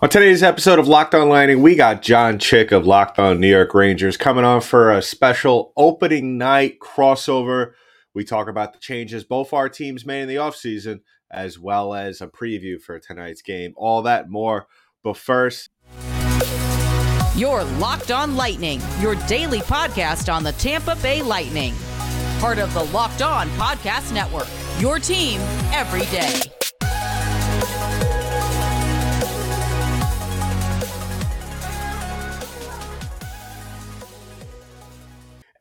On 0.00 0.08
today's 0.08 0.42
episode 0.42 0.78
of 0.80 0.88
Locked 0.88 1.14
On 1.14 1.28
Lightning, 1.28 1.62
we 1.62 1.76
got 1.76 2.02
John 2.02 2.38
Chick 2.38 2.72
of 2.72 2.86
Locked 2.86 3.18
On 3.18 3.38
New 3.38 3.48
York 3.48 3.72
Rangers 3.74 4.16
coming 4.16 4.44
on 4.44 4.60
for 4.60 4.90
a 4.90 5.02
special 5.02 5.72
opening 5.76 6.38
night 6.38 6.80
crossover. 6.80 7.72
We 8.14 8.24
talk 8.24 8.48
about 8.48 8.72
the 8.72 8.80
changes 8.80 9.22
both 9.22 9.52
our 9.52 9.68
teams 9.68 10.04
made 10.04 10.22
in 10.22 10.28
the 10.28 10.36
offseason, 10.36 11.02
as 11.30 11.58
well 11.58 11.94
as 11.94 12.20
a 12.20 12.26
preview 12.26 12.80
for 12.80 12.98
tonight's 12.98 13.42
game. 13.42 13.74
All 13.76 14.02
that 14.02 14.28
more. 14.28 14.66
But 15.04 15.18
first, 15.18 15.68
Your 17.36 17.62
Locked 17.62 18.10
On 18.10 18.34
Lightning, 18.34 18.80
your 18.98 19.14
daily 19.26 19.60
podcast 19.60 20.32
on 20.32 20.42
the 20.42 20.52
Tampa 20.52 20.96
Bay 20.96 21.22
Lightning. 21.22 21.74
Part 22.40 22.58
of 22.58 22.74
the 22.74 22.84
Locked 22.86 23.22
On 23.22 23.48
Podcast 23.50 24.12
Network. 24.12 24.48
Your 24.80 24.98
team 24.98 25.38
every 25.70 26.06
day. 26.06 26.40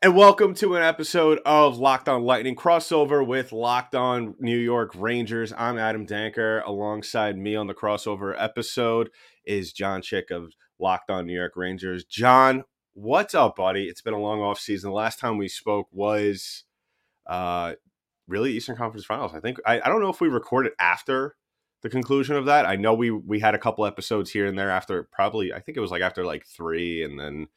And 0.03 0.15
welcome 0.15 0.55
to 0.55 0.75
an 0.75 0.81
episode 0.81 1.39
of 1.45 1.77
Locked 1.77 2.09
On 2.09 2.23
Lightning 2.23 2.55
crossover 2.55 3.23
with 3.23 3.51
Locked 3.51 3.93
On 3.93 4.33
New 4.39 4.57
York 4.57 4.93
Rangers. 4.95 5.53
I'm 5.55 5.77
Adam 5.77 6.07
Danker. 6.07 6.65
Alongside 6.65 7.37
me 7.37 7.55
on 7.55 7.67
the 7.67 7.75
crossover 7.75 8.33
episode 8.35 9.11
is 9.45 9.71
John 9.71 10.01
Chick 10.01 10.31
of 10.31 10.53
Locked 10.79 11.11
On 11.11 11.27
New 11.27 11.35
York 11.35 11.55
Rangers. 11.55 12.03
John, 12.03 12.63
what's 12.93 13.35
up, 13.35 13.57
buddy? 13.57 13.83
It's 13.83 14.01
been 14.01 14.15
a 14.15 14.19
long 14.19 14.41
off 14.41 14.57
season. 14.57 14.89
The 14.89 14.95
last 14.95 15.19
time 15.19 15.37
we 15.37 15.47
spoke 15.47 15.87
was 15.91 16.63
uh, 17.27 17.73
really 18.27 18.53
Eastern 18.53 18.77
Conference 18.77 19.05
Finals. 19.05 19.35
I 19.35 19.39
think 19.39 19.59
I, 19.67 19.81
I 19.81 19.87
don't 19.87 20.01
know 20.01 20.09
if 20.09 20.19
we 20.19 20.29
recorded 20.29 20.71
after 20.79 21.35
the 21.83 21.89
conclusion 21.89 22.35
of 22.35 22.45
that. 22.45 22.65
I 22.65 22.75
know 22.75 22.95
we 22.95 23.11
we 23.11 23.39
had 23.39 23.53
a 23.53 23.59
couple 23.59 23.85
episodes 23.85 24.31
here 24.31 24.47
and 24.47 24.57
there 24.57 24.71
after 24.71 25.03
probably 25.03 25.53
I 25.53 25.59
think 25.59 25.77
it 25.77 25.81
was 25.81 25.91
like 25.91 26.01
after 26.01 26.25
like 26.25 26.47
three 26.47 27.03
and 27.03 27.19
then 27.19 27.49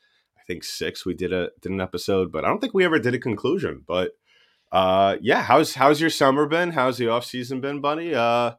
think 0.47 0.65
six 0.65 1.05
we 1.05 1.15
did 1.15 1.33
a 1.33 1.51
did 1.61 1.73
an 1.73 1.81
episode, 1.81 2.33
but 2.33 2.45
I 2.45 2.49
don't 2.49 2.61
think 2.61 2.75
we 2.75 2.85
ever 2.85 2.99
did 2.99 3.15
a 3.15 3.19
conclusion. 3.19 3.83
But 3.87 4.13
uh 4.73 5.17
yeah, 5.21 5.43
how's 5.43 5.75
how's 5.75 6.01
your 6.01 6.11
summer 6.11 6.47
been? 6.47 6.73
How's 6.73 6.99
the 6.99 7.09
off 7.09 7.25
season 7.25 7.61
been, 7.61 7.81
buddy? 7.81 8.15
Uh 8.15 8.53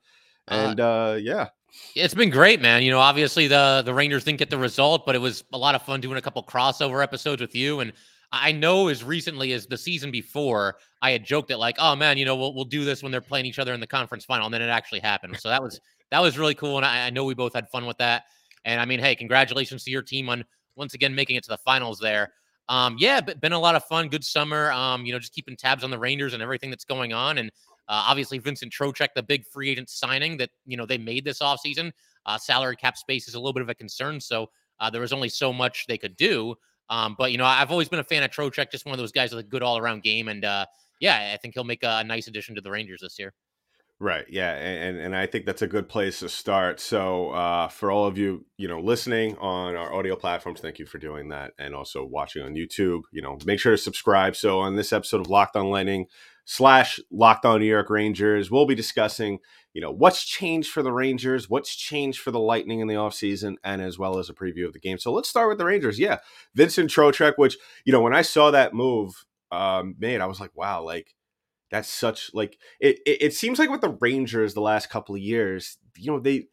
and 0.48 0.80
uh 0.80 1.18
yeah. 1.20 1.50
It's 1.96 2.14
been 2.14 2.30
great, 2.30 2.62
man. 2.62 2.84
You 2.84 2.92
know, 2.92 3.00
obviously 3.00 3.48
the 3.48 3.82
the 3.86 3.94
Rangers 3.94 4.24
didn't 4.24 4.40
get 4.40 4.50
the 4.50 4.58
result, 4.58 5.06
but 5.06 5.16
it 5.16 5.20
was 5.20 5.44
a 5.52 5.58
lot 5.58 5.76
of 5.76 5.82
fun 5.82 6.02
doing 6.02 6.18
a 6.18 6.22
couple 6.22 6.44
crossover 6.44 7.04
episodes 7.04 7.42
with 7.42 7.56
you. 7.56 7.80
And 7.80 7.94
I 8.32 8.52
know 8.52 8.88
as 8.88 9.04
recently 9.04 9.54
as 9.54 9.68
the 9.68 9.78
season 9.78 10.12
before, 10.12 10.76
I 11.02 11.12
had 11.12 11.24
joked 11.24 11.50
that 11.50 11.60
like, 11.60 11.76
oh 11.80 11.96
man, 11.96 12.18
you 12.18 12.26
know, 12.26 12.36
we'll 12.36 12.54
we'll 12.54 12.66
do 12.66 12.86
this 12.86 13.04
when 13.04 13.12
they're 13.12 13.22
playing 13.22 13.46
each 13.46 13.60
other 13.60 13.74
in 13.74 13.80
the 13.80 13.88
conference 13.88 14.26
final, 14.26 14.46
and 14.46 14.54
then 14.54 14.62
it 14.62 14.70
actually 14.70 15.00
happened. 15.02 15.38
So 15.40 15.50
that 15.50 15.62
was 15.62 15.80
that 16.12 16.22
was 16.22 16.38
really 16.38 16.56
cool, 16.56 16.78
and 16.78 16.86
I, 16.86 17.08
I 17.08 17.10
know 17.10 17.26
we 17.26 17.34
both 17.34 17.54
had 17.54 17.70
fun 17.70 17.86
with 17.86 17.98
that. 17.98 18.24
And 18.64 18.82
I 18.82 18.86
mean, 18.86 19.00
hey, 19.00 19.16
congratulations 19.16 19.84
to 19.84 19.92
your 19.92 20.02
team 20.02 20.28
on 20.30 20.44
once 20.76 20.94
again 20.94 21.14
making 21.14 21.36
it 21.36 21.44
to 21.44 21.50
the 21.50 21.58
finals 21.58 22.00
there. 22.00 22.34
Um, 22.68 22.96
yeah, 22.98 23.22
but 23.22 23.40
been 23.42 23.54
a 23.54 23.60
lot 23.60 23.76
of 23.76 23.84
fun. 23.86 24.10
Good 24.10 24.24
summer. 24.24 24.72
Um, 24.72 25.06
you 25.06 25.14
know, 25.14 25.20
just 25.20 25.34
keeping 25.34 25.56
tabs 25.56 25.84
on 25.84 25.92
the 25.92 26.00
Rangers 26.00 26.34
and 26.34 26.42
everything 26.42 26.70
that's 26.70 26.86
going 26.86 27.14
on. 27.14 27.38
And 27.38 27.52
uh, 27.88 28.06
obviously 28.08 28.40
Vincent 28.40 28.74
Trocheck, 28.74 29.10
the 29.16 29.24
big 29.24 29.46
free 29.46 29.70
agent 29.70 29.90
signing 29.90 30.38
that 30.38 30.50
you 30.66 30.78
know 30.78 30.86
they 30.86 30.98
made 30.98 31.24
this 31.26 31.40
offseason. 31.40 31.92
Uh, 32.26 32.38
salary 32.38 32.76
cap 32.76 32.98
space 32.98 33.28
is 33.28 33.36
a 33.36 33.40
little 33.40 33.54
bit 33.54 33.62
of 33.62 33.70
a 33.70 33.76
concern, 33.76 34.20
so 34.20 34.50
uh, 34.80 34.90
there 34.90 35.02
was 35.02 35.14
only 35.14 35.30
so 35.30 35.54
much 35.54 35.86
they 35.88 35.98
could 35.98 36.18
do. 36.18 36.56
Um, 36.90 37.16
but 37.18 37.32
you 37.32 37.38
know, 37.38 37.46
I've 37.46 37.72
always 37.72 37.90
been 37.90 38.00
a 38.00 38.04
fan 38.04 38.24
of 38.24 38.32
Trocheck, 38.32 38.72
just 38.72 38.86
one 38.86 38.94
of 38.94 39.00
those 39.00 39.12
guys 39.12 39.32
with 39.32 39.46
a 39.46 39.48
good 39.48 39.62
all 39.62 39.78
around 39.78 40.02
game, 40.02 40.28
and 40.28 40.44
uh, 40.44 40.66
yeah, 41.00 41.32
I 41.34 41.38
think 41.38 41.54
he'll 41.54 41.64
make 41.64 41.84
a 41.84 42.04
nice 42.04 42.28
addition 42.28 42.56
to 42.56 42.62
the 42.62 42.72
Rangers 42.72 43.02
this 43.02 43.20
year. 43.20 43.34
Right. 44.00 44.26
Yeah. 44.30 44.52
And 44.52 44.98
and 44.98 45.16
I 45.16 45.26
think 45.26 45.46
that's 45.46 45.62
a 45.62 45.68
good 45.68 45.88
place 45.88 46.20
to 46.20 46.28
start. 46.28 46.82
So 46.82 47.30
uh, 47.30 47.70
for 47.70 47.92
all 47.92 48.06
of 48.06 48.18
you, 48.18 48.46
you 48.58 48.68
know, 48.68 48.82
listening 48.82 49.38
on 49.38 49.78
our 49.78 49.94
audio 49.94 50.18
platforms, 50.18 50.60
thank 50.60 50.80
you 50.80 50.86
for 50.86 50.98
doing 50.98 51.30
that, 51.30 51.54
and 51.58 51.74
also 51.74 52.04
watching 52.04 52.44
on 52.44 52.56
YouTube. 52.56 53.04
You 53.14 53.22
know, 53.22 53.38
make 53.46 53.60
sure 53.60 53.72
to 53.72 53.78
subscribe. 53.78 54.36
So 54.36 54.60
on 54.60 54.76
this 54.76 54.92
episode 54.92 55.22
of 55.22 55.30
Locked 55.30 55.56
On 55.56 55.70
Lightning 55.70 56.08
slash 56.44 57.00
Locked 57.10 57.46
On 57.46 57.62
New 57.62 57.66
York 57.66 57.90
Rangers, 57.90 58.52
we'll 58.52 58.66
be 58.66 58.76
discussing, 58.76 59.40
you 59.74 59.80
know, 59.82 59.92
what's 59.92 60.26
changed 60.26 60.72
for 60.72 60.84
the 60.84 60.92
Rangers, 60.92 61.50
what's 61.50 61.74
changed 61.74 62.20
for 62.20 62.32
the 62.32 62.40
Lightning 62.40 62.82
in 62.82 62.88
the 62.88 62.96
offseason, 62.96 63.56
and 63.64 63.82
as 63.82 63.98
well 63.98 64.20
as 64.20 64.30
a 64.30 64.34
preview 64.34 64.66
of 64.66 64.74
the 64.74 64.80
game. 64.80 64.98
So 64.98 65.14
let's 65.14 65.30
start 65.30 65.48
with 65.48 65.58
the 65.58 65.66
Rangers. 65.66 65.98
Yeah, 65.98 66.18
Vincent 66.54 66.92
Trocheck, 66.92 67.36
which 67.38 67.58
you 67.86 67.94
know, 67.94 68.02
when 68.02 68.14
I 68.14 68.24
saw 68.24 68.52
that 68.52 68.74
move 68.74 69.26
um, 69.54 69.96
made, 69.98 70.20
I 70.20 70.26
was 70.26 70.42
like, 70.42 70.52
wow, 70.54 70.84
like 70.84 71.16
that's 71.72 71.90
such 71.90 72.32
like 72.34 72.58
it, 72.80 73.00
it, 73.06 73.22
it 73.22 73.34
seems 73.34 73.60
like 73.60 73.70
with 73.70 73.82
the 73.82 73.98
Rangers 74.00 74.54
the 74.54 74.62
last 74.62 74.90
couple 74.90 75.16
of 75.16 75.22
years, 75.22 75.78
you 75.98 76.12
know, 76.12 76.20
they 76.20 76.46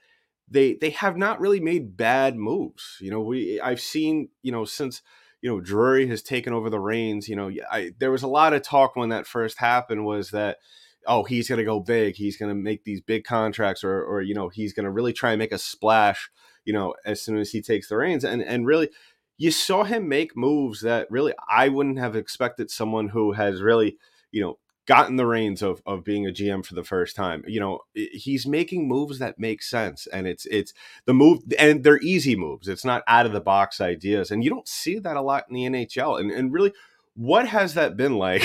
they 0.48 0.74
they 0.74 0.90
have 0.90 1.16
not 1.16 1.40
really 1.40 1.60
made 1.60 1.96
bad 1.96 2.36
moves. 2.36 2.96
You 3.00 3.10
know, 3.10 3.20
we 3.20 3.60
I've 3.60 3.80
seen, 3.80 4.28
you 4.42 4.52
know, 4.52 4.64
since 4.64 5.02
you 5.40 5.50
know 5.50 5.60
Drury 5.60 6.06
has 6.08 6.22
taken 6.22 6.52
over 6.52 6.70
the 6.70 6.80
reins, 6.80 7.28
you 7.28 7.36
know, 7.36 7.50
I 7.70 7.92
there 7.98 8.10
was 8.10 8.22
a 8.22 8.28
lot 8.28 8.52
of 8.52 8.62
talk 8.62 8.96
when 8.96 9.10
that 9.10 9.26
first 9.26 9.58
happened 9.58 10.04
was 10.04 10.30
that 10.30 10.58
oh, 11.06 11.24
he's 11.24 11.48
going 11.48 11.58
to 11.58 11.64
go 11.64 11.80
big, 11.80 12.14
he's 12.14 12.36
going 12.36 12.48
to 12.48 12.54
make 12.54 12.84
these 12.84 13.00
big 13.00 13.24
contracts 13.24 13.84
or 13.84 14.02
or 14.04 14.22
you 14.22 14.34
know, 14.34 14.48
he's 14.48 14.72
going 14.72 14.84
to 14.84 14.90
really 14.90 15.12
try 15.12 15.32
and 15.32 15.38
make 15.38 15.52
a 15.52 15.58
splash, 15.58 16.30
you 16.64 16.72
know, 16.72 16.94
as 17.04 17.20
soon 17.20 17.38
as 17.38 17.50
he 17.50 17.60
takes 17.60 17.88
the 17.88 17.96
reins 17.96 18.24
and 18.24 18.42
and 18.42 18.66
really 18.66 18.88
you 19.38 19.50
saw 19.50 19.82
him 19.82 20.08
make 20.08 20.36
moves 20.36 20.82
that 20.82 21.10
really 21.10 21.32
I 21.48 21.68
wouldn't 21.68 21.98
have 21.98 22.14
expected 22.14 22.70
someone 22.70 23.08
who 23.08 23.32
has 23.32 23.60
really, 23.62 23.98
you 24.30 24.40
know, 24.40 24.58
gotten 24.86 25.16
the 25.16 25.26
reins 25.26 25.62
of 25.62 25.82
of 25.86 26.04
being 26.04 26.26
a 26.26 26.30
GM 26.30 26.64
for 26.64 26.74
the 26.74 26.84
first 26.84 27.14
time. 27.14 27.44
You 27.46 27.60
know, 27.60 27.80
he's 27.94 28.46
making 28.46 28.88
moves 28.88 29.18
that 29.18 29.38
make 29.38 29.62
sense, 29.62 30.06
and 30.06 30.26
it's 30.26 30.46
it's 30.46 30.72
the 31.04 31.14
move, 31.14 31.40
and 31.58 31.84
they're 31.84 32.00
easy 32.00 32.36
moves. 32.36 32.68
It's 32.68 32.84
not 32.84 33.02
out 33.06 33.26
of 33.26 33.32
the 33.32 33.40
box 33.40 33.80
ideas, 33.80 34.30
and 34.30 34.42
you 34.42 34.50
don't 34.50 34.68
see 34.68 34.98
that 34.98 35.16
a 35.16 35.22
lot 35.22 35.44
in 35.48 35.54
the 35.54 35.64
NHL. 35.64 36.18
And 36.20 36.30
and 36.30 36.52
really, 36.52 36.72
what 37.14 37.46
has 37.48 37.74
that 37.74 37.96
been 37.96 38.16
like 38.16 38.42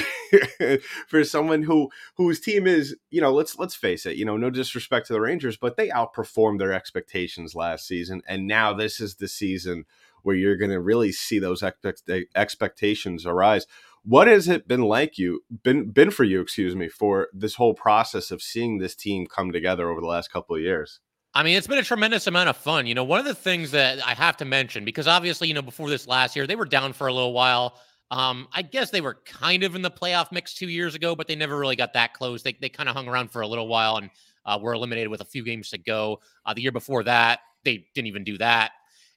for 1.07 1.23
someone 1.23 1.63
who 1.63 1.89
whose 2.15 2.39
team 2.39 2.67
is 2.67 2.95
you 3.09 3.21
know 3.21 3.33
let's 3.33 3.57
let's 3.57 3.75
face 3.75 4.05
it 4.05 4.17
you 4.17 4.25
know 4.25 4.37
no 4.37 4.49
disrespect 4.49 5.07
to 5.07 5.13
the 5.13 5.21
Rangers, 5.21 5.57
but 5.57 5.77
they 5.77 5.89
outperformed 5.89 6.59
their 6.59 6.73
expectations 6.73 7.55
last 7.55 7.87
season, 7.87 8.21
and 8.27 8.47
now 8.47 8.73
this 8.73 8.99
is 8.99 9.15
the 9.15 9.27
season 9.27 9.85
where 10.23 10.35
you're 10.35 10.57
going 10.57 10.71
to 10.71 10.79
really 10.79 11.11
see 11.11 11.39
those 11.39 11.63
expect- 11.63 12.09
expectations 12.35 13.25
arise 13.25 13.65
what 14.07 14.27
has 14.27 14.47
it 14.47 14.67
been 14.67 14.81
like 14.81 15.17
you 15.17 15.41
been 15.63 15.91
been 15.91 16.11
for 16.11 16.23
you 16.23 16.41
excuse 16.41 16.75
me 16.75 16.87
for 16.87 17.27
this 17.33 17.55
whole 17.55 17.73
process 17.73 18.31
of 18.31 18.41
seeing 18.41 18.77
this 18.77 18.95
team 18.95 19.27
come 19.27 19.51
together 19.51 19.89
over 19.89 20.01
the 20.01 20.07
last 20.07 20.31
couple 20.31 20.55
of 20.55 20.61
years 20.61 20.99
I 21.33 21.43
mean, 21.43 21.55
it's 21.55 21.67
been 21.67 21.77
a 21.77 21.83
tremendous 21.83 22.25
amount 22.25 22.49
of 22.49 22.57
fun. 22.57 22.87
You 22.87 22.95
know, 22.95 23.03
one 23.03 23.19
of 23.19 23.25
the 23.25 23.35
things 23.35 23.69
that 23.69 23.99
I 24.03 24.15
have 24.15 24.37
to 24.37 24.45
mention, 24.45 24.85
because 24.85 25.07
obviously, 25.07 25.47
you 25.47 25.53
know, 25.53 25.61
before 25.61 25.87
this 25.87 26.07
last 26.07 26.35
year, 26.35 26.47
they 26.47 26.55
were 26.55 26.65
down 26.65 26.93
for 26.93 27.05
a 27.05 27.13
little 27.13 27.31
while. 27.31 27.77
Um, 28.09 28.47
I 28.53 28.63
guess 28.63 28.89
they 28.89 29.01
were 29.01 29.19
kind 29.23 29.61
of 29.61 29.75
in 29.75 29.83
the 29.83 29.91
playoff 29.91 30.31
mix 30.31 30.55
two 30.55 30.67
years 30.67 30.95
ago, 30.95 31.15
but 31.15 31.27
they 31.27 31.35
never 31.35 31.55
really 31.55 31.75
got 31.75 31.93
that 31.93 32.13
close. 32.13 32.41
They, 32.41 32.57
they 32.59 32.69
kind 32.69 32.89
of 32.89 32.95
hung 32.95 33.07
around 33.07 33.29
for 33.29 33.41
a 33.41 33.47
little 33.47 33.67
while 33.67 33.97
and 33.97 34.09
uh, 34.47 34.57
were 34.59 34.73
eliminated 34.73 35.09
with 35.09 35.21
a 35.21 35.25
few 35.25 35.43
games 35.43 35.69
to 35.69 35.77
go. 35.77 36.21
Uh, 36.43 36.55
the 36.55 36.61
year 36.63 36.71
before 36.71 37.03
that, 37.03 37.41
they 37.63 37.85
didn't 37.93 38.07
even 38.07 38.23
do 38.23 38.39
that. 38.39 38.71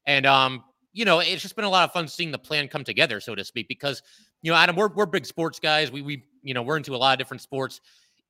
And, 0.05 0.27
um, 0.27 0.65
you 0.93 1.05
know, 1.06 1.21
it's 1.21 1.41
just 1.41 1.56
been 1.56 1.65
a 1.65 1.71
lot 1.71 1.84
of 1.84 1.93
fun 1.93 2.09
seeing 2.09 2.33
the 2.33 2.39
plan 2.39 2.69
come 2.69 2.84
together, 2.84 3.21
so 3.21 3.34
to 3.34 3.45
speak, 3.45 3.69
because 3.69 4.03
you 4.43 4.51
know, 4.51 4.56
Adam, 4.56 4.77
we're 4.77 4.89
we're 4.89 5.06
big 5.06 5.27
sports 5.27 5.59
guys. 5.59 5.91
We 5.91 6.03
we 6.03 6.25
you 6.43 6.55
know 6.55 6.62
we're 6.62 6.77
into 6.77 6.95
a 6.95 6.99
lot 6.99 7.12
of 7.12 7.19
different 7.19 7.43
sports. 7.43 7.81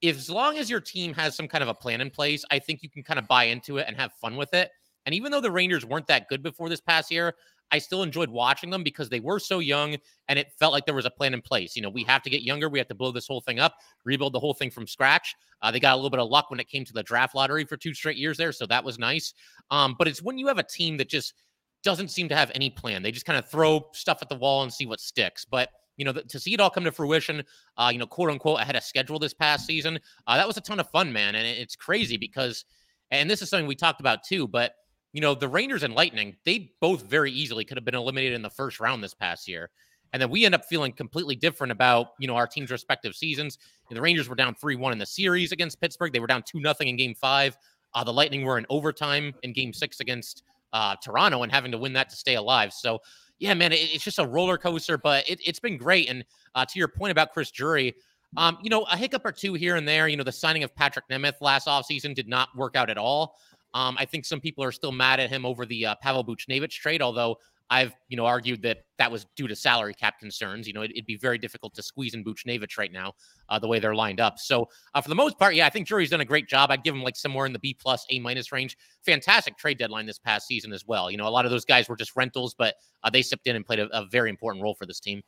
If 0.01 0.17
as 0.17 0.31
long 0.31 0.59
as 0.59 0.71
your 0.71 0.81
team 0.81 1.13
has 1.15 1.37
some 1.37 1.47
kind 1.47 1.63
of 1.63 1.69
a 1.69 1.75
plan 1.75 2.01
in 2.01 2.11
place, 2.11 2.45
I 2.51 2.59
think 2.59 2.83
you 2.83 2.89
can 2.89 3.03
kind 3.03 3.19
of 3.19 3.29
buy 3.29 3.45
into 3.45 3.79
it 3.79 3.87
and 3.87 3.97
have 3.97 4.13
fun 4.21 4.37
with 4.37 4.55
it. 4.55 4.71
And 5.07 5.15
even 5.15 5.31
though 5.31 5.41
the 5.41 5.51
Rangers 5.51 5.85
weren't 5.85 6.07
that 6.07 6.29
good 6.29 6.43
before 6.43 6.69
this 6.69 6.81
past 6.81 7.11
year, 7.11 7.35
I 7.71 7.79
still 7.79 8.03
enjoyed 8.03 8.31
watching 8.31 8.71
them 8.71 8.83
because 8.83 9.09
they 9.09 9.21
were 9.21 9.39
so 9.39 9.59
young 9.61 9.97
and 10.29 10.39
it 10.39 10.53
felt 10.59 10.73
like 10.73 10.87
there 10.87 10.95
was 10.95 11.05
a 11.05 11.11
plan 11.11 11.35
in 11.35 11.41
place. 11.41 11.77
You 11.77 11.83
know, 11.83 11.89
we 11.89 12.03
have 12.05 12.23
to 12.23 12.31
get 12.31 12.43
younger. 12.43 12.69
We 12.69 12.79
have 12.79 12.89
to 12.89 12.95
blow 12.95 13.13
this 13.13 13.27
whole 13.27 13.41
thing 13.41 13.61
up, 13.61 13.77
rebuild 14.05 14.33
the 14.33 14.41
whole 14.41 14.55
thing 14.55 14.71
from 14.71 14.87
scratch. 14.87 15.35
Uh, 15.63 15.71
they 15.71 15.81
got 15.81 15.93
a 15.93 15.97
little 15.97 16.11
bit 16.11 16.21
of 16.21 16.29
luck 16.29 16.51
when 16.51 16.61
it 16.61 16.69
came 16.69 16.85
to 16.85 16.93
the 16.93 17.03
draft 17.03 17.35
lottery 17.35 17.65
for 17.65 17.77
two 17.77 17.95
straight 17.95 18.17
years 18.17 18.37
there. 18.37 18.53
So 18.53 18.67
that 18.67 18.83
was 18.83 18.99
nice. 18.99 19.35
Um, 19.71 19.95
but 19.99 20.09
it's 20.09 20.23
when 20.23 20.39
you 20.39 20.49
have 20.49 20.59
a 20.59 20.65
team 20.65 20.97
that 20.97 21.09
just 21.09 21.35
doesn't 21.83 22.09
seem 22.09 22.29
to 22.29 22.37
have 22.37 22.51
any 22.55 22.71
plan. 22.71 23.03
They 23.03 23.13
just 23.13 23.27
kind 23.27 23.39
of 23.39 23.49
throw 23.49 23.87
stuff 23.93 24.19
at 24.23 24.29
the 24.29 24.35
wall 24.35 24.63
and 24.63 24.73
see 24.73 24.87
what 24.87 25.01
sticks. 25.01 25.45
But 25.45 25.71
you 26.01 26.07
know, 26.07 26.13
to 26.15 26.41
see 26.41 26.55
it 26.55 26.61
all 26.61 26.71
come 26.71 26.85
to 26.85 26.93
fruition, 26.93 27.43
uh, 27.77 27.91
you 27.93 27.99
know, 27.99 28.07
quote 28.07 28.31
unquote, 28.31 28.59
ahead 28.59 28.75
of 28.75 28.83
schedule 28.83 29.19
this 29.19 29.35
past 29.35 29.67
season, 29.67 30.01
uh, 30.27 30.39
that 30.39 30.47
was 30.47 30.57
a 30.57 30.63
ton 30.63 30.81
of 30.81 30.89
fun, 30.89 31.13
man. 31.13 31.35
And 31.35 31.47
it's 31.47 31.77
crazy 31.77 32.17
because, 32.17 32.65
and 33.11 33.29
this 33.29 33.43
is 33.43 33.51
something 33.51 33.67
we 33.67 33.75
talked 33.75 34.01
about 34.01 34.25
too, 34.25 34.49
but 34.49 34.73
you 35.13 35.21
know, 35.21 35.35
the 35.35 35.49
Rangers 35.49 35.83
and 35.83 35.95
Lightning, 35.95 36.37
they 36.47 36.73
both 36.81 37.03
very 37.03 37.31
easily 37.31 37.67
could 37.67 37.77
have 37.77 37.85
been 37.85 37.95
eliminated 37.95 38.33
in 38.33 38.41
the 38.41 38.49
first 38.49 38.81
round 38.81 39.05
this 39.05 39.13
past 39.13 39.47
year. 39.47 39.69
And 40.15 40.23
then 40.23 40.31
we 40.31 40.47
end 40.47 40.55
up 40.55 40.65
feeling 40.65 40.93
completely 40.93 41.37
different 41.37 41.71
about, 41.71 42.13
you 42.19 42.27
know, 42.27 42.35
our 42.35 42.47
team's 42.47 42.71
respective 42.71 43.15
seasons. 43.15 43.59
The 43.91 44.01
Rangers 44.01 44.27
were 44.27 44.35
down 44.35 44.55
3 44.55 44.77
1 44.77 44.93
in 44.93 44.99
the 44.99 45.07
series 45.07 45.53
against 45.53 45.83
Pittsburgh. 45.83 46.15
They 46.15 46.21
were 46.21 46.27
down 46.27 46.45
2 46.47 46.61
0 46.61 46.75
in 46.81 46.97
game 46.97 47.15
five. 47.15 47.59
Uh, 47.93 48.05
the 48.05 48.13
Lightning 48.13 48.43
were 48.45 48.57
in 48.57 48.65
overtime 48.71 49.35
in 49.43 49.53
game 49.53 49.75
six 49.75 50.01
against 50.01 50.45
uh, 50.73 50.97
Toronto 51.03 51.43
and 51.43 51.53
having 51.53 51.73
to 51.73 51.79
win 51.79 51.93
that 51.93 52.09
to 52.09 52.17
stay 52.17 52.37
alive. 52.37 52.73
So 52.73 53.01
yeah, 53.41 53.55
man, 53.55 53.73
it, 53.73 53.81
it's 53.93 54.05
just 54.05 54.19
a 54.19 54.27
roller 54.27 54.57
coaster, 54.57 54.97
but 54.97 55.29
it, 55.29 55.45
has 55.47 55.59
been 55.59 55.77
great. 55.77 56.09
And 56.09 56.25
uh, 56.55 56.65
to 56.65 56.79
your 56.79 56.89
point 56.89 57.11
about 57.11 57.33
Chris 57.33 57.51
Drury, 57.51 57.95
um, 58.37 58.59
you 58.63 58.71
know, 58.71 58.83
a 58.83 58.97
hiccup 58.97 59.25
or 59.25 59.33
two 59.33 59.55
here 59.55 59.77
and 59.77 59.89
there. 59.89 60.07
You 60.07 60.17
know, 60.17 60.23
the 60.23 60.31
signing 60.31 60.63
of 60.63 60.75
Patrik 60.75 61.03
Nemeth 61.11 61.41
last 61.41 61.67
offseason 61.67 62.15
did 62.15 62.29
not 62.29 62.55
work 62.55 62.77
out 62.77 62.89
at 62.89 62.99
all. 62.99 63.37
Um, 63.75 63.97
I 63.99 64.05
think 64.05 64.25
some 64.25 64.41
people 64.41 64.63
are 64.63 64.73
still 64.73 64.93
mad 64.93 65.21
at 65.21 65.31
him 65.31 65.45
over 65.45 65.67
the 65.67 65.87
uh, 65.87 65.95
Pavel 65.97 66.25
Buchnevich 66.25 66.73
trade, 66.73 67.03
although 67.03 67.39
I've 67.71 67.95
you 68.09 68.17
know 68.17 68.27
argued 68.27 68.63
that 68.63 68.79
that 68.99 69.11
was 69.11 69.27
due 69.37 69.47
to 69.47 69.55
salary 69.55 69.95
cap 69.95 70.19
concerns. 70.19 70.67
You 70.67 70.73
know, 70.73 70.83
it, 70.83 70.93
would 70.95 71.07
be 71.07 71.17
very 71.17 71.39
difficult 71.39 71.73
to 71.75 71.83
squeeze 71.83 72.15
in 72.15 72.25
Buchnevich 72.25 72.77
right 72.77 72.93
now, 72.93 73.15
uh, 73.49 73.59
the 73.59 73.69
way 73.69 73.79
they're 73.79 73.95
lined 73.95 74.21
up. 74.21 74.39
So 74.39 74.69
uh, 74.95 75.01
for 75.01 75.09
the 75.09 75.15
most 75.15 75.39
part, 75.39 75.55
yeah, 75.55 75.67
I 75.67 75.71
think 75.71 75.87
Drury's 75.87 76.11
done 76.11 76.21
a 76.21 76.25
great 76.25 76.49
job. 76.49 76.71
I'd 76.71 76.83
give 76.83 76.95
him 76.95 77.03
like 77.03 77.17
somewhere 77.17 77.47
in 77.47 77.53
the 77.53 77.59
B 77.61 77.77
plus, 77.81 78.05
A 78.11 78.19
minus 78.19 78.51
range. 78.51 78.77
Fantastic 79.07 79.57
trade 79.57 79.79
deadline 79.79 80.07
this 80.07 80.19
past 80.19 80.47
season 80.49 80.73
as 80.73 80.85
well. 80.87 81.11
You 81.11 81.17
know, 81.17 81.29
a 81.29 81.31
lot 81.31 81.45
of 81.45 81.51
those 81.51 81.65
guys 81.65 81.89
were 81.89 81.97
just 81.97 82.17
rentals, 82.17 82.55
but 82.59 82.75
uh, 83.05 83.11
they 83.11 83.23
stepped 83.23 83.47
in 83.47 83.57
and 83.57 83.65
played 83.65 83.79
a, 83.79 83.87
a, 83.97 84.07
very 84.11 84.31
important 84.31 84.63
role 84.63 84.75
for 84.75 84.87
this 84.87 85.01
team. 85.01 85.23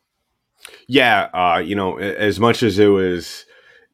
Yeah, 0.89 1.31
uh, 1.33 1.59
you 1.59 1.75
know, 1.75 1.99
as 1.99 2.41
much 2.41 2.63
as 2.63 2.79
it 2.79 2.87
was. 2.87 3.47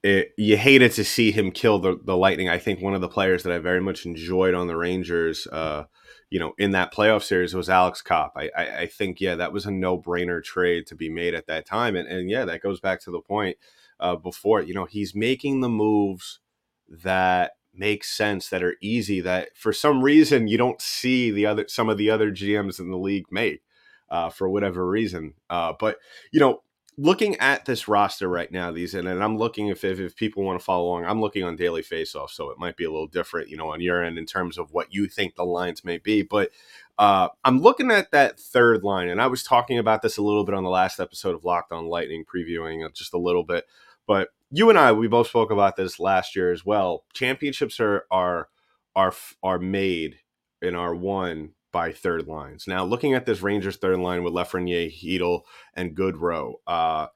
It, 0.02 0.32
you 0.36 0.56
hated 0.56 0.92
to 0.92 1.04
see 1.04 1.32
him 1.32 1.50
kill 1.50 1.78
the, 1.78 1.98
the 2.04 2.16
Lightning. 2.16 2.48
I 2.48 2.58
think 2.58 2.80
one 2.80 2.94
of 2.94 3.00
the 3.00 3.08
players 3.08 3.42
that 3.42 3.52
I 3.52 3.58
very 3.58 3.80
much 3.80 4.06
enjoyed 4.06 4.54
on 4.54 4.68
the 4.68 4.76
Rangers, 4.76 5.46
uh, 5.48 5.84
you 6.30 6.38
know, 6.38 6.52
in 6.58 6.70
that 6.72 6.94
playoff 6.94 7.22
series 7.22 7.54
was 7.54 7.68
Alex 7.68 8.00
Copp. 8.00 8.34
I, 8.36 8.50
I, 8.56 8.78
I 8.80 8.86
think, 8.86 9.20
yeah, 9.20 9.34
that 9.34 9.52
was 9.52 9.66
a 9.66 9.70
no 9.70 9.98
brainer 9.98 10.42
trade 10.42 10.86
to 10.86 10.94
be 10.94 11.08
made 11.08 11.34
at 11.34 11.46
that 11.46 11.66
time. 11.66 11.96
And, 11.96 12.06
and 12.08 12.30
yeah, 12.30 12.44
that 12.44 12.62
goes 12.62 12.80
back 12.80 13.00
to 13.02 13.10
the 13.10 13.20
point 13.20 13.56
uh, 13.98 14.14
before, 14.16 14.62
you 14.62 14.74
know, 14.74 14.84
he's 14.84 15.14
making 15.14 15.60
the 15.60 15.68
moves 15.68 16.40
that 16.88 17.52
make 17.74 18.04
sense, 18.04 18.48
that 18.50 18.62
are 18.62 18.76
easy, 18.80 19.20
that 19.20 19.56
for 19.56 19.72
some 19.72 20.02
reason 20.02 20.48
you 20.48 20.58
don't 20.58 20.80
see 20.80 21.30
the 21.30 21.46
other, 21.46 21.64
some 21.66 21.88
of 21.88 21.98
the 21.98 22.10
other 22.10 22.30
GMs 22.30 22.78
in 22.78 22.90
the 22.90 22.98
league 22.98 23.26
make. 23.30 23.62
Uh, 24.10 24.30
for 24.30 24.48
whatever 24.48 24.88
reason. 24.88 25.34
Uh, 25.50 25.74
but 25.78 25.98
you 26.32 26.40
know, 26.40 26.62
looking 26.98 27.36
at 27.36 27.64
this 27.64 27.86
roster 27.86 28.28
right 28.28 28.50
now, 28.50 28.72
these 28.72 28.92
and, 28.92 29.06
and 29.06 29.22
I'm 29.22 29.38
looking 29.38 29.68
if, 29.68 29.84
if, 29.84 30.00
if 30.00 30.16
people 30.16 30.42
want 30.42 30.58
to 30.58 30.64
follow 30.64 30.88
along, 30.88 31.04
I'm 31.04 31.20
looking 31.20 31.44
on 31.44 31.54
daily 31.54 31.82
faceoff, 31.82 32.30
so 32.30 32.50
it 32.50 32.58
might 32.58 32.76
be 32.76 32.84
a 32.84 32.90
little 32.90 33.06
different, 33.06 33.48
you 33.48 33.56
know, 33.56 33.72
on 33.72 33.80
your 33.80 34.02
end 34.02 34.18
in 34.18 34.26
terms 34.26 34.58
of 34.58 34.72
what 34.72 34.92
you 34.92 35.06
think 35.06 35.36
the 35.36 35.44
lines 35.44 35.84
may 35.84 35.98
be. 35.98 36.22
But 36.22 36.50
uh, 36.98 37.28
I'm 37.44 37.60
looking 37.60 37.92
at 37.92 38.10
that 38.10 38.40
third 38.40 38.82
line, 38.82 39.08
and 39.08 39.22
I 39.22 39.28
was 39.28 39.44
talking 39.44 39.78
about 39.78 40.02
this 40.02 40.16
a 40.16 40.22
little 40.22 40.44
bit 40.44 40.56
on 40.56 40.64
the 40.64 40.70
last 40.70 40.98
episode 40.98 41.36
of 41.36 41.44
Locked 41.44 41.70
On 41.70 41.86
Lightning, 41.86 42.24
previewing 42.24 42.84
it 42.84 42.94
just 42.94 43.14
a 43.14 43.18
little 43.18 43.44
bit. 43.44 43.64
But 44.08 44.30
you 44.50 44.68
and 44.68 44.78
I, 44.78 44.90
we 44.90 45.06
both 45.06 45.28
spoke 45.28 45.52
about 45.52 45.76
this 45.76 46.00
last 46.00 46.34
year 46.34 46.50
as 46.50 46.66
well. 46.66 47.04
Championships 47.14 47.78
are 47.78 48.06
are 48.10 48.48
are 48.96 49.12
are 49.42 49.60
made 49.60 50.16
and 50.60 50.74
are 50.74 50.94
won 50.94 51.50
by 51.72 51.92
third 51.92 52.26
lines. 52.26 52.66
Now, 52.66 52.84
looking 52.84 53.14
at 53.14 53.26
this 53.26 53.42
Rangers 53.42 53.76
third 53.76 53.98
line 53.98 54.22
with 54.22 54.32
Lafreniere, 54.32 54.92
Chytil, 54.92 55.42
and 55.74 55.96
Goodrow, 55.96 56.54
uh, 56.66 57.08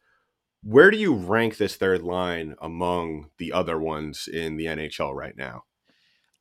where 0.63 0.91
do 0.91 0.97
you 0.97 1.15
rank 1.15 1.57
this 1.57 1.77
third 1.77 2.03
line 2.03 2.55
among 2.61 3.31
the 3.39 3.53
other 3.53 3.79
ones 3.79 4.29
in 4.33 4.57
the 4.57 4.67
NHL 4.67 5.15
right 5.15 5.37
now? 5.37 5.65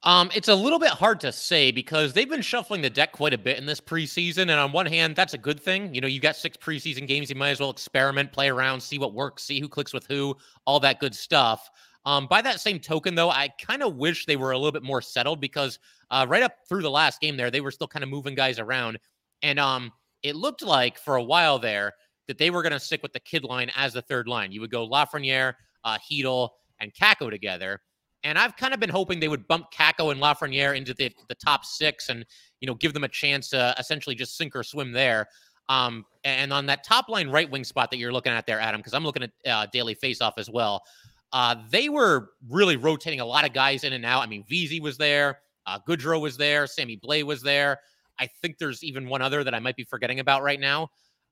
Um, 0.03 0.31
it's 0.33 0.47
a 0.47 0.55
little 0.55 0.79
bit 0.79 0.89
hard 0.89 1.19
to 1.21 1.31
say 1.31 1.71
because 1.71 2.13
they've 2.13 2.29
been 2.29 2.41
shuffling 2.41 2.81
the 2.81 2.89
deck 2.89 3.11
quite 3.11 3.33
a 3.33 3.37
bit 3.37 3.59
in 3.59 3.67
this 3.67 3.79
preseason. 3.79 4.41
And 4.41 4.51
on 4.51 4.71
one 4.71 4.87
hand, 4.87 5.15
that's 5.15 5.35
a 5.35 5.37
good 5.37 5.59
thing. 5.59 5.93
You 5.93 6.01
know, 6.01 6.07
you 6.07 6.19
got 6.19 6.35
six 6.35 6.57
preseason 6.57 7.07
games, 7.07 7.29
you 7.29 7.35
might 7.35 7.51
as 7.51 7.59
well 7.59 7.69
experiment, 7.69 8.31
play 8.31 8.49
around, 8.49 8.81
see 8.81 8.97
what 8.97 9.13
works, 9.13 9.43
see 9.43 9.59
who 9.59 9.69
clicks 9.69 9.93
with 9.93 10.07
who, 10.07 10.35
all 10.65 10.79
that 10.79 10.99
good 10.99 11.13
stuff. 11.13 11.69
Um, 12.05 12.27
by 12.27 12.41
that 12.41 12.59
same 12.59 12.79
token, 12.79 13.15
though, 13.15 13.29
I 13.29 13.49
kind 13.59 13.83
of 13.83 13.95
wish 13.95 14.25
they 14.25 14.35
were 14.35 14.51
a 14.51 14.57
little 14.57 14.71
bit 14.71 14.83
more 14.83 15.01
settled 15.01 15.39
because 15.39 15.77
uh, 16.09 16.25
right 16.27 16.41
up 16.43 16.53
through 16.67 16.81
the 16.81 16.89
last 16.89 17.21
game 17.21 17.37
there, 17.37 17.51
they 17.51 17.61
were 17.61 17.71
still 17.71 17.87
kind 17.87 18.03
of 18.03 18.09
moving 18.09 18.35
guys 18.35 18.59
around. 18.59 18.97
And 19.43 19.59
um, 19.59 19.91
it 20.23 20.35
looked 20.35 20.63
like 20.63 20.97
for 20.97 21.15
a 21.15 21.23
while 21.23 21.59
there 21.59 21.93
that 22.27 22.37
they 22.37 22.49
were 22.49 22.63
going 22.63 22.73
to 22.73 22.79
stick 22.79 23.03
with 23.03 23.13
the 23.13 23.19
kid 23.19 23.43
line 23.43 23.71
as 23.75 23.93
the 23.93 24.01
third 24.01 24.27
line. 24.27 24.51
You 24.51 24.61
would 24.61 24.71
go 24.71 24.87
Lafreniere, 24.87 25.53
uh, 25.83 25.97
Chytil, 25.99 26.49
and 26.79 26.93
Kakko 26.93 27.29
together. 27.29 27.81
And 28.23 28.37
I've 28.37 28.55
kind 28.55 28.73
of 28.73 28.79
been 28.79 28.89
hoping 28.89 29.19
they 29.19 29.27
would 29.27 29.47
bump 29.47 29.67
Kakko 29.71 30.11
and 30.11 30.21
Lafreniere 30.21 30.77
into 30.77 30.93
the, 30.93 31.11
the 31.27 31.35
top 31.35 31.65
six 31.65 32.09
and, 32.09 32.25
you 32.59 32.67
know, 32.67 32.75
give 32.75 32.93
them 32.93 33.03
a 33.03 33.07
chance 33.07 33.49
to 33.49 33.75
essentially 33.79 34.15
just 34.15 34.37
sink 34.37 34.55
or 34.55 34.63
swim 34.63 34.91
there. 34.91 35.27
Um, 35.69 36.05
and 36.23 36.51
on 36.51 36.65
that 36.67 36.83
top 36.83 37.09
line 37.09 37.29
right 37.29 37.49
wing 37.49 37.63
spot 37.63 37.89
that 37.91 37.97
you're 37.97 38.11
looking 38.11 38.33
at 38.33 38.45
there, 38.45 38.59
Adam, 38.59 38.79
because 38.79 38.93
I'm 38.93 39.03
looking 39.03 39.23
at 39.23 39.31
uh, 39.49 39.65
daily 39.71 39.95
faceoff 39.95 40.33
as 40.37 40.49
well. 40.49 40.83
Uh, 41.33 41.55
they 41.69 41.89
were 41.89 42.31
really 42.49 42.77
rotating 42.77 43.19
a 43.19 43.25
lot 43.25 43.45
of 43.45 43.53
guys 43.53 43.83
in 43.83 43.93
and 43.93 44.05
out. 44.05 44.21
I 44.21 44.27
mean, 44.27 44.43
Vesey 44.47 44.79
was 44.79 44.97
there, 44.97 45.39
uh, 45.65 45.79
Goodrow 45.87 46.19
was 46.21 46.37
there, 46.37 46.67
Sammy 46.67 46.97
Blais 46.97 47.23
was 47.23 47.41
there. 47.41 47.79
I 48.19 48.27
think 48.41 48.57
there's 48.57 48.83
even 48.83 49.07
one 49.07 49.21
other 49.21 49.43
that 49.43 49.53
I 49.53 49.59
might 49.59 49.75
be 49.75 49.83
forgetting 49.83 50.19
about 50.19 50.43
right 50.43 50.59
now. 50.59 50.89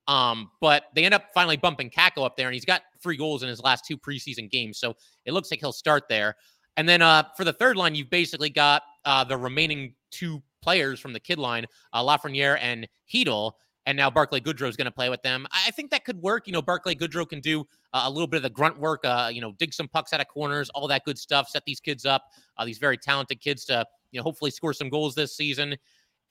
Um, 0.07 0.49
but 0.59 0.85
they 0.95 1.05
end 1.05 1.13
up 1.13 1.25
finally 1.33 1.57
bumping 1.57 1.89
Kakko 1.89 2.25
up 2.25 2.35
there, 2.35 2.47
and 2.47 2.53
he's 2.53 2.65
got 2.65 2.81
three 3.01 3.17
goals 3.17 3.43
in 3.43 3.49
his 3.49 3.61
last 3.61 3.85
two 3.85 3.97
preseason 3.97 4.49
games. 4.49 4.79
So 4.79 4.95
it 5.25 5.33
looks 5.33 5.51
like 5.51 5.59
he'll 5.59 5.71
start 5.71 6.03
there. 6.09 6.35
And 6.77 6.87
then 6.87 7.01
uh, 7.01 7.23
for 7.37 7.43
the 7.43 7.53
third 7.53 7.75
line, 7.75 7.93
you've 7.93 8.09
basically 8.09 8.49
got 8.49 8.81
uh, 9.05 9.23
the 9.23 9.37
remaining 9.37 9.93
two 10.11 10.41
players 10.61 10.99
from 10.99 11.13
the 11.13 11.19
kid 11.19 11.37
line, 11.37 11.65
uh, 11.93 12.03
Lafreniere 12.03 12.57
and 12.61 12.87
Chytil 13.13 13.51
and 13.89 13.97
now 13.97 14.07
Barclay 14.07 14.39
Goodrow 14.39 14.69
is 14.69 14.77
going 14.77 14.85
to 14.85 14.91
play 14.91 15.09
with 15.09 15.23
them. 15.23 15.47
I 15.51 15.71
think 15.71 15.89
that 15.89 16.05
could 16.05 16.21
work. 16.21 16.45
You 16.45 16.53
know, 16.53 16.61
Barclay 16.61 16.93
Goodrow 16.93 17.27
can 17.27 17.39
do 17.39 17.65
uh, 17.94 18.03
a 18.06 18.09
little 18.09 18.27
bit 18.27 18.38
of 18.38 18.44
the 18.44 18.50
grunt 18.50 18.80
work, 18.80 19.01
uh, 19.03 19.30
you 19.31 19.41
know, 19.41 19.53
dig 19.57 19.74
some 19.74 19.88
pucks 19.88 20.13
out 20.13 20.21
of 20.21 20.27
corners, 20.27 20.69
all 20.71 20.88
that 20.88 21.03
good 21.06 21.18
stuff, 21.18 21.50
set 21.50 21.63
these 21.65 21.80
kids 21.80 22.06
up, 22.06 22.24
uh, 22.57 22.65
these 22.65 22.77
very 22.77 22.97
talented 22.97 23.41
kids 23.41 23.65
to, 23.65 23.86
you 24.12 24.19
know, 24.19 24.24
hopefully 24.24 24.51
score 24.51 24.74
some 24.74 24.89
goals 24.89 25.15
this 25.15 25.36
season. 25.36 25.75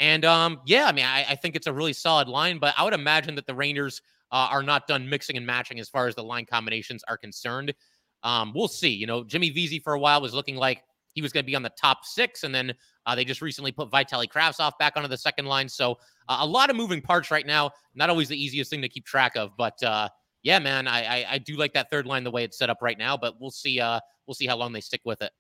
And 0.00 0.25
um, 0.25 0.60
yeah, 0.66 0.87
I 0.87 0.93
mean, 0.93 1.05
I, 1.05 1.26
I, 1.31 1.34
think 1.34 1.56
it's 1.56 1.66
a 1.66 1.72
really 1.72 1.93
solid 1.93 2.28
line, 2.28 2.58
but 2.58 2.72
I 2.78 2.84
would 2.84 2.94
imagine 2.94 3.34
that 3.34 3.46
the 3.46 3.55
Rangers 3.55 4.00
uh, 4.31 4.49
are 4.50 4.62
not 4.62 4.87
done 4.87 5.08
mixing 5.08 5.37
and 5.37 5.44
matching 5.44 5.81
as 5.81 5.88
far 5.88 6.06
as 6.06 6.14
the 6.14 6.22
line 6.22 6.46
combinations 6.46 7.02
are 7.08 7.16
concerned. 7.16 7.75
Um, 8.22 8.52
we'll 8.54 8.69
see. 8.69 8.90
You 8.90 9.06
know, 9.06 9.25
Jimmy 9.25 9.50
Vesey 9.50 9.81
for 9.81 9.94
a 9.94 9.99
while 9.99 10.20
was 10.20 10.34
looking 10.34 10.56
like 10.56 10.82
he 11.14 11.22
was 11.22 11.32
going 11.32 11.43
to 11.44 11.46
be 11.46 11.56
on 11.56 11.62
the 11.62 11.70
top 11.70 12.04
six, 12.04 12.44
and 12.44 12.54
then 12.54 12.72
uh, 13.06 13.14
they 13.14 13.25
just 13.25 13.43
recently 13.43 13.72
put 13.72 13.90
Vitaly 13.90 14.28
Kravtsov 14.28 14.72
back 14.78 14.96
onto 14.96 15.08
the 15.08 15.16
second 15.16 15.46
line. 15.46 15.69
So 15.69 15.99
uh, 16.28 16.38
a 16.40 16.46
lot 16.46 16.70
of 16.70 16.76
moving 16.76 17.00
parts 17.00 17.31
right 17.31 17.46
now. 17.46 17.72
Not 17.94 18.11
always 18.11 18.28
the 18.28 18.40
easiest 18.40 18.70
thing 18.70 18.82
to 18.82 18.88
keep 18.88 19.04
track 19.04 19.37
of, 19.37 19.50
but 19.56 19.82
uh, 19.82 20.08
yeah, 20.43 20.58
man, 20.58 20.87
I, 20.87 21.05
I, 21.05 21.26
I 21.32 21.38
do 21.38 21.56
like 21.56 21.75
that 21.75 21.90
third 21.90 22.06
line 22.06 22.25
the 22.25 22.31
way 22.31 22.44
it's 22.44 22.58
set 22.58 22.70
up 22.70 22.79
right 22.82 22.99
now. 22.99 23.17
But 23.17 23.40
we'll 23.40 23.50
see. 23.50 23.81
Uh, 23.81 24.00
we'll 24.26 24.35
see 24.35 24.46
how 24.46 24.56
long 24.56 24.73
they 24.73 24.81
stick 24.81 25.00
with 25.05 25.23
it. 25.23 25.32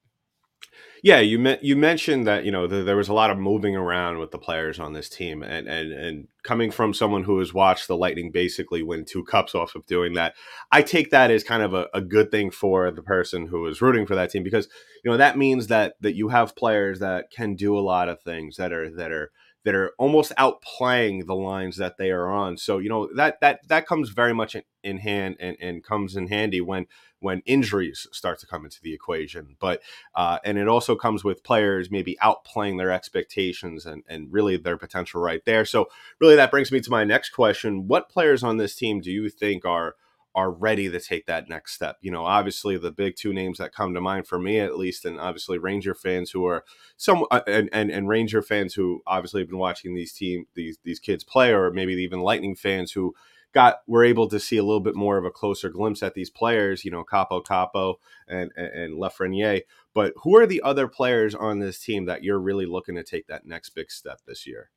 Yeah, 1.02 1.20
you 1.20 1.38
me- 1.38 1.58
you 1.62 1.76
mentioned 1.76 2.26
that 2.26 2.44
you 2.44 2.50
know 2.50 2.66
the, 2.66 2.82
there 2.82 2.96
was 2.96 3.08
a 3.08 3.14
lot 3.14 3.30
of 3.30 3.38
moving 3.38 3.76
around 3.76 4.18
with 4.18 4.32
the 4.32 4.38
players 4.38 4.80
on 4.80 4.92
this 4.92 5.08
team, 5.08 5.42
and 5.42 5.68
and 5.68 5.92
and 5.92 6.28
coming 6.42 6.70
from 6.70 6.92
someone 6.92 7.22
who 7.22 7.38
has 7.38 7.54
watched 7.54 7.86
the 7.86 7.96
Lightning 7.96 8.32
basically 8.32 8.82
win 8.82 9.04
two 9.04 9.24
cups 9.24 9.54
off 9.54 9.74
of 9.76 9.86
doing 9.86 10.14
that, 10.14 10.34
I 10.72 10.82
take 10.82 11.10
that 11.10 11.30
as 11.30 11.44
kind 11.44 11.62
of 11.62 11.72
a, 11.72 11.86
a 11.94 12.00
good 12.00 12.30
thing 12.30 12.50
for 12.50 12.90
the 12.90 13.02
person 13.02 13.46
who 13.46 13.66
is 13.66 13.80
rooting 13.80 14.06
for 14.06 14.16
that 14.16 14.30
team 14.30 14.42
because 14.42 14.68
you 15.04 15.10
know 15.10 15.16
that 15.16 15.38
means 15.38 15.68
that 15.68 15.94
that 16.00 16.16
you 16.16 16.28
have 16.28 16.56
players 16.56 16.98
that 16.98 17.30
can 17.30 17.54
do 17.54 17.78
a 17.78 17.80
lot 17.80 18.08
of 18.08 18.20
things 18.22 18.56
that 18.56 18.72
are 18.72 18.90
that 18.90 19.12
are 19.12 19.30
that 19.64 19.74
are 19.74 19.92
almost 19.98 20.32
outplaying 20.36 21.26
the 21.26 21.34
lines 21.34 21.76
that 21.76 21.96
they 21.98 22.10
are 22.10 22.28
on. 22.28 22.56
So 22.56 22.78
you 22.78 22.88
know 22.88 23.08
that 23.16 23.40
that 23.40 23.66
that 23.68 23.86
comes 23.86 24.10
very 24.10 24.32
much 24.32 24.54
in, 24.54 24.62
in 24.82 24.98
hand 24.98 25.36
and, 25.40 25.56
and 25.60 25.84
comes 25.84 26.16
in 26.16 26.28
handy 26.28 26.60
when 26.60 26.86
when 27.20 27.42
injuries 27.46 28.06
start 28.12 28.38
to 28.38 28.46
come 28.46 28.64
into 28.64 28.80
the 28.80 28.94
equation. 28.94 29.56
But 29.58 29.82
uh, 30.14 30.38
and 30.44 30.58
it 30.58 30.68
also 30.68 30.94
comes 30.94 31.24
with 31.24 31.42
players 31.42 31.90
maybe 31.90 32.16
outplaying 32.22 32.78
their 32.78 32.90
expectations 32.90 33.86
and 33.86 34.04
and 34.08 34.32
really 34.32 34.56
their 34.56 34.78
potential 34.78 35.20
right 35.20 35.44
there. 35.44 35.64
So 35.64 35.88
really 36.20 36.36
that 36.36 36.50
brings 36.50 36.70
me 36.70 36.80
to 36.80 36.90
my 36.90 37.04
next 37.04 37.30
question: 37.30 37.88
What 37.88 38.08
players 38.08 38.42
on 38.42 38.56
this 38.56 38.74
team 38.74 39.00
do 39.00 39.10
you 39.10 39.28
think 39.28 39.64
are 39.64 39.96
are 40.34 40.50
ready 40.50 40.88
to 40.88 41.00
take 41.00 41.26
that 41.26 41.48
next 41.48 41.74
step. 41.74 41.96
You 42.00 42.10
know, 42.10 42.24
obviously 42.24 42.76
the 42.76 42.92
big 42.92 43.16
two 43.16 43.32
names 43.32 43.58
that 43.58 43.74
come 43.74 43.94
to 43.94 44.00
mind 44.00 44.26
for 44.26 44.38
me 44.38 44.60
at 44.60 44.78
least, 44.78 45.04
and 45.04 45.18
obviously 45.18 45.58
Ranger 45.58 45.94
fans 45.94 46.30
who 46.30 46.46
are 46.46 46.64
some 46.96 47.24
uh, 47.30 47.40
and, 47.46 47.68
and 47.72 47.90
and 47.90 48.08
Ranger 48.08 48.42
fans 48.42 48.74
who 48.74 49.02
obviously 49.06 49.40
have 49.40 49.48
been 49.48 49.58
watching 49.58 49.94
these 49.94 50.12
team 50.12 50.46
these 50.54 50.78
these 50.84 51.00
kids 51.00 51.24
play, 51.24 51.52
or 51.52 51.70
maybe 51.70 51.94
even 51.94 52.20
Lightning 52.20 52.54
fans 52.54 52.92
who 52.92 53.14
got 53.52 53.78
were 53.86 54.04
able 54.04 54.28
to 54.28 54.38
see 54.38 54.58
a 54.58 54.62
little 54.62 54.80
bit 54.80 54.94
more 54.94 55.16
of 55.16 55.24
a 55.24 55.30
closer 55.30 55.70
glimpse 55.70 56.02
at 56.02 56.14
these 56.14 56.30
players. 56.30 56.84
You 56.84 56.90
know, 56.90 57.04
Capo 57.04 57.40
Capo 57.40 57.98
and 58.28 58.52
and, 58.56 58.94
and. 58.94 59.62
But 59.94 60.12
who 60.22 60.36
are 60.36 60.46
the 60.46 60.62
other 60.62 60.86
players 60.86 61.34
on 61.34 61.58
this 61.58 61.80
team 61.80 62.04
that 62.04 62.22
you're 62.22 62.38
really 62.38 62.66
looking 62.66 62.94
to 62.94 63.02
take 63.02 63.26
that 63.26 63.46
next 63.46 63.70
big 63.70 63.90
step 63.90 64.20
this 64.26 64.46
year? 64.46 64.70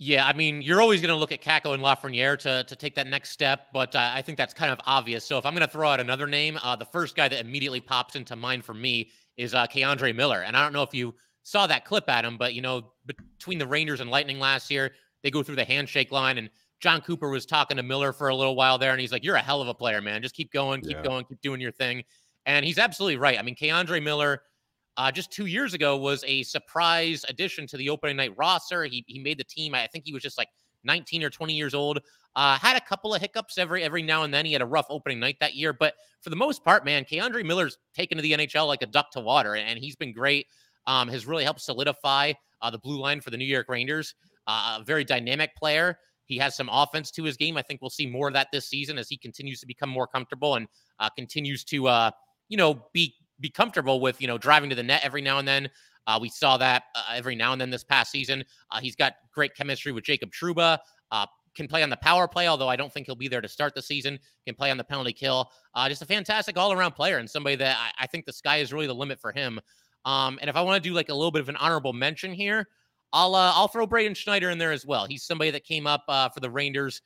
Yeah, 0.00 0.26
I 0.26 0.32
mean, 0.32 0.62
you're 0.62 0.80
always 0.80 1.00
going 1.00 1.12
to 1.12 1.16
look 1.16 1.32
at 1.32 1.42
Kakko 1.42 1.74
and 1.74 1.82
Lafreniere 1.82 2.38
to, 2.40 2.62
to 2.62 2.76
take 2.76 2.94
that 2.94 3.08
next 3.08 3.30
step, 3.30 3.66
but 3.72 3.96
uh, 3.96 4.12
I 4.14 4.22
think 4.22 4.38
that's 4.38 4.54
kind 4.54 4.70
of 4.70 4.78
obvious. 4.86 5.24
So 5.24 5.38
if 5.38 5.44
I'm 5.44 5.54
going 5.54 5.66
to 5.66 5.72
throw 5.72 5.88
out 5.88 5.98
another 5.98 6.28
name, 6.28 6.56
uh, 6.62 6.76
the 6.76 6.84
first 6.84 7.16
guy 7.16 7.26
that 7.26 7.40
immediately 7.40 7.80
pops 7.80 8.14
into 8.14 8.36
mind 8.36 8.64
for 8.64 8.74
me 8.74 9.10
is 9.36 9.54
uh, 9.54 9.66
K'Andre 9.66 10.14
Miller. 10.14 10.42
And 10.42 10.56
I 10.56 10.62
don't 10.62 10.72
know 10.72 10.84
if 10.84 10.94
you 10.94 11.14
saw 11.42 11.66
that 11.66 11.84
clip 11.84 12.08
at 12.08 12.24
him, 12.24 12.38
but, 12.38 12.54
you 12.54 12.62
know, 12.62 12.92
between 13.06 13.58
the 13.58 13.66
Rangers 13.66 14.00
and 14.00 14.08
Lightning 14.08 14.38
last 14.38 14.70
year, 14.70 14.92
they 15.24 15.32
go 15.32 15.42
through 15.42 15.56
the 15.56 15.64
handshake 15.64 16.12
line, 16.12 16.38
and 16.38 16.48
Jon 16.78 17.00
Cooper 17.00 17.28
was 17.28 17.44
talking 17.44 17.76
to 17.76 17.82
Miller 17.82 18.12
for 18.12 18.28
a 18.28 18.36
little 18.36 18.54
while 18.54 18.78
there, 18.78 18.92
and 18.92 19.00
he's 19.00 19.10
like, 19.10 19.24
You're 19.24 19.34
a 19.34 19.42
hell 19.42 19.60
of 19.60 19.66
a 19.66 19.74
player, 19.74 20.00
man. 20.00 20.22
Just 20.22 20.36
keep 20.36 20.52
going, 20.52 20.80
keep 20.80 20.92
yeah. 20.92 21.02
going, 21.02 21.24
keep 21.24 21.40
doing 21.40 21.60
your 21.60 21.72
thing. 21.72 22.04
And 22.46 22.64
he's 22.64 22.78
absolutely 22.78 23.16
right. 23.16 23.36
I 23.36 23.42
mean, 23.42 23.56
K'Andre 23.56 24.00
Miller– 24.00 24.42
uh, 24.98 25.12
just 25.12 25.32
two 25.32 25.46
years 25.46 25.74
ago 25.74 25.96
was 25.96 26.24
a 26.26 26.42
surprise 26.42 27.24
addition 27.28 27.66
to 27.68 27.76
the 27.76 27.88
opening 27.88 28.16
night 28.16 28.32
roster. 28.36 28.84
He 28.84 29.04
he 29.06 29.20
made 29.20 29.38
the 29.38 29.44
team. 29.44 29.74
I 29.74 29.86
think 29.86 30.04
he 30.04 30.12
was 30.12 30.22
just 30.22 30.36
like 30.36 30.48
19 30.84 31.22
or 31.22 31.30
20 31.30 31.54
years 31.54 31.72
old. 31.72 32.00
Uh, 32.36 32.58
had 32.58 32.76
a 32.76 32.80
couple 32.80 33.14
of 33.14 33.20
hiccups 33.20 33.58
every 33.58 33.84
every 33.84 34.02
now 34.02 34.24
and 34.24 34.34
then. 34.34 34.44
He 34.44 34.52
had 34.52 34.60
a 34.60 34.66
rough 34.66 34.86
opening 34.90 35.20
night 35.20 35.36
that 35.40 35.54
year, 35.54 35.72
but 35.72 35.94
for 36.20 36.30
the 36.30 36.36
most 36.36 36.64
part, 36.64 36.84
man, 36.84 37.04
K'Andre 37.04 37.46
Miller's 37.46 37.78
taken 37.94 38.18
to 38.18 38.22
the 38.22 38.32
NHL 38.32 38.66
like 38.66 38.82
a 38.82 38.86
duck 38.86 39.10
to 39.12 39.20
water, 39.20 39.54
and 39.54 39.78
he's 39.78 39.96
been 39.96 40.12
great. 40.12 40.46
Um, 40.86 41.08
has 41.08 41.26
really 41.26 41.44
helped 41.44 41.60
solidify 41.60 42.32
uh, 42.60 42.70
the 42.70 42.78
blue 42.78 42.98
line 42.98 43.20
for 43.20 43.30
the 43.30 43.36
New 43.36 43.44
York 43.44 43.68
Rangers. 43.68 44.14
Uh, 44.46 44.78
a 44.80 44.84
very 44.84 45.04
dynamic 45.04 45.54
player. 45.54 45.98
He 46.24 46.38
has 46.38 46.56
some 46.56 46.68
offense 46.72 47.10
to 47.12 47.24
his 47.24 47.36
game. 47.36 47.56
I 47.56 47.62
think 47.62 47.80
we'll 47.82 47.90
see 47.90 48.06
more 48.06 48.28
of 48.28 48.34
that 48.34 48.48
this 48.52 48.66
season 48.66 48.98
as 48.98 49.08
he 49.08 49.16
continues 49.16 49.60
to 49.60 49.66
become 49.66 49.90
more 49.90 50.06
comfortable 50.06 50.56
and 50.56 50.66
uh, 50.98 51.08
continues 51.10 51.64
to, 51.64 51.88
uh, 51.88 52.10
you 52.48 52.56
know, 52.56 52.86
be 52.92 53.14
be 53.40 53.50
comfortable 53.50 54.00
with, 54.00 54.20
you 54.20 54.26
know, 54.26 54.38
driving 54.38 54.70
to 54.70 54.76
the 54.76 54.82
net 54.82 55.00
every 55.04 55.22
now 55.22 55.38
and 55.38 55.46
then. 55.46 55.68
Uh, 56.08 56.18
we 56.20 56.30
saw 56.30 56.56
that 56.56 56.84
uh, 56.96 57.12
every 57.14 57.36
now 57.36 57.52
and 57.52 57.60
then 57.60 57.68
this 57.68 57.84
past 57.84 58.10
season. 58.10 58.42
Uh, 58.70 58.80
he's 58.80 58.96
got 58.96 59.14
great 59.32 59.54
chemistry 59.54 59.92
with 59.92 60.04
Jacob 60.04 60.30
Trouba. 60.32 60.78
Uh, 61.10 61.26
can 61.54 61.68
play 61.68 61.82
on 61.82 61.90
the 61.90 61.96
power 61.98 62.26
play, 62.26 62.48
although 62.48 62.68
I 62.68 62.76
don't 62.76 62.92
think 62.92 63.06
he'll 63.06 63.14
be 63.14 63.28
there 63.28 63.42
to 63.42 63.48
start 63.48 63.74
the 63.74 63.82
season. 63.82 64.18
Can 64.46 64.54
play 64.54 64.70
on 64.70 64.78
the 64.78 64.84
penalty 64.84 65.12
kill. 65.12 65.50
Uh, 65.74 65.88
just 65.88 66.00
a 66.00 66.06
fantastic 66.06 66.56
all 66.56 66.72
around 66.72 66.92
player 66.92 67.18
and 67.18 67.28
somebody 67.28 67.56
that 67.56 67.76
I, 67.78 68.04
I, 68.04 68.06
think 68.06 68.24
the 68.24 68.32
sky 68.32 68.58
is 68.58 68.72
really 68.72 68.86
the 68.86 68.94
limit 68.94 69.20
for 69.20 69.32
him. 69.32 69.60
Um, 70.04 70.38
and 70.40 70.48
if 70.48 70.56
I 70.56 70.62
want 70.62 70.82
to 70.82 70.88
do 70.88 70.94
like 70.94 71.10
a 71.10 71.14
little 71.14 71.30
bit 71.30 71.40
of 71.42 71.48
an 71.48 71.56
honorable 71.56 71.92
mention 71.92 72.32
here, 72.32 72.68
I'll 73.12 73.34
uh, 73.34 73.52
I'll 73.54 73.68
throw 73.68 73.86
Braden 73.86 74.14
Schneider 74.14 74.48
in 74.48 74.56
there 74.56 74.72
as 74.72 74.86
well. 74.86 75.04
He's 75.04 75.24
somebody 75.24 75.50
that 75.50 75.64
came 75.64 75.86
up 75.86 76.04
for 76.06 76.40
the 76.40 76.50
Rangers 76.50 77.02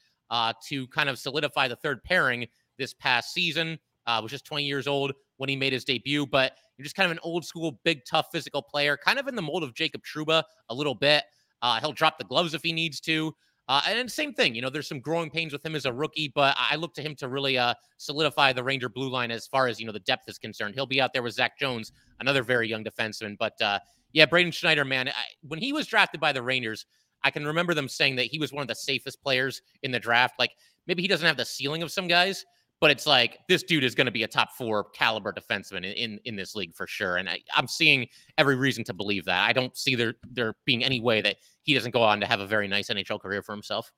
to 0.69 0.87
kind 0.89 1.09
of 1.09 1.19
solidify 1.19 1.69
the 1.69 1.77
third 1.77 2.05
pairing 2.05 2.47
this 2.79 2.95
past 2.95 3.33
season. 3.33 3.79
Uh, 4.07 4.21
was 4.23 4.31
just 4.31 4.45
20 4.45 4.65
years 4.65 4.87
old 4.87 5.13
when 5.37 5.49
he 5.49 5.57
made 5.57 5.73
his 5.73 5.85
debut, 5.85 6.27
but 6.27 6.53
you're 6.77 6.85
just 6.85 6.97
kind 6.97 7.07
of 7.07 7.13
an 7.13 7.21
old 7.23 7.45
school, 7.45 7.79
big, 7.85 8.01
tough, 8.05 8.27
physical 8.33 8.63
player, 8.63 8.97
kind 8.97 9.19
of 9.19 9.29
in 9.29 9.35
the 9.35 9.43
mold 9.43 9.63
of 9.63 9.75
Jacob 9.75 10.03
Trouba 10.03 10.43
a 10.69 10.75
little 10.75 10.95
bit. 10.95 11.25
Uh, 11.63 11.79
he'll 11.81 11.93
drop 11.93 12.19
the 12.19 12.25
gloves 12.25 12.55
if 12.55 12.63
he 12.63 12.73
needs 12.73 13.01
to. 13.01 13.35
Uh, 13.69 13.81
and 13.87 14.11
same 14.11 14.35
thing, 14.35 14.55
you 14.55 14.61
know, 14.61 14.69
there's 14.69 14.89
some 14.89 15.01
growing 15.01 15.31
pains 15.31 15.53
with 15.53 15.65
him 15.65 15.77
as 15.77 15.87
a 15.87 15.93
rookie, 15.93 16.33
but 16.35 16.57
I 16.59 16.75
look 16.77 16.95
to 16.95 17.03
him 17.03 17.15
to 17.17 17.29
really 17.29 17.57
uh, 17.57 17.75
solidify 17.97 18.53
the 18.53 18.63
Ranger 18.63 18.89
blue 18.89 19.09
line 19.09 19.31
as 19.31 19.47
far 19.47 19.69
as, 19.69 19.79
you 19.79 19.87
know, 19.87 19.93
the 19.93 20.01
depth 20.01 20.29
is 20.29 20.37
concerned. 20.37 20.75
He'll 20.75 20.85
be 20.85 21.01
out 21.01 21.13
there 21.13 21.23
with 21.23 21.35
Zach 21.35 21.59
Jones, 21.59 21.93
another 22.19 22.43
very 22.43 22.69
young 22.69 22.83
defenseman. 22.83 23.39
But 23.39 23.61
uh, 23.63 23.79
yeah, 24.13 24.27
Braden 24.27 24.53
Schneider, 24.53 24.85
man, 24.85 25.09
I, 25.09 25.13
when 25.47 25.61
he 25.61 25.73
was 25.73 25.87
drafted 25.87 26.21
by 26.21 26.33
the 26.33 26.43
Rangers, 26.43 26.87
I 27.23 27.31
can 27.31 27.47
remember 27.47 27.73
them 27.73 27.89
saying 27.89 28.17
that 28.17 28.27
he 28.27 28.39
was 28.39 28.53
one 28.53 28.63
of 28.63 28.69
the 28.69 28.75
safest 28.75 29.23
players 29.23 29.63
in 29.85 29.93
the 29.93 30.01
draft. 30.01 30.39
Like 30.41 30.53
maybe 30.89 31.03
he 31.03 31.09
doesn't 31.09 31.27
have 31.27 31.37
the 31.37 31.45
ceiling 31.45 31.83
of 31.83 31.93
some 31.93 32.09
guys, 32.09 32.45
but 32.83 32.91
it's 32.91 33.07
like 33.07 33.39
this 33.49 33.63
dude 33.63 33.85
is 33.85 33.95
going 33.95 34.07
to 34.07 34.11
be 34.11 34.25
a 34.25 34.29
top 34.29 34.51
four 34.51 34.83
caliber 34.91 35.33
defenseman 35.33 35.85
in, 35.85 35.93
in, 35.93 36.21
in 36.25 36.35
this 36.35 36.57
league 36.57 36.75
for 36.75 36.85
sure. 36.89 37.17
And 37.17 37.31
I, 37.31 37.39
am 37.57 37.69
seeing 37.69 38.09
every 38.39 38.57
reason 38.57 38.83
to 38.83 38.93
believe 38.93 39.25
that. 39.27 39.49
I 39.49 39.53
don't 39.53 39.77
see 39.77 39.95
there 39.95 40.15
there 40.29 40.55
being 40.65 40.83
any 40.83 41.01
way 41.01 41.21
that 41.21 41.37
he 41.63 41.75
doesn't 41.75 41.93
go 41.93 42.03
on 42.03 42.19
to 42.19 42.27
have 42.27 42.41
a 42.41 42.47
very 42.47 42.67
nice 42.67 42.89
NHL 42.89 43.21
career 43.21 43.41
for 43.41 43.53
himself. 43.53 43.93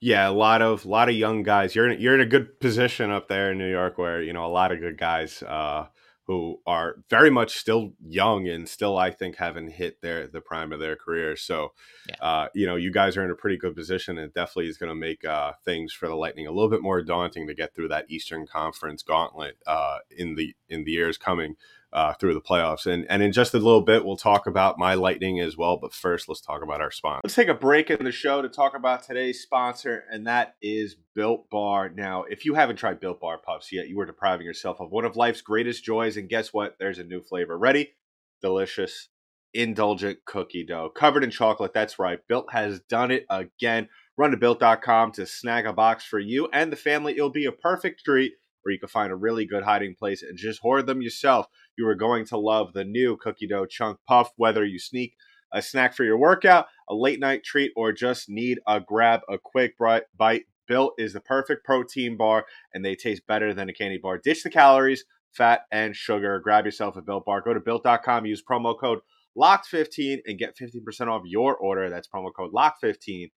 Yeah, 0.00 0.30
a 0.30 0.32
lot 0.32 0.62
of 0.62 0.86
a 0.86 0.88
lot 0.88 1.10
of 1.10 1.14
young 1.14 1.42
guys. 1.42 1.74
You're 1.74 1.90
in, 1.90 2.00
you're 2.00 2.14
in 2.14 2.22
a 2.22 2.26
good 2.26 2.58
position 2.58 3.10
up 3.10 3.28
there 3.28 3.52
in 3.52 3.58
New 3.58 3.70
York, 3.70 3.98
where 3.98 4.22
you 4.22 4.32
know 4.32 4.46
a 4.46 4.48
lot 4.48 4.72
of 4.72 4.80
good 4.80 4.96
guys. 4.96 5.42
Uh, 5.42 5.88
who 6.28 6.60
are 6.66 6.96
very 7.08 7.30
much 7.30 7.56
still 7.56 7.94
young 8.06 8.46
and 8.46 8.68
still 8.68 8.98
I 8.98 9.10
think 9.10 9.36
haven't 9.36 9.68
hit 9.68 10.02
their 10.02 10.28
the 10.28 10.42
prime 10.42 10.72
of 10.72 10.78
their 10.78 10.94
career. 10.94 11.36
So, 11.36 11.72
yeah. 12.06 12.16
uh, 12.20 12.48
you 12.54 12.66
know, 12.66 12.76
you 12.76 12.92
guys 12.92 13.16
are 13.16 13.24
in 13.24 13.30
a 13.30 13.34
pretty 13.34 13.56
good 13.56 13.74
position, 13.74 14.18
and 14.18 14.32
definitely 14.32 14.68
is 14.68 14.76
going 14.76 14.90
to 14.90 14.94
make 14.94 15.24
uh, 15.24 15.52
things 15.64 15.94
for 15.94 16.06
the 16.06 16.14
Lightning 16.14 16.46
a 16.46 16.52
little 16.52 16.68
bit 16.68 16.82
more 16.82 17.02
daunting 17.02 17.46
to 17.46 17.54
get 17.54 17.74
through 17.74 17.88
that 17.88 18.10
Eastern 18.10 18.46
Conference 18.46 19.02
gauntlet 19.02 19.56
uh, 19.66 19.98
in 20.10 20.34
the 20.34 20.54
in 20.68 20.84
the 20.84 20.92
years 20.92 21.16
coming 21.16 21.56
uh, 21.92 22.12
through 22.14 22.34
the 22.34 22.40
playoffs. 22.40 22.86
And 22.86 23.06
and 23.08 23.22
in 23.22 23.32
just 23.32 23.54
a 23.54 23.58
little 23.58 23.80
bit, 23.80 24.04
we'll 24.04 24.16
talk 24.16 24.46
about 24.46 24.78
my 24.78 24.94
Lightning 24.94 25.40
as 25.40 25.56
well. 25.56 25.76
But 25.76 25.94
first, 25.94 26.28
let's 26.28 26.40
talk 26.40 26.62
about 26.62 26.80
our 26.80 26.90
sponsor. 26.90 27.20
Let's 27.24 27.34
take 27.34 27.48
a 27.48 27.54
break 27.54 27.90
in 27.90 28.04
the 28.04 28.12
show 28.12 28.42
to 28.42 28.48
talk 28.48 28.76
about 28.76 29.04
today's 29.04 29.40
sponsor, 29.40 30.04
and 30.10 30.26
that 30.26 30.56
is 30.60 30.96
Built 31.14 31.48
Bar. 31.50 31.90
Now, 31.90 32.24
if 32.24 32.44
you 32.44 32.54
haven't 32.54 32.76
tried 32.76 33.00
Built 33.00 33.20
Bar 33.20 33.38
Puffs 33.38 33.72
yet, 33.72 33.88
you 33.88 33.98
are 34.00 34.06
depriving 34.06 34.46
yourself 34.46 34.80
of 34.80 34.90
one 34.90 35.04
of 35.04 35.16
life's 35.16 35.40
greatest 35.40 35.84
joys. 35.84 36.16
And 36.16 36.28
guess 36.28 36.52
what? 36.52 36.76
There's 36.78 36.98
a 36.98 37.04
new 37.04 37.22
flavor 37.22 37.56
ready, 37.56 37.94
delicious. 38.42 39.08
Indulgent 39.54 40.18
cookie 40.26 40.62
dough 40.62 40.90
covered 40.90 41.24
in 41.24 41.30
chocolate. 41.30 41.72
That's 41.72 41.98
right. 41.98 42.20
Built 42.28 42.52
has 42.52 42.80
done 42.80 43.10
it 43.10 43.24
again. 43.30 43.88
Run 44.18 44.32
to 44.32 44.36
built.com 44.36 45.12
to 45.12 45.26
snag 45.26 45.64
a 45.64 45.72
box 45.72 46.04
for 46.04 46.18
you 46.18 46.48
and 46.52 46.70
the 46.70 46.76
family. 46.76 47.14
It'll 47.14 47.30
be 47.30 47.46
a 47.46 47.52
perfect 47.52 48.04
treat 48.04 48.34
where 48.68 48.74
you 48.74 48.78
can 48.78 48.88
find 48.90 49.10
a 49.10 49.16
really 49.16 49.46
good 49.46 49.62
hiding 49.62 49.94
place 49.98 50.22
and 50.22 50.36
just 50.36 50.60
hoard 50.60 50.86
them 50.86 51.00
yourself. 51.00 51.46
You 51.78 51.88
are 51.88 51.94
going 51.94 52.26
to 52.26 52.36
love 52.36 52.74
the 52.74 52.84
new 52.84 53.16
cookie 53.16 53.46
dough 53.46 53.64
chunk 53.64 53.98
puff, 54.06 54.30
whether 54.36 54.62
you 54.62 54.78
sneak 54.78 55.14
a 55.50 55.62
snack 55.62 55.94
for 55.94 56.04
your 56.04 56.18
workout, 56.18 56.66
a 56.86 56.94
late 56.94 57.18
night 57.18 57.42
treat, 57.44 57.72
or 57.74 57.92
just 57.92 58.28
need 58.28 58.58
a 58.66 58.78
grab 58.78 59.20
a 59.26 59.38
quick 59.42 59.72
bite. 59.78 60.42
Built 60.66 60.92
is 60.98 61.14
the 61.14 61.20
perfect 61.20 61.64
protein 61.64 62.18
bar, 62.18 62.44
and 62.74 62.84
they 62.84 62.94
taste 62.94 63.26
better 63.26 63.54
than 63.54 63.70
a 63.70 63.72
candy 63.72 63.96
bar. 63.96 64.18
Ditch 64.18 64.42
the 64.42 64.50
calories, 64.50 65.06
fat, 65.32 65.62
and 65.72 65.96
sugar. 65.96 66.38
Grab 66.44 66.66
yourself 66.66 66.96
a 66.96 67.00
Built 67.00 67.24
bar. 67.24 67.40
Go 67.40 67.54
to 67.54 67.60
built.com, 67.60 68.26
use 68.26 68.42
promo 68.42 68.78
code 68.78 68.98
LOCKED15 69.38 70.18
and 70.26 70.38
get 70.38 70.58
15% 70.58 71.08
off 71.08 71.22
your 71.24 71.56
order. 71.56 71.88
That's 71.88 72.08
promo 72.08 72.28
code 72.36 72.52
LOCKED15 72.52 73.30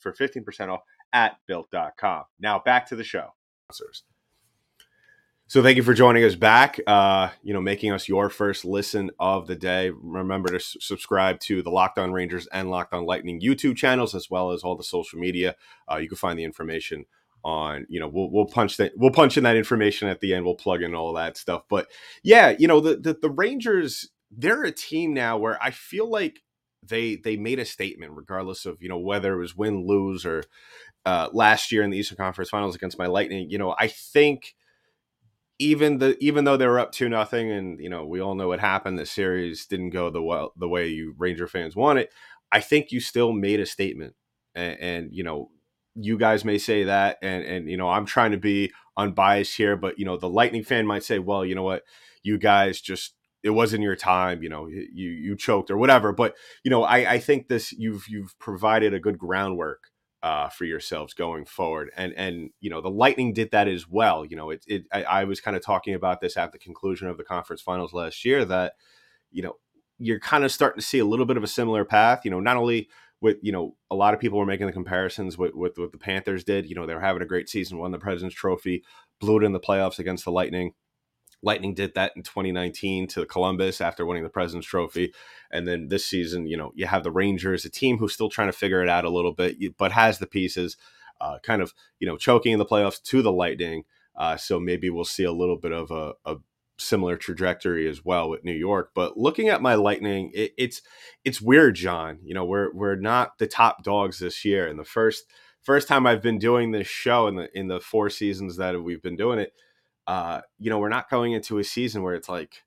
for 0.00 0.12
15% 0.12 0.68
off 0.68 0.80
at 1.14 1.36
built.com. 1.46 2.24
Now 2.38 2.60
back 2.62 2.86
to 2.88 2.96
the 2.96 3.04
show. 3.04 3.30
So 5.46 5.62
thank 5.62 5.76
you 5.76 5.82
for 5.82 5.92
joining 5.92 6.24
us 6.24 6.34
back. 6.34 6.80
Uh, 6.86 7.28
you 7.42 7.52
know, 7.52 7.60
making 7.60 7.92
us 7.92 8.08
your 8.08 8.30
first 8.30 8.64
listen 8.64 9.10
of 9.18 9.46
the 9.46 9.54
day. 9.54 9.90
Remember 9.90 10.48
to 10.48 10.56
s- 10.56 10.76
subscribe 10.80 11.38
to 11.40 11.62
the 11.62 11.70
Locked 11.70 11.98
On 11.98 12.12
Rangers 12.12 12.46
and 12.46 12.70
Locked 12.70 12.94
On 12.94 13.04
Lightning 13.04 13.40
YouTube 13.40 13.76
channels, 13.76 14.14
as 14.14 14.30
well 14.30 14.52
as 14.52 14.62
all 14.62 14.74
the 14.74 14.82
social 14.82 15.18
media. 15.18 15.54
Uh, 15.90 15.96
you 15.96 16.08
can 16.08 16.16
find 16.16 16.38
the 16.38 16.44
information 16.44 17.04
on. 17.44 17.86
You 17.90 18.00
know, 18.00 18.08
we'll 18.08 18.30
we'll 18.30 18.46
punch 18.46 18.78
that 18.78 18.92
we'll 18.96 19.10
punch 19.10 19.36
in 19.36 19.44
that 19.44 19.56
information 19.56 20.08
at 20.08 20.20
the 20.20 20.32
end. 20.34 20.46
We'll 20.46 20.54
plug 20.54 20.82
in 20.82 20.94
all 20.94 21.12
that 21.12 21.36
stuff. 21.36 21.64
But 21.68 21.88
yeah, 22.22 22.54
you 22.58 22.66
know, 22.66 22.80
the 22.80 22.96
the, 22.96 23.14
the 23.20 23.30
Rangers 23.30 24.08
they're 24.36 24.64
a 24.64 24.72
team 24.72 25.12
now 25.14 25.36
where 25.36 25.62
I 25.62 25.70
feel 25.70 26.08
like 26.10 26.40
they 26.82 27.16
they 27.16 27.36
made 27.36 27.58
a 27.58 27.66
statement, 27.66 28.12
regardless 28.16 28.64
of 28.64 28.78
you 28.80 28.88
know 28.88 28.98
whether 28.98 29.34
it 29.34 29.40
was 29.40 29.54
win 29.54 29.86
lose 29.86 30.24
or 30.24 30.42
uh, 31.06 31.28
last 31.32 31.70
year 31.70 31.82
in 31.82 31.90
the 31.90 31.98
Eastern 31.98 32.16
Conference 32.16 32.50
Finals 32.50 32.74
against 32.74 32.98
my 32.98 33.06
Lightning. 33.06 33.50
You 33.50 33.58
know, 33.58 33.74
I 33.78 33.88
think 33.88 34.54
even 35.58 35.98
the 35.98 36.16
even 36.20 36.44
though 36.44 36.56
they 36.56 36.66
were 36.66 36.80
up 36.80 36.92
two 36.92 37.08
nothing, 37.08 37.50
and 37.50 37.80
you 37.80 37.88
know 37.88 38.04
we 38.04 38.20
all 38.20 38.34
know 38.34 38.48
what 38.48 38.60
happened. 38.60 38.98
The 38.98 39.06
series 39.06 39.66
didn't 39.66 39.90
go 39.90 40.10
the 40.10 40.22
well 40.22 40.52
the 40.56 40.68
way 40.68 40.88
you 40.88 41.14
Ranger 41.16 41.46
fans 41.46 41.76
want 41.76 41.98
it. 41.98 42.12
I 42.52 42.60
think 42.60 42.92
you 42.92 43.00
still 43.00 43.32
made 43.32 43.60
a 43.60 43.66
statement, 43.66 44.14
and, 44.54 44.78
and 44.80 45.08
you 45.12 45.24
know 45.24 45.50
you 45.94 46.18
guys 46.18 46.44
may 46.44 46.58
say 46.58 46.84
that, 46.84 47.18
and 47.22 47.44
and 47.44 47.70
you 47.70 47.76
know 47.76 47.88
I'm 47.88 48.06
trying 48.06 48.32
to 48.32 48.38
be 48.38 48.72
unbiased 48.96 49.56
here, 49.56 49.76
but 49.76 49.98
you 49.98 50.04
know 50.04 50.16
the 50.16 50.28
Lightning 50.28 50.64
fan 50.64 50.86
might 50.86 51.04
say, 51.04 51.18
well, 51.18 51.44
you 51.44 51.54
know 51.54 51.62
what, 51.62 51.82
you 52.22 52.38
guys 52.38 52.80
just 52.80 53.14
it 53.44 53.50
wasn't 53.50 53.82
your 53.82 53.94
time, 53.94 54.42
you 54.42 54.48
know, 54.48 54.66
you 54.66 55.10
you 55.10 55.36
choked 55.36 55.70
or 55.70 55.76
whatever. 55.76 56.12
But 56.12 56.34
you 56.64 56.70
know, 56.70 56.82
I 56.82 57.12
I 57.12 57.18
think 57.18 57.48
this 57.48 57.72
you've 57.72 58.08
you've 58.08 58.36
provided 58.38 58.94
a 58.94 59.00
good 59.00 59.18
groundwork 59.18 59.90
uh, 60.24 60.48
for 60.48 60.64
yourselves 60.64 61.12
going 61.12 61.44
forward. 61.44 61.90
And 61.96 62.14
and 62.14 62.48
you 62.58 62.70
know 62.70 62.80
the 62.80 62.88
Lightning 62.88 63.34
did 63.34 63.50
that 63.50 63.68
as 63.68 63.86
well. 63.86 64.24
You 64.24 64.36
know, 64.36 64.48
it, 64.48 64.64
it 64.66 64.84
I, 64.90 65.02
I 65.04 65.24
was 65.24 65.38
kind 65.38 65.54
of 65.54 65.62
talking 65.62 65.94
about 65.94 66.22
this 66.22 66.38
at 66.38 66.50
the 66.50 66.58
conclusion 66.58 67.08
of 67.08 67.18
the 67.18 67.24
conference 67.24 67.60
finals 67.60 67.92
last 67.92 68.24
year 68.24 68.42
that 68.46 68.72
you 69.30 69.42
know 69.42 69.56
you're 69.98 70.18
kind 70.18 70.42
of 70.42 70.50
starting 70.50 70.80
to 70.80 70.86
see 70.86 70.98
a 70.98 71.04
little 71.04 71.26
bit 71.26 71.36
of 71.36 71.44
a 71.44 71.46
similar 71.46 71.84
path. 71.84 72.22
You 72.24 72.30
know, 72.30 72.40
not 72.40 72.56
only 72.56 72.88
with 73.20 73.36
you 73.42 73.52
know 73.52 73.76
a 73.90 73.94
lot 73.94 74.14
of 74.14 74.20
people 74.20 74.38
were 74.38 74.46
making 74.46 74.66
the 74.66 74.72
comparisons 74.72 75.36
with, 75.36 75.54
with 75.54 75.76
what 75.76 75.92
the 75.92 75.98
Panthers 75.98 76.42
did. 76.42 76.66
You 76.66 76.74
know, 76.74 76.86
they 76.86 76.94
were 76.94 77.00
having 77.00 77.22
a 77.22 77.26
great 77.26 77.50
season, 77.50 77.76
won 77.76 77.92
the 77.92 77.98
President's 77.98 78.34
Trophy, 78.34 78.82
blew 79.20 79.36
it 79.40 79.44
in 79.44 79.52
the 79.52 79.60
playoffs 79.60 79.98
against 79.98 80.24
the 80.24 80.32
Lightning. 80.32 80.72
Lightning 81.44 81.74
did 81.74 81.94
that 81.94 82.12
in 82.16 82.22
2019 82.22 83.06
to 83.08 83.26
Columbus 83.26 83.80
after 83.80 84.06
winning 84.06 84.22
the 84.22 84.30
President's 84.30 84.66
Trophy. 84.66 85.12
And 85.50 85.68
then 85.68 85.88
this 85.88 86.06
season, 86.06 86.46
you 86.46 86.56
know, 86.56 86.72
you 86.74 86.86
have 86.86 87.04
the 87.04 87.10
Rangers, 87.10 87.64
a 87.64 87.70
team 87.70 87.98
who's 87.98 88.14
still 88.14 88.30
trying 88.30 88.48
to 88.48 88.56
figure 88.56 88.82
it 88.82 88.88
out 88.88 89.04
a 89.04 89.10
little 89.10 89.32
bit, 89.32 89.76
but 89.76 89.92
has 89.92 90.18
the 90.18 90.26
pieces, 90.26 90.76
uh, 91.20 91.38
kind 91.42 91.62
of, 91.62 91.74
you 92.00 92.06
know, 92.08 92.16
choking 92.16 92.52
in 92.52 92.58
the 92.58 92.66
playoffs 92.66 93.02
to 93.02 93.22
the 93.22 93.32
Lightning. 93.32 93.84
Uh, 94.16 94.36
so 94.36 94.58
maybe 94.58 94.90
we'll 94.90 95.04
see 95.04 95.24
a 95.24 95.32
little 95.32 95.56
bit 95.56 95.72
of 95.72 95.90
a, 95.90 96.14
a, 96.24 96.36
similar 96.76 97.16
trajectory 97.16 97.88
as 97.88 98.04
well 98.04 98.28
with 98.28 98.44
New 98.44 98.52
York. 98.52 98.90
But 98.94 99.16
looking 99.16 99.48
at 99.48 99.62
my 99.62 99.74
Lightning, 99.76 100.32
it, 100.34 100.54
it's 100.58 100.82
it's 101.24 101.40
weird, 101.40 101.76
John. 101.76 102.18
You 102.24 102.34
know, 102.34 102.44
we're 102.44 102.72
we're 102.72 102.96
not 102.96 103.38
the 103.38 103.46
top 103.46 103.84
dogs 103.84 104.18
this 104.18 104.44
year. 104.44 104.66
And 104.66 104.78
the 104.78 104.84
first 104.84 105.24
first 105.62 105.86
time 105.88 106.06
I've 106.06 106.22
been 106.22 106.38
doing 106.38 106.72
this 106.72 106.86
show 106.86 107.26
in 107.28 107.36
the 107.36 107.48
in 107.56 107.68
the 107.68 107.80
four 107.80 108.10
seasons 108.10 108.56
that 108.56 108.80
we've 108.82 109.02
been 109.02 109.16
doing 109.16 109.38
it, 109.38 109.52
uh, 110.06 110.40
you 110.58 110.70
know, 110.70 110.78
we're 110.78 110.88
not 110.88 111.10
going 111.10 111.32
into 111.32 111.58
a 111.58 111.64
season 111.64 112.02
where 112.02 112.14
it's 112.14 112.28
like 112.28 112.62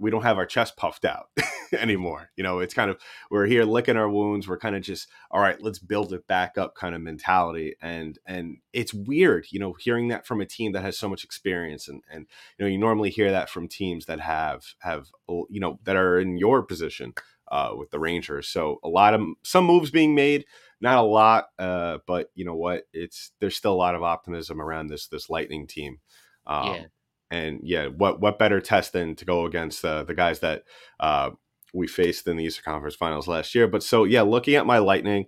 we 0.00 0.10
don't 0.10 0.22
have 0.22 0.38
our 0.38 0.46
chest 0.46 0.76
puffed 0.76 1.04
out 1.04 1.26
anymore. 1.72 2.30
You 2.36 2.44
know, 2.44 2.60
it's 2.60 2.74
kind 2.74 2.90
of 2.90 2.98
we're 3.30 3.46
here 3.46 3.64
licking 3.64 3.96
our 3.96 4.08
wounds. 4.08 4.48
We're 4.48 4.58
kind 4.58 4.76
of 4.76 4.82
just 4.82 5.08
all 5.30 5.40
right. 5.40 5.60
Let's 5.60 5.78
build 5.78 6.12
it 6.12 6.26
back 6.26 6.56
up, 6.56 6.74
kind 6.74 6.94
of 6.94 7.00
mentality. 7.00 7.74
And 7.82 8.18
and 8.26 8.58
it's 8.72 8.94
weird, 8.94 9.46
you 9.50 9.58
know, 9.58 9.74
hearing 9.74 10.08
that 10.08 10.26
from 10.26 10.40
a 10.40 10.46
team 10.46 10.72
that 10.72 10.82
has 10.82 10.98
so 10.98 11.08
much 11.08 11.24
experience. 11.24 11.88
And 11.88 12.02
and 12.10 12.26
you 12.58 12.64
know, 12.64 12.70
you 12.70 12.78
normally 12.78 13.10
hear 13.10 13.30
that 13.30 13.50
from 13.50 13.68
teams 13.68 14.06
that 14.06 14.20
have 14.20 14.64
have 14.80 15.08
you 15.28 15.60
know 15.60 15.78
that 15.84 15.96
are 15.96 16.18
in 16.18 16.38
your 16.38 16.62
position 16.62 17.14
uh, 17.48 17.72
with 17.76 17.90
the 17.90 17.98
Rangers. 17.98 18.48
So 18.48 18.78
a 18.82 18.88
lot 18.88 19.14
of 19.14 19.20
some 19.42 19.64
moves 19.64 19.90
being 19.90 20.14
made, 20.14 20.46
not 20.80 20.98
a 20.98 21.02
lot, 21.02 21.46
uh, 21.58 21.98
but 22.06 22.30
you 22.34 22.44
know 22.44 22.56
what? 22.56 22.84
It's 22.92 23.32
there's 23.40 23.56
still 23.56 23.72
a 23.72 23.74
lot 23.74 23.94
of 23.94 24.02
optimism 24.02 24.60
around 24.60 24.88
this 24.88 25.08
this 25.08 25.28
Lightning 25.28 25.66
team. 25.66 25.98
Um, 26.46 26.74
yeah. 26.74 26.84
And 27.30 27.60
yeah, 27.62 27.86
what 27.86 28.20
what 28.20 28.38
better 28.38 28.60
test 28.60 28.92
than 28.92 29.16
to 29.16 29.24
go 29.24 29.46
against 29.46 29.84
uh, 29.84 30.04
the 30.04 30.14
guys 30.14 30.40
that 30.40 30.64
uh, 31.00 31.30
we 31.72 31.86
faced 31.86 32.26
in 32.28 32.36
the 32.36 32.44
Eastern 32.44 32.64
Conference 32.64 32.94
Finals 32.94 33.26
last 33.26 33.54
year. 33.54 33.66
But 33.66 33.82
so 33.82 34.04
yeah, 34.04 34.22
looking 34.22 34.54
at 34.54 34.66
my 34.66 34.78
Lightning, 34.78 35.26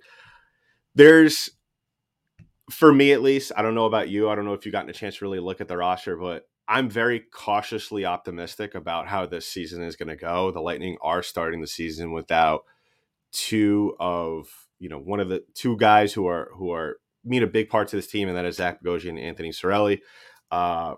there's 0.95 1.51
for 2.71 2.93
me 2.93 3.13
at 3.13 3.23
least. 3.23 3.53
I 3.57 3.63
don't 3.63 3.75
know 3.75 3.87
about 3.87 4.09
you. 4.09 4.29
I 4.29 4.35
don't 4.35 4.45
know 4.45 4.55
if 4.55 4.65
you've 4.65 4.73
gotten 4.73 4.91
a 4.91 4.95
chance 4.95 5.19
to 5.19 5.25
really 5.25 5.41
look 5.41 5.61
at 5.61 5.69
the 5.69 5.77
roster, 5.77 6.17
but 6.17 6.49
I'm 6.69 6.91
very 6.91 7.21
cautiously 7.21 8.05
optimistic 8.05 8.75
about 8.75 9.07
how 9.07 9.27
this 9.27 9.47
season 9.47 9.83
is 9.83 9.97
going 9.97 10.09
to 10.09 10.17
go. 10.17 10.51
The 10.51 10.61
Lightning 10.61 10.97
are 11.01 11.23
starting 11.23 11.61
the 11.61 11.67
season 11.67 12.13
without 12.13 12.65
two 13.33 13.95
of 14.01 14.49
you 14.79 14.89
know 14.89 14.99
one 14.99 15.21
of 15.21 15.29
the 15.29 15.45
two 15.55 15.77
guys 15.77 16.13
who 16.13 16.27
are 16.27 16.51
who 16.55 16.73
are 16.73 16.99
mean 17.25 17.43
a 17.43 17.49
big 17.49 17.69
part 17.69 17.89
to 17.89 17.97
this 17.97 18.07
team, 18.07 18.29
and 18.29 18.37
that 18.37 18.45
is 18.45 18.57
Zach 18.57 18.83
Bogosian 18.83 19.11
and 19.11 19.19
Anthony 19.19 19.51
Cirelli. 19.51 20.01
Uh, 20.51 20.95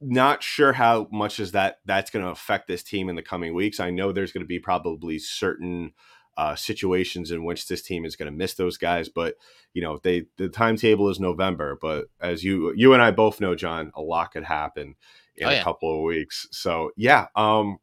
not 0.00 0.42
sure 0.42 0.74
how 0.74 1.08
much 1.10 1.40
is 1.40 1.52
that 1.52 1.78
that's 1.84 2.10
going 2.10 2.24
to 2.24 2.30
affect 2.30 2.68
this 2.68 2.82
team 2.82 3.08
in 3.08 3.16
the 3.16 3.22
coming 3.22 3.54
weeks. 3.54 3.80
I 3.80 3.90
know 3.90 4.12
there's 4.12 4.32
going 4.32 4.44
to 4.44 4.48
be 4.48 4.58
probably 4.58 5.18
certain 5.18 5.92
uh, 6.36 6.54
situations 6.54 7.30
in 7.30 7.44
which 7.44 7.66
this 7.66 7.82
team 7.82 8.04
is 8.04 8.14
going 8.14 8.30
to 8.30 8.36
miss 8.36 8.54
those 8.54 8.76
guys, 8.76 9.08
but 9.08 9.36
you 9.72 9.82
know 9.82 9.98
they 10.02 10.26
the 10.36 10.48
timetable 10.48 11.08
is 11.08 11.18
November. 11.18 11.78
But 11.80 12.08
as 12.20 12.44
you 12.44 12.72
you 12.76 12.92
and 12.92 13.02
I 13.02 13.10
both 13.10 13.40
know, 13.40 13.54
John, 13.54 13.90
a 13.94 14.02
lot 14.02 14.32
could 14.32 14.44
happen 14.44 14.96
in 15.36 15.46
oh, 15.46 15.50
yeah. 15.50 15.60
a 15.60 15.64
couple 15.64 15.96
of 15.96 16.04
weeks. 16.04 16.46
So 16.50 16.90
yeah, 16.96 17.28
um, 17.36 17.78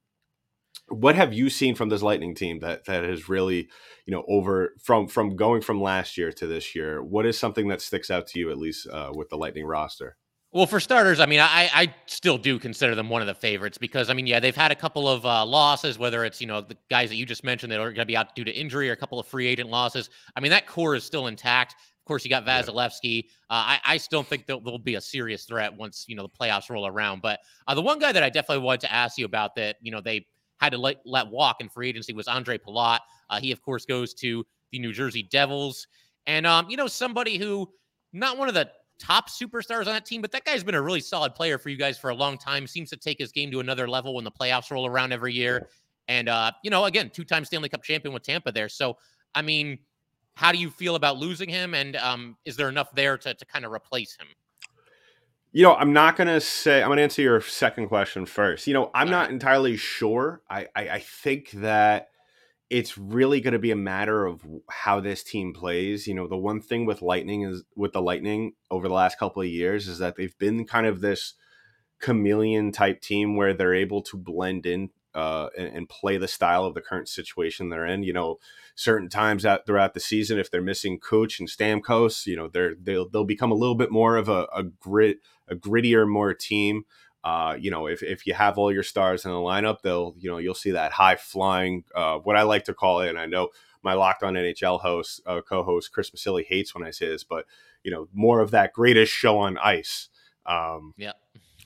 what 0.88 1.16
have 1.16 1.34
you 1.34 1.50
seen 1.50 1.74
from 1.74 1.90
this 1.90 2.04
Lightning 2.04 2.36
team 2.36 2.60
that 2.60 2.86
that 2.86 3.04
has 3.04 3.28
really 3.28 3.70
you 4.06 4.14
know 4.14 4.24
over 4.28 4.74
from 4.84 5.08
from 5.08 5.36
going 5.36 5.62
from 5.62 5.82
last 5.82 6.16
year 6.16 6.32
to 6.34 6.46
this 6.46 6.76
year? 6.76 7.04
What 7.04 7.26
is 7.26 7.40
something 7.40 7.70
that 7.70 7.82
sticks 7.82 8.12
out 8.12 8.28
to 8.28 8.40
you 8.40 8.52
at 8.52 8.60
least 8.60 8.88
uh, 8.88 9.12
with 9.16 9.30
the 9.30 9.38
Lightning 9.38 9.66
roster? 9.66 10.16
Well, 10.54 10.68
for 10.68 10.80
starters, 10.80 11.20
I 11.20 11.26
mean, 11.26 11.40
I, 11.40 11.68
I 11.74 11.96
still 12.06 12.38
do 12.38 12.60
consider 12.60 12.94
them 12.94 13.10
one 13.10 13.24
of 13.24 13.28
the 13.28 13.34
favorites 13.34 13.80
because, 13.80 14.12
I 14.12 14.14
mean, 14.14 14.28
yeah, 14.28 14.40
they've 14.40 14.56
had 14.56 14.72
a 14.72 14.76
couple 14.76 15.10
of 15.10 15.26
uh, 15.26 15.44
losses, 15.44 15.98
whether 15.98 16.24
it's, 16.26 16.40
you 16.40 16.46
know, 16.46 16.62
the 16.62 16.78
guys 16.92 17.10
that 17.10 17.16
you 17.16 17.26
just 17.26 17.44
mentioned 17.44 17.72
that 17.72 17.80
are 17.80 17.90
going 17.90 17.96
to 17.96 18.06
be 18.06 18.16
out 18.16 18.36
due 18.36 18.44
to 18.44 18.52
injury 18.52 18.88
or 18.88 18.94
a 18.94 18.96
couple 18.96 19.20
of 19.20 19.26
free 19.26 19.48
agent 19.48 19.72
losses. 19.72 20.12
I 20.36 20.42
mean, 20.42 20.52
that 20.52 20.68
core 20.68 20.94
is 20.94 21.04
still 21.04 21.26
intact. 21.26 21.74
Of 21.74 22.06
course, 22.06 22.24
you 22.24 22.30
got 22.30 22.46
Vasilevskiy. 22.46 23.24
Uh, 23.50 23.54
I, 23.66 23.80
I 23.84 23.98
still 23.98 24.22
think 24.22 24.46
there 24.46 24.60
will 24.60 24.78
be 24.78 24.94
a 24.94 25.02
serious 25.02 25.46
threat 25.46 25.76
once, 25.76 26.06
you 26.08 26.16
know, 26.16 26.22
the 26.22 26.30
playoffs 26.30 26.70
roll 26.70 26.86
around. 26.86 27.24
But 27.24 27.40
uh, 27.68 27.74
the 27.74 27.82
one 27.82 27.98
guy 27.98 28.12
that 28.12 28.22
I 28.22 28.30
definitely 28.30 28.64
wanted 28.64 28.82
to 28.82 28.94
ask 28.94 29.18
you 29.18 29.26
about 29.26 29.56
that, 29.56 29.78
you 29.82 29.92
know, 29.92 30.02
they 30.02 30.28
had 30.60 30.74
to 30.74 30.78
let, 30.78 30.98
let 31.04 31.30
walk 31.30 31.62
in 31.62 31.70
free 31.70 31.90
agency 31.90 32.14
was 32.14 32.28
Andre 32.28 32.60
Palat. 32.60 33.00
Uh, 33.28 33.40
he, 33.40 33.52
of 33.52 33.60
course, 33.64 33.88
goes 33.88 34.14
to 34.16 34.46
the 34.72 34.78
New 34.78 34.94
Jersey 34.94 35.24
Devils. 35.24 35.88
And, 36.28 36.46
um, 36.46 36.70
you 36.70 36.78
know, 36.78 36.86
somebody 36.88 37.40
who, 37.40 37.72
not 38.12 38.38
one 38.38 38.48
of 38.48 38.54
the 38.54 38.70
top 39.04 39.30
superstars 39.30 39.80
on 39.80 39.94
that 39.94 40.06
team, 40.06 40.22
but 40.22 40.32
that 40.32 40.46
guy's 40.46 40.64
been 40.64 40.76
a 40.76 40.82
really 40.82 41.02
solid 41.02 41.36
player 41.36 41.58
for 41.58 41.70
you 41.70 41.78
guys 41.78 41.98
for 41.98 42.10
a 42.10 42.16
long 42.16 42.38
time. 42.38 42.66
Seems 42.68 42.90
to 42.92 42.98
take 42.98 43.20
his 43.20 43.32
game 43.32 43.52
to 43.52 43.60
another 43.60 43.88
level 43.88 44.16
when 44.16 44.24
the 44.24 44.32
playoffs 44.32 44.72
roll 44.72 44.86
around 44.86 45.12
every 45.12 45.34
year. 45.34 45.68
And 46.08 46.30
uh, 46.30 46.52
you 46.64 46.70
know, 46.70 46.86
again, 46.86 47.10
two-time 47.14 47.46
Stanley 47.46 47.70
Cup 47.70 47.84
champion 47.84 48.14
with 48.14 48.24
Tampa 48.24 48.52
there. 48.52 48.70
So, 48.70 48.98
I 49.36 49.42
mean, 49.42 49.80
how 50.36 50.52
do 50.52 50.58
you 50.58 50.70
feel 50.70 50.96
about 50.96 51.18
losing 51.18 51.50
him? 51.50 51.74
And 51.74 51.96
um, 51.98 52.38
is 52.46 52.56
there 52.56 52.70
enough 52.70 52.94
there 52.94 53.18
to 53.18 53.34
to 53.34 53.46
kind 53.46 53.66
of 53.66 53.72
replace 53.72 54.16
him? 54.16 54.28
You 55.52 55.64
know, 55.64 55.76
I'm 55.76 55.94
not 55.94 56.16
gonna 56.16 56.42
say. 56.42 56.82
I'm 56.82 56.90
gonna 56.90 57.02
answer 57.02 57.22
your 57.22 57.42
second 57.42 57.88
question 57.88 58.26
first. 58.26 58.68
You 58.68 58.74
know, 58.74 58.90
I'm 58.94 59.10
not 59.10 59.30
entirely 59.30 59.78
sure. 59.78 60.42
I, 60.50 60.68
I, 60.76 60.90
I 60.90 61.00
think 61.00 61.52
that 61.52 62.10
it's 62.70 62.98
really 62.98 63.42
going 63.42 63.54
to 63.54 63.60
be 63.60 63.72
a 63.72 63.76
matter 63.76 64.26
of 64.26 64.46
how 64.70 65.00
this 65.00 65.24
team 65.24 65.54
plays. 65.54 66.08
You 66.08 66.16
know, 66.16 66.28
the 66.28 66.38
one 66.38 66.62
thing 66.62 66.86
with 66.86 67.02
Lightning 67.02 67.44
is 67.44 67.64
with 67.76 67.94
the 67.94 68.02
Lightning 68.02 68.54
over 68.72 68.88
the 68.88 68.94
last 68.94 69.20
couple 69.20 69.42
of 69.42 69.48
years 69.48 69.88
is 69.88 70.00
that 70.00 70.16
they've 70.16 70.38
been 70.38 70.66
kind 70.66 70.88
of 70.88 71.02
this 71.02 71.36
chameleon 72.00 72.72
type 72.72 73.02
team 73.02 73.36
where 73.36 73.54
they're 73.54 73.76
able 73.76 74.02
to 74.02 74.18
blend 74.18 74.66
in 74.66 74.90
uh, 75.16 75.50
and, 75.58 75.68
and, 75.68 75.90
play 75.90 76.18
the 76.18 76.28
style 76.28 76.66
of 76.66 76.74
the 76.74 76.82
current 76.82 77.08
situation 77.08 77.70
they're 77.70 77.86
in. 77.86 78.02
You 78.02 78.14
know, 78.14 78.40
certain 78.74 79.10
times 79.10 79.46
out 79.46 79.66
throughout 79.66 79.94
the 79.94 80.00
season, 80.00 80.40
if 80.40 80.50
they're 80.50 80.62
missing 80.62 81.00
Cooch 81.00 81.40
and 81.40 81.48
Stamkos, 81.48 82.26
you 82.26 82.36
know, 82.36 82.48
they're 82.48 82.74
they'll 82.82 83.08
they'll 83.08 83.24
become 83.24 83.52
a 83.52 83.56
little 83.56 83.76
bit 83.76 83.92
more 83.92 84.18
of 84.18 84.28
a, 84.28 84.48
a 84.56 84.64
grit, 84.64 85.20
a 85.48 85.56
grittier, 85.56 86.10
more 86.10 86.34
team. 86.34 86.86
Uh, 87.24 87.56
you 87.58 87.72
know, 87.72 87.88
if, 87.88 88.04
if 88.04 88.28
you 88.28 88.34
have 88.34 88.58
all 88.58 88.72
your 88.72 88.84
stars 88.84 89.24
in 89.24 89.32
the 89.32 89.38
lineup, 89.38 89.82
they'll, 89.82 90.14
you 90.20 90.30
know, 90.30 90.38
you'll 90.38 90.54
see 90.54 90.72
that 90.72 90.92
high 90.92 91.16
flying, 91.16 91.84
uh, 91.96 92.18
what 92.18 92.36
I 92.36 92.42
like 92.44 92.66
to 92.66 92.74
call 92.74 93.00
it. 93.00 93.10
And 93.10 93.18
I 93.18 93.26
know 93.26 93.50
my 93.82 93.94
locked 93.94 94.24
on 94.24 94.34
NHL 94.34 94.82
host, 94.82 95.22
uh, 95.26 95.42
co-host 95.42 95.92
Chris 95.92 96.12
Masilli 96.12 96.44
hates 96.44 96.74
when 96.76 96.86
I 96.86 96.92
say 96.92 97.08
this, 97.08 97.24
but 97.24 97.46
you 97.84 97.92
know, 97.92 98.08
more 98.14 98.40
of 98.40 98.52
that 98.52 98.74
greatest 98.74 99.12
show 99.12 99.38
on 99.40 99.58
ice, 99.58 100.10
um, 100.46 100.94
yeah, 100.98 101.12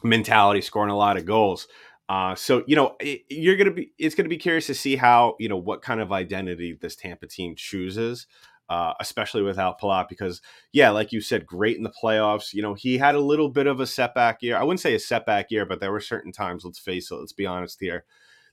mentality, 0.03 0.61
scoring 0.61 0.91
a 0.91 0.97
lot 0.97 1.17
of 1.17 1.25
goals. 1.25 1.67
Uh, 2.09 2.33
so 2.35 2.63
you 2.67 2.75
know, 2.75 2.95
it, 2.99 3.23
you're 3.29 3.55
gonna 3.55 3.71
be, 3.71 3.91
it's 3.97 4.15
gonna 4.15 4.29
be 4.29 4.37
curious 4.37 4.67
to 4.67 4.73
see 4.73 4.95
how 4.95 5.35
you 5.39 5.49
know 5.49 5.57
what 5.57 5.81
kind 5.81 6.01
of 6.01 6.11
identity 6.11 6.77
this 6.79 6.95
Tampa 6.95 7.27
team 7.27 7.55
chooses 7.55 8.27
uh, 8.69 8.93
especially 8.99 9.43
without 9.43 9.79
Palat, 9.79 10.09
because 10.09 10.41
yeah, 10.73 10.89
like 10.89 11.11
you 11.11 11.21
said, 11.21 11.45
great 11.45 11.77
in 11.77 11.83
the 11.83 11.93
playoffs. 12.03 12.53
You 12.53 12.61
know, 12.61 12.73
he 12.73 12.97
had 12.97 13.15
a 13.15 13.19
little 13.19 13.49
bit 13.49 13.67
of 13.67 13.79
a 13.79 13.87
setback 13.87 14.41
year. 14.41 14.57
I 14.57 14.63
wouldn't 14.63 14.81
say 14.81 14.93
a 14.93 14.99
setback 14.99 15.51
year, 15.51 15.65
but 15.65 15.79
there 15.79 15.91
were 15.91 16.01
certain 16.01 16.31
times. 16.31 16.65
Let's 16.65 16.79
face 16.79 17.09
it. 17.09 17.15
Let's 17.15 17.33
be 17.33 17.45
honest 17.45 17.79
here. 17.79 18.05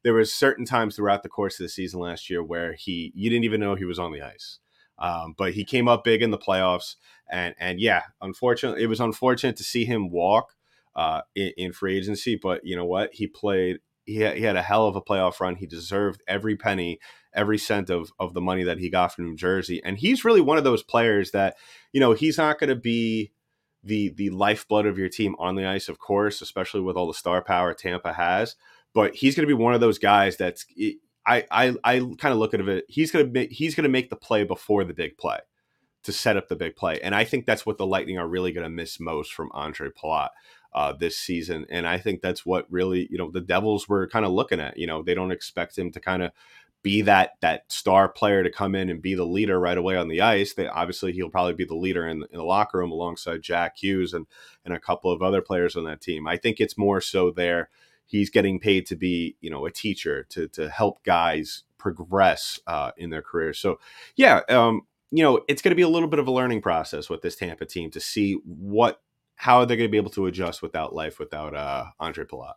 There 0.03 0.15
was 0.15 0.33
certain 0.33 0.67
times 0.67 0.97
throughout 0.97 1.23
the 1.23 1.29
course 1.29 1.59
of 1.59 1.65
the 1.65 1.71
season 1.71 2.01
last 2.01 2.29
year 2.29 2.43
where 2.43 2.75
he 2.75 3.11
you 3.15 3.31
didn't 3.31 3.45
even 3.45 3.61
know 3.61 3.75
he 3.75 3.85
was 3.85 3.99
on 3.99 4.13
the 4.13 4.23
ice. 4.23 4.59
Um, 4.99 5.35
but 5.37 5.55
he 5.55 5.65
came 5.65 5.89
up 5.89 6.05
big 6.05 6.23
in 6.23 6.31
the 6.31 6.39
playoffs, 6.39 6.95
and 7.31 7.55
and 7.59 7.81
yeah, 7.81 8.03
unfortunately, 8.21 8.83
it 8.83 8.89
was 8.89 9.01
unfortunate 9.01 9.57
to 9.57 9.65
see 9.65 9.85
him 9.85 10.11
walk 10.11 10.55
uh, 10.95 11.23
in, 11.35 11.53
in 11.57 11.73
free 11.73 11.97
agency. 11.97 12.39
But 12.41 12.61
you 12.65 12.77
know 12.77 12.85
what? 12.85 13.11
He 13.13 13.27
played. 13.27 13.79
He 14.07 14.17
had, 14.17 14.37
he 14.37 14.45
had 14.45 14.57
a 14.57 14.63
hell 14.63 14.87
of 14.87 14.97
a 14.97 15.03
playoff 15.03 15.41
run. 15.41 15.57
He 15.57 15.67
deserved 15.67 16.23
every 16.29 16.57
penny 16.57 17.01
every 17.35 17.59
cent 17.59 17.91
of 17.91 18.13
of 18.19 18.35
the 18.35 18.41
money 18.41 18.65
that 18.65 18.79
he 18.79 18.91
got 18.91 19.15
from 19.15 19.25
New 19.25 19.37
Jersey. 19.37 19.83
And 19.85 19.99
he's 19.99 20.25
really 20.25 20.41
one 20.41 20.59
of 20.59 20.65
those 20.65 20.83
players 20.83 21.33
that, 21.33 21.57
you 21.93 22.01
know, 22.01 22.13
he's 22.13 22.39
not 22.39 22.59
going 22.59 22.69
to 22.69 22.77
be 22.77 23.33
the 23.83 24.11
the 24.11 24.31
lifeblood 24.31 24.87
of 24.87 24.99
your 24.99 25.09
team 25.09 25.35
on 25.39 25.57
the 25.57 25.67
ice, 25.67 25.89
of 25.89 25.99
course, 25.99 26.41
especially 26.41 26.81
with 26.81 26.97
all 26.97 27.07
the 27.07 27.15
star 27.15 27.43
power 27.43 27.75
Tampa 27.75 28.13
has. 28.13 28.57
But 28.95 29.15
he's 29.15 29.35
going 29.35 29.47
to 29.47 29.55
be 29.55 29.63
one 29.63 29.75
of 29.75 29.81
those 29.81 29.99
guys 29.99 30.37
that's 30.37 30.67
I 31.27 31.45
I, 31.51 31.75
I 31.85 31.99
kind 32.19 32.33
of 32.33 32.39
look 32.39 32.55
at 32.55 32.61
it. 32.61 32.85
He's 32.89 33.11
going 33.11 33.33
to 33.33 33.47
he's 33.47 33.75
going 33.75 33.85
to 33.85 33.91
make 33.91 34.11
the 34.11 34.17
play 34.17 34.45
before 34.45 34.85
the 34.85 34.95
big 34.95 35.19
play 35.19 35.39
to 36.05 36.13
set 36.13 36.37
up 36.37 36.49
the 36.49 36.57
big 36.57 36.77
play, 36.77 37.01
and 37.01 37.15
I 37.15 37.25
think 37.25 37.47
that's 37.47 37.65
what 37.65 37.79
the 37.79 37.87
Lightning 37.87 38.19
are 38.19 38.29
really 38.29 38.53
going 38.53 38.65
to 38.65 38.71
miss 38.71 39.01
most 39.01 39.33
from 39.33 39.51
Andre 39.53 39.91
Palat. 39.91 40.31
Uh, 40.75 40.93
this 40.93 41.17
season. 41.17 41.65
And 41.71 41.87
I 41.87 41.99
think 41.99 42.21
that's 42.21 42.45
what 42.45 42.67
really, 42.69 43.07
you 43.09 43.17
know, 43.17 43.31
the 43.31 43.41
Devils 43.41 43.89
were 43.89 44.09
kind 44.09 44.25
of 44.25 44.33
looking 44.33 44.59
at. 44.59 44.77
You 44.77 44.89
know, 44.89 45.05
they 45.05 45.15
don't 45.15 45.31
expect 45.31 45.79
him 45.79 45.93
to 45.93 46.01
kind 46.01 46.21
of 46.21 46.33
be 46.85 47.01
that 47.01 47.33
that 47.41 47.65
star 47.73 48.09
player 48.11 48.45
to 48.45 48.53
come 48.53 48.75
in 48.75 48.91
and 48.91 49.03
be 49.03 49.15
the 49.15 49.25
leader 49.25 49.59
right 49.59 49.79
away 49.79 49.97
on 49.97 50.07
the 50.07 50.21
ice. 50.21 50.53
They, 50.53 50.69
obviously, 50.69 51.13
he'll 51.13 51.31
probably 51.31 51.55
be 51.55 51.65
the 51.65 51.75
leader 51.75 52.07
in, 52.07 52.23
in, 52.31 52.39
the 52.39 52.45
locker 52.45 52.79
room 52.79 52.93
alongside 52.93 53.43
Jack 53.43 53.79
Hughes 53.79 54.13
and 54.13 54.27
and 54.65 54.75
a 54.75 54.79
couple 54.79 55.11
of 55.11 55.23
other 55.23 55.41
players 55.41 55.75
on 55.75 55.85
that 55.85 56.03
team. 56.03 56.29
I 56.29 56.37
think 56.37 56.61
it's 56.61 56.79
more 56.79 57.01
so 57.01 57.33
there. 57.33 57.71
He's 58.05 58.29
getting 58.29 58.61
paid 58.61 58.87
to 58.87 58.97
be, 58.97 59.35
you 59.41 59.51
know, 59.51 59.65
a 59.65 59.73
teacher 59.73 60.25
to 60.29 60.47
to 60.49 60.69
help 60.69 61.03
guys 61.03 61.65
progress 61.79 62.61
uh, 62.67 62.93
in 62.99 63.09
their 63.11 63.23
careers. 63.23 63.59
So, 63.59 63.81
yeah, 64.15 64.43
um, 64.51 64.83
you 65.11 65.23
know, 65.23 65.43
it's 65.49 65.63
going 65.63 65.71
to 65.71 65.77
be 65.77 65.83
a 65.83 65.89
little 65.89 66.09
bit 66.09 66.19
of 66.19 66.29
a 66.29 66.33
learning 66.33 66.61
process 66.61 67.09
with 67.09 67.23
this 67.23 67.37
Tampa 67.37 67.65
team 67.65 67.91
to 67.93 68.01
see 68.01 68.35
what 68.45 69.01
how 69.37 69.65
they're 69.65 69.79
going 69.79 69.89
to 69.89 69.93
be 69.93 69.97
able 69.97 70.11
to 70.11 70.27
adjust 70.27 70.61
without 70.61 70.95
life 70.95 71.19
without 71.19 71.57
uh, 71.57 71.87
Andre 71.99 72.27
Palat. 72.27 72.55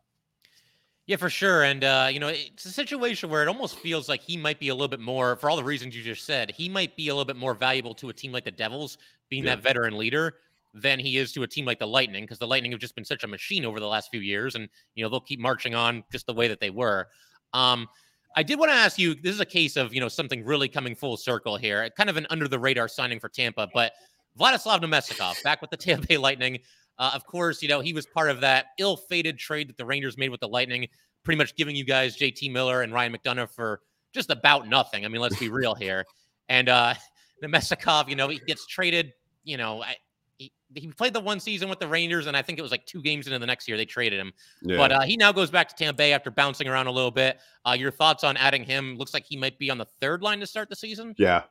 Yeah, 1.07 1.15
for 1.15 1.29
sure. 1.29 1.63
And, 1.63 1.85
uh, 1.85 2.09
you 2.11 2.19
know, 2.19 2.27
it's 2.27 2.65
a 2.65 2.69
situation 2.69 3.29
where 3.29 3.41
it 3.41 3.47
almost 3.47 3.79
feels 3.79 4.09
like 4.09 4.21
he 4.21 4.35
might 4.35 4.59
be 4.59 4.67
a 4.67 4.75
little 4.75 4.89
bit 4.89 4.99
more, 4.99 5.37
for 5.37 5.49
all 5.49 5.55
the 5.55 5.63
reasons 5.63 5.95
you 5.95 6.03
just 6.03 6.25
said, 6.25 6.51
he 6.51 6.67
might 6.67 6.97
be 6.97 7.07
a 7.07 7.13
little 7.13 7.25
bit 7.25 7.37
more 7.37 7.53
valuable 7.53 7.93
to 7.95 8.09
a 8.09 8.13
team 8.13 8.33
like 8.33 8.43
the 8.43 8.51
Devils, 8.51 8.97
being 9.29 9.45
yeah. 9.45 9.55
that 9.55 9.63
veteran 9.63 9.97
leader, 9.97 10.35
than 10.73 10.99
he 10.99 11.17
is 11.17 11.31
to 11.31 11.43
a 11.43 11.47
team 11.47 11.63
like 11.63 11.79
the 11.79 11.87
Lightning, 11.87 12.25
because 12.25 12.39
the 12.39 12.47
Lightning 12.47 12.71
have 12.73 12.81
just 12.81 12.93
been 12.93 13.05
such 13.05 13.23
a 13.23 13.27
machine 13.27 13.65
over 13.65 13.79
the 13.79 13.87
last 13.87 14.11
few 14.11 14.19
years. 14.19 14.55
And, 14.55 14.67
you 14.95 15.03
know, 15.03 15.09
they'll 15.09 15.21
keep 15.21 15.39
marching 15.39 15.73
on 15.75 16.03
just 16.11 16.27
the 16.27 16.33
way 16.33 16.49
that 16.49 16.59
they 16.59 16.69
were. 16.71 17.07
Um, 17.53 17.87
I 18.35 18.43
did 18.43 18.59
want 18.59 18.71
to 18.71 18.75
ask 18.75 18.99
you 18.99 19.15
this 19.15 19.33
is 19.33 19.39
a 19.39 19.45
case 19.45 19.77
of, 19.77 19.93
you 19.93 20.01
know, 20.01 20.09
something 20.09 20.43
really 20.43 20.67
coming 20.67 20.93
full 20.93 21.15
circle 21.15 21.55
here, 21.55 21.89
kind 21.95 22.09
of 22.09 22.17
an 22.17 22.27
under 22.29 22.49
the 22.49 22.59
radar 22.59 22.89
signing 22.89 23.21
for 23.21 23.29
Tampa, 23.29 23.69
but 23.73 23.93
Vladislav 24.37 24.81
Namestnikov 24.81 25.41
back 25.41 25.61
with 25.61 25.71
the 25.71 25.77
Tampa 25.77 26.05
Bay 26.05 26.17
Lightning. 26.17 26.59
Uh, 26.99 27.11
of 27.13 27.25
course, 27.25 27.61
you 27.61 27.69
know, 27.69 27.79
he 27.79 27.93
was 27.93 28.05
part 28.05 28.29
of 28.29 28.41
that 28.41 28.67
ill 28.79 28.97
fated 28.97 29.37
trade 29.37 29.69
that 29.69 29.77
the 29.77 29.85
Rangers 29.85 30.17
made 30.17 30.29
with 30.29 30.39
the 30.39 30.47
Lightning, 30.47 30.87
pretty 31.23 31.37
much 31.37 31.55
giving 31.55 31.75
you 31.75 31.85
guys 31.85 32.17
JT 32.17 32.51
Miller 32.51 32.81
and 32.81 32.93
Ryan 32.93 33.15
McDonagh 33.15 33.49
for 33.49 33.81
just 34.13 34.31
about 34.31 34.67
nothing. 34.67 35.05
I 35.05 35.07
mean, 35.07 35.21
let's 35.21 35.39
be 35.39 35.49
real 35.49 35.75
here. 35.75 36.05
And 36.49 36.69
uh, 36.69 36.95
Namestnikov, 37.43 38.09
you 38.09 38.15
know, 38.15 38.27
he 38.27 38.39
gets 38.47 38.65
traded, 38.65 39.13
you 39.43 39.57
know, 39.57 39.83
I, 39.83 39.95
he, 40.37 40.51
he 40.75 40.87
played 40.87 41.13
the 41.13 41.19
one 41.19 41.39
season 41.39 41.69
with 41.69 41.79
the 41.79 41.87
Rangers, 41.87 42.27
and 42.27 42.35
I 42.35 42.41
think 42.41 42.59
it 42.59 42.61
was 42.61 42.71
like 42.71 42.85
two 42.85 43.01
games 43.01 43.27
into 43.27 43.39
the 43.39 43.45
next 43.45 43.67
year 43.67 43.77
they 43.77 43.85
traded 43.85 44.19
him. 44.19 44.33
Yeah. 44.61 44.77
But 44.77 44.91
uh, 44.91 45.01
he 45.01 45.17
now 45.17 45.31
goes 45.31 45.49
back 45.49 45.69
to 45.69 45.75
Tampa 45.75 45.97
Bay 45.97 46.13
after 46.13 46.31
bouncing 46.31 46.67
around 46.67 46.87
a 46.87 46.91
little 46.91 47.11
bit. 47.11 47.39
Uh, 47.65 47.75
your 47.77 47.91
thoughts 47.91 48.23
on 48.23 48.37
adding 48.37 48.63
him? 48.63 48.97
Looks 48.97 49.13
like 49.13 49.25
he 49.25 49.37
might 49.37 49.57
be 49.57 49.69
on 49.69 49.77
the 49.77 49.87
third 50.01 50.21
line 50.21 50.39
to 50.39 50.47
start 50.47 50.69
the 50.69 50.75
season. 50.75 51.15
Yeah. 51.17 51.43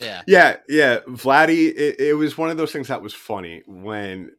Yeah. 0.00 0.22
Yeah. 0.26 0.56
Yeah. 0.68 1.00
Vladdy, 1.08 1.72
it, 1.76 2.00
it 2.00 2.14
was 2.14 2.38
one 2.38 2.50
of 2.50 2.56
those 2.56 2.72
things 2.72 2.88
that 2.88 3.00
was 3.00 3.14
funny 3.14 3.62
when 3.66 4.32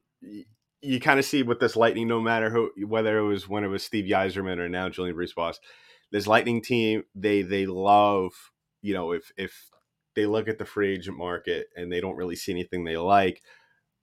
you 0.84 1.00
kind 1.00 1.18
of 1.18 1.26
see 1.26 1.44
with 1.44 1.60
this 1.60 1.76
Lightning, 1.76 2.08
no 2.08 2.20
matter 2.20 2.50
who, 2.50 2.72
whether 2.86 3.18
it 3.18 3.24
was 3.24 3.48
when 3.48 3.64
it 3.64 3.70
was 3.70 3.84
Steve 3.84 4.06
Yzerman 4.06 4.60
or 4.60 4.70
now 4.70 4.90
Julien 4.90 5.16
BriseBois, 5.16 5.56
this 6.12 6.28
Lightning 6.28 6.62
team, 6.62 7.04
they 7.16 7.42
they 7.42 7.66
love, 7.66 8.32
you 8.82 8.94
know, 8.94 9.14
if 9.14 9.32
if 9.38 9.70
they 10.16 10.26
look 10.26 10.48
at 10.48 10.58
the 10.60 10.66
free 10.66 10.94
agent 10.94 11.18
market 11.18 11.68
and 11.76 11.92
they 11.92 12.02
don't 12.02 12.18
really 12.18 12.36
see 12.36 12.52
anything 12.52 12.84
they 12.84 12.98
like, 12.98 13.42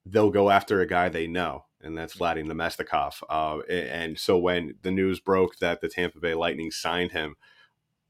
they'll 0.07 0.31
go 0.31 0.51
after 0.51 0.81
a 0.81 0.87
guy 0.87 1.09
they 1.09 1.27
know, 1.27 1.67
and 1.83 1.97
that's 1.97 2.15
Vladimir 2.15 2.53
Namestnikov. 2.53 3.23
Uh, 3.29 3.59
and 3.71 4.19
so 4.19 4.39
when 4.39 4.75
the 4.83 4.91
news 4.91 5.21
broke 5.21 5.59
that 5.59 5.81
the 5.81 5.89
Tampa 5.89 6.19
Bay 6.19 6.35
Lightning 6.35 6.71
signed 6.71 7.13
him, 7.13 7.37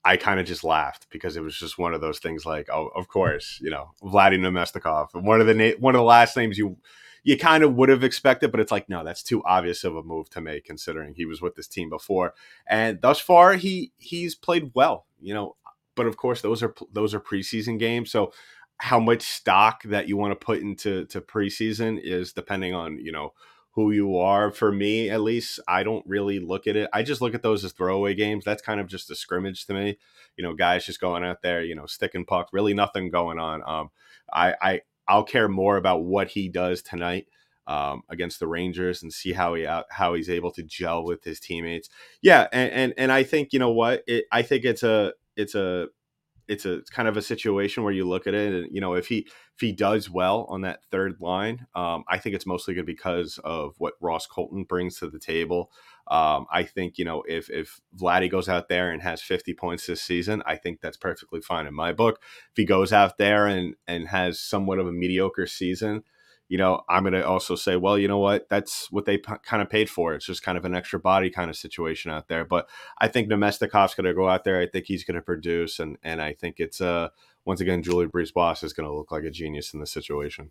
I 0.04 0.16
kind 0.16 0.40
of 0.40 0.46
just 0.46 0.64
laughed 0.64 1.09
because 1.11 1.37
it 1.37 1.42
was 1.42 1.59
just 1.59 1.78
one 1.78 1.92
of 1.92 2.00
those 2.00 2.20
things 2.20 2.46
like, 2.46 2.68
oh, 2.72 2.87
of 2.94 3.09
course, 3.09 3.59
you 3.61 3.70
know, 3.70 3.90
Vladimir 4.02 4.50
Namestnikov, 4.50 5.09
one 5.14 5.40
of 5.40 5.46
the 5.46 5.54
na- 5.54 5.78
one 5.78 5.94
of 5.94 5.98
the 5.98 6.04
last 6.04 6.37
names 6.37 6.56
you 6.56 6.78
you 7.22 7.37
kind 7.37 7.62
of 7.62 7.74
would 7.74 7.88
have 7.88 8.04
expected, 8.04 8.50
but 8.50 8.61
it's 8.61 8.72
like, 8.72 8.88
no, 8.88 9.04
that's 9.04 9.22
too 9.22 9.42
obvious 9.44 9.85
of 9.85 9.96
a 9.96 10.02
move 10.02 10.30
to 10.30 10.40
make 10.40 10.64
considering 10.64 11.14
he 11.14 11.26
was 11.26 11.40
with 11.40 11.54
this 11.54 11.68
team 11.68 11.90
before. 11.90 12.35
And 12.66 13.00
thus 13.00 13.20
far, 13.20 13.54
he 13.54 13.92
he's 13.98 14.35
played 14.35 14.72
well, 14.74 15.06
you 15.20 15.35
know. 15.35 15.56
But 15.96 16.06
of 16.06 16.16
course, 16.16 16.40
those 16.40 16.62
are 16.62 16.74
those 16.92 17.14
are 17.14 17.20
preseason 17.20 17.78
games, 17.78 18.11
so 18.11 18.33
how 18.78 18.98
much 18.98 19.20
stock 19.20 19.83
that 19.83 20.09
you 20.09 20.16
want 20.16 20.33
to 20.33 20.44
put 20.44 20.61
into 20.61 21.04
to 21.06 21.20
preseason 21.20 22.00
is 22.02 22.33
depending 22.33 22.74
on 22.74 22.98
you 22.98 23.12
know 23.12 23.35
who 23.72 23.92
you 23.92 24.16
are. 24.16 24.50
For 24.50 24.72
me, 24.72 25.11
at 25.11 25.20
least, 25.20 25.61
I 25.68 25.83
don't 25.83 26.04
really 26.06 26.38
look 26.38 26.66
at 26.66 26.76
it. 26.76 26.88
I 26.92 27.02
just 27.02 27.20
look 27.20 27.35
at 27.35 27.42
those 27.42 27.64
as 27.64 27.72
throwaway 27.72 28.14
games. 28.14 28.44
That's 28.44 28.62
kind 28.62 28.80
of 28.80 28.87
just 28.87 29.11
a 29.11 29.14
scrimmage 29.14 29.66
to 29.66 29.74
me. 29.74 29.98
You 30.37 30.44
know, 30.44 30.54
guys 30.54 30.87
just 30.87 31.00
going 31.00 31.24
out 31.24 31.42
there, 31.42 31.62
you 31.62 31.74
know, 31.74 31.87
sticking 31.87 32.24
puck. 32.24 32.48
Really, 32.52 32.74
nothing 32.74 33.11
going 33.11 33.38
on. 33.38 33.62
Um, 33.66 33.90
I, 34.33 34.54
I 34.61 34.80
I'll 35.11 35.25
care 35.25 35.49
more 35.49 35.77
about 35.77 36.05
what 36.05 36.29
he 36.29 36.49
does 36.49 36.83
tonight 36.83 37.27
um, 37.66 38.03
against 38.09 38.40
the 38.40 38.46
Rangers 38.46 39.03
and 39.03 39.12
see 39.12 39.33
how 39.33 39.55
he 39.55 39.66
how 39.90 40.14
he's 40.14 40.31
able 40.31 40.53
to 40.53 40.62
gel 40.62 41.05
with 41.05 41.25
his 41.25 41.40
teammates. 41.40 41.88
Yeah, 42.23 42.46
and 42.53 42.73
and, 42.73 42.94
and 42.96 43.12
I 43.12 43.25
think 43.25 43.53
you 43.53 43.59
know 43.59 43.73
what 43.73 44.03
it, 44.07 44.25
I 44.33 44.42
think 44.42 44.64
it's 44.64 44.83
a 44.83 45.12
it's 45.37 45.55
a 45.55 45.88
it's 46.49 46.64
a 46.64 46.75
it's 46.75 46.90
kind 46.90 47.09
of 47.09 47.16
a 47.16 47.23
situation 47.23 47.85
where 47.85 47.92
you 47.92 48.09
look 48.09 48.27
at 48.27 48.35
it 48.35 48.53
and 48.53 48.75
you 48.75 48.81
know 48.81 48.94
if 48.94 49.09
he 49.09 49.18
if 49.18 49.61
he 49.61 49.73
does 49.73 50.09
well 50.09 50.46
on 50.49 50.62
that 50.62 50.85
third 50.90 51.16
line, 51.20 51.66
um, 51.75 52.05
I 52.09 52.18
think 52.18 52.35
it's 52.35 52.46
mostly 52.46 52.75
good 52.75 52.87
because 52.87 53.38
of 53.44 53.75
what 53.79 53.94
Ross 54.01 54.27
Colton 54.27 54.64
brings 54.64 54.99
to 54.99 55.09
the 55.09 55.18
table. 55.18 55.70
Um, 56.11 56.46
I 56.53 56.64
think 56.64 56.99
you 56.99 57.05
know 57.05 57.23
if 57.29 57.49
if 57.49 57.81
Vladdy 57.96 58.29
goes 58.29 58.49
out 58.49 58.68
there 58.68 58.90
and 58.90 59.01
has 59.01 59.23
50 59.23 59.55
points 59.55 59.87
this 59.87 60.03
season, 60.03 60.42
I 60.44 60.57
think 60.57 60.81
that's 60.81 60.96
perfectly 60.96 61.40
fine 61.40 61.66
in 61.66 61.75
my 61.75 61.92
book. 61.92 62.20
If 62.51 62.57
he 62.57 62.64
goes 62.64 62.92
out 62.92 63.16
there 63.16 63.46
and 63.46 63.77
and 63.87 64.09
has 64.09 64.40
somewhat 64.40 64.81
of 64.81 64.88
a 64.88 64.92
mediocre 64.92 65.46
season, 65.46 66.03
you 66.49 66.59
know, 66.59 66.83
I'm 66.88 67.05
going 67.05 67.12
to 67.12 67.25
also 67.25 67.55
say, 67.55 67.77
well, 67.77 67.96
you 67.96 68.09
know 68.09 68.18
what? 68.18 68.49
That's 68.49 68.90
what 68.90 69.05
they 69.05 69.18
p- 69.18 69.35
kind 69.44 69.62
of 69.62 69.70
paid 69.70 69.88
for. 69.88 70.14
It's 70.14 70.27
just 70.27 70.42
kind 70.42 70.59
of 70.59 70.64
an 70.64 70.75
extra 70.75 70.99
body 70.99 71.31
kind 71.31 71.49
of 71.49 71.57
situation 71.57 72.11
out 72.11 72.27
there. 72.27 72.44
But 72.44 72.68
I 73.01 73.07
think 73.07 73.31
Namestnikov's 73.31 73.94
going 73.94 74.07
to 74.07 74.14
go 74.14 74.29
out 74.29 74.42
there. 74.42 74.61
I 74.61 74.66
think 74.66 74.87
he's 74.87 75.05
going 75.05 75.14
to 75.14 75.23
produce, 75.23 75.79
and 75.79 75.96
and 76.03 76.20
I 76.20 76.33
think 76.33 76.57
it's 76.59 76.81
uh 76.81 77.11
once 77.44 77.61
again, 77.61 77.83
Julien 77.85 78.11
BriseBois 78.11 78.64
is 78.64 78.73
going 78.73 78.88
to 78.88 78.94
look 78.94 79.12
like 79.12 79.25
a 79.25 79.31
genius 79.31 79.73
in 79.73 79.81
this 79.81 79.92
situation. 79.92 80.51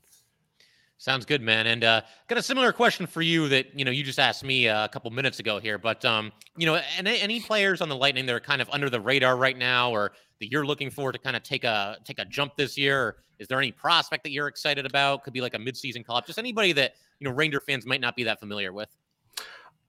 Sounds 1.00 1.26
good, 1.26 1.42
man. 1.42 1.66
And 1.66 1.86
uh, 1.86 2.02
got 2.28 2.38
a 2.38 2.44
similar 2.44 2.74
question 2.74 3.08
for 3.08 3.22
you 3.22 3.48
that 3.48 3.68
you 3.74 3.86
know 3.86 3.92
you 3.92 4.04
just 4.04 4.20
asked 4.20 4.44
me 4.44 4.68
uh, 4.68 4.84
a 4.84 4.90
couple 4.90 5.10
minutes 5.12 5.40
ago 5.40 5.58
here. 5.58 5.78
But 5.78 6.04
um, 6.04 6.34
you 6.58 6.66
know, 6.66 6.82
any, 6.98 7.22
any 7.22 7.40
players 7.40 7.80
on 7.80 7.88
the 7.88 7.96
Lightning 7.96 8.26
that 8.26 8.36
are 8.36 8.42
kind 8.42 8.62
of 8.62 8.70
under 8.70 8.90
the 8.90 9.00
radar 9.00 9.38
right 9.38 9.58
now, 9.58 9.92
or 9.92 10.12
that 10.42 10.52
you're 10.52 10.66
looking 10.66 10.90
for 10.90 11.14
to 11.14 11.18
kind 11.18 11.38
of 11.38 11.44
take 11.44 11.64
a 11.64 11.96
take 12.04 12.20
a 12.20 12.26
jump 12.26 12.58
this 12.58 12.78
year? 12.78 13.16
Is 13.40 13.48
there 13.48 13.58
any 13.58 13.72
prospect 13.72 14.24
that 14.24 14.32
you're 14.32 14.50
excited 14.50 14.86
about? 14.86 15.24
Could 15.24 15.32
be 15.32 15.40
like 15.40 15.54
a 15.54 15.58
midseason 15.58 16.06
call 16.06 16.18
up. 16.18 16.28
Just 16.28 16.38
anybody 16.38 16.74
that 16.74 16.96
you 17.22 17.30
know 17.30 17.34
Ranger 17.34 17.62
fans 17.62 17.86
might 17.86 18.02
not 18.02 18.18
be 18.18 18.26
that 18.26 18.42
familiar 18.42 18.74
with. 18.74 18.90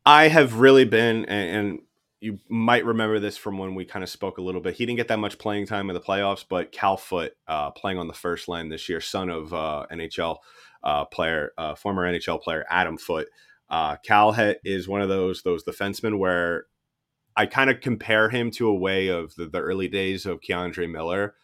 I 0.06 0.28
have 0.28 0.60
really 0.60 0.84
been, 0.84 1.24
and 1.24 1.80
you 2.20 2.38
might 2.48 2.84
remember 2.84 3.18
this 3.18 3.36
from 3.36 3.58
when 3.58 3.74
we 3.74 3.84
kind 3.84 4.04
of 4.04 4.08
spoke 4.08 4.38
a 4.38 4.42
little 4.42 4.60
bit. 4.60 4.74
He 4.74 4.86
didn't 4.86 4.98
get 4.98 5.08
that 5.08 5.18
much 5.18 5.38
playing 5.38 5.66
time 5.66 5.90
in 5.90 5.94
the 5.94 6.00
playoffs, 6.00 6.44
but 6.48 6.70
Cal 6.70 6.96
Foote 6.96 7.32
uh, 7.48 7.72
playing 7.72 7.98
on 7.98 8.06
the 8.06 8.14
first 8.14 8.46
line 8.46 8.68
this 8.68 8.88
year, 8.88 9.00
son 9.00 9.28
of 9.28 9.52
uh, 9.52 9.86
NHL 9.90 10.36
uh, 10.82 11.04
player, 11.06 11.52
uh, 11.58 11.74
former 11.74 12.10
NHL 12.10 12.42
player 12.42 12.64
Adam 12.70 12.98
Foote. 12.98 13.28
Uh, 13.68 13.96
Cal 14.04 14.34
is 14.64 14.88
one 14.88 15.00
of 15.00 15.08
those 15.08 15.42
those 15.42 15.64
defensemen 15.64 16.18
where 16.18 16.66
I 17.36 17.46
kind 17.46 17.70
of 17.70 17.80
compare 17.80 18.28
him 18.28 18.50
to 18.52 18.68
a 18.68 18.74
way 18.74 19.08
of 19.08 19.34
the, 19.36 19.46
the 19.46 19.60
early 19.60 19.88
days 19.88 20.26
of 20.26 20.40
K'Andre 20.40 20.90
Miller, 20.90 21.34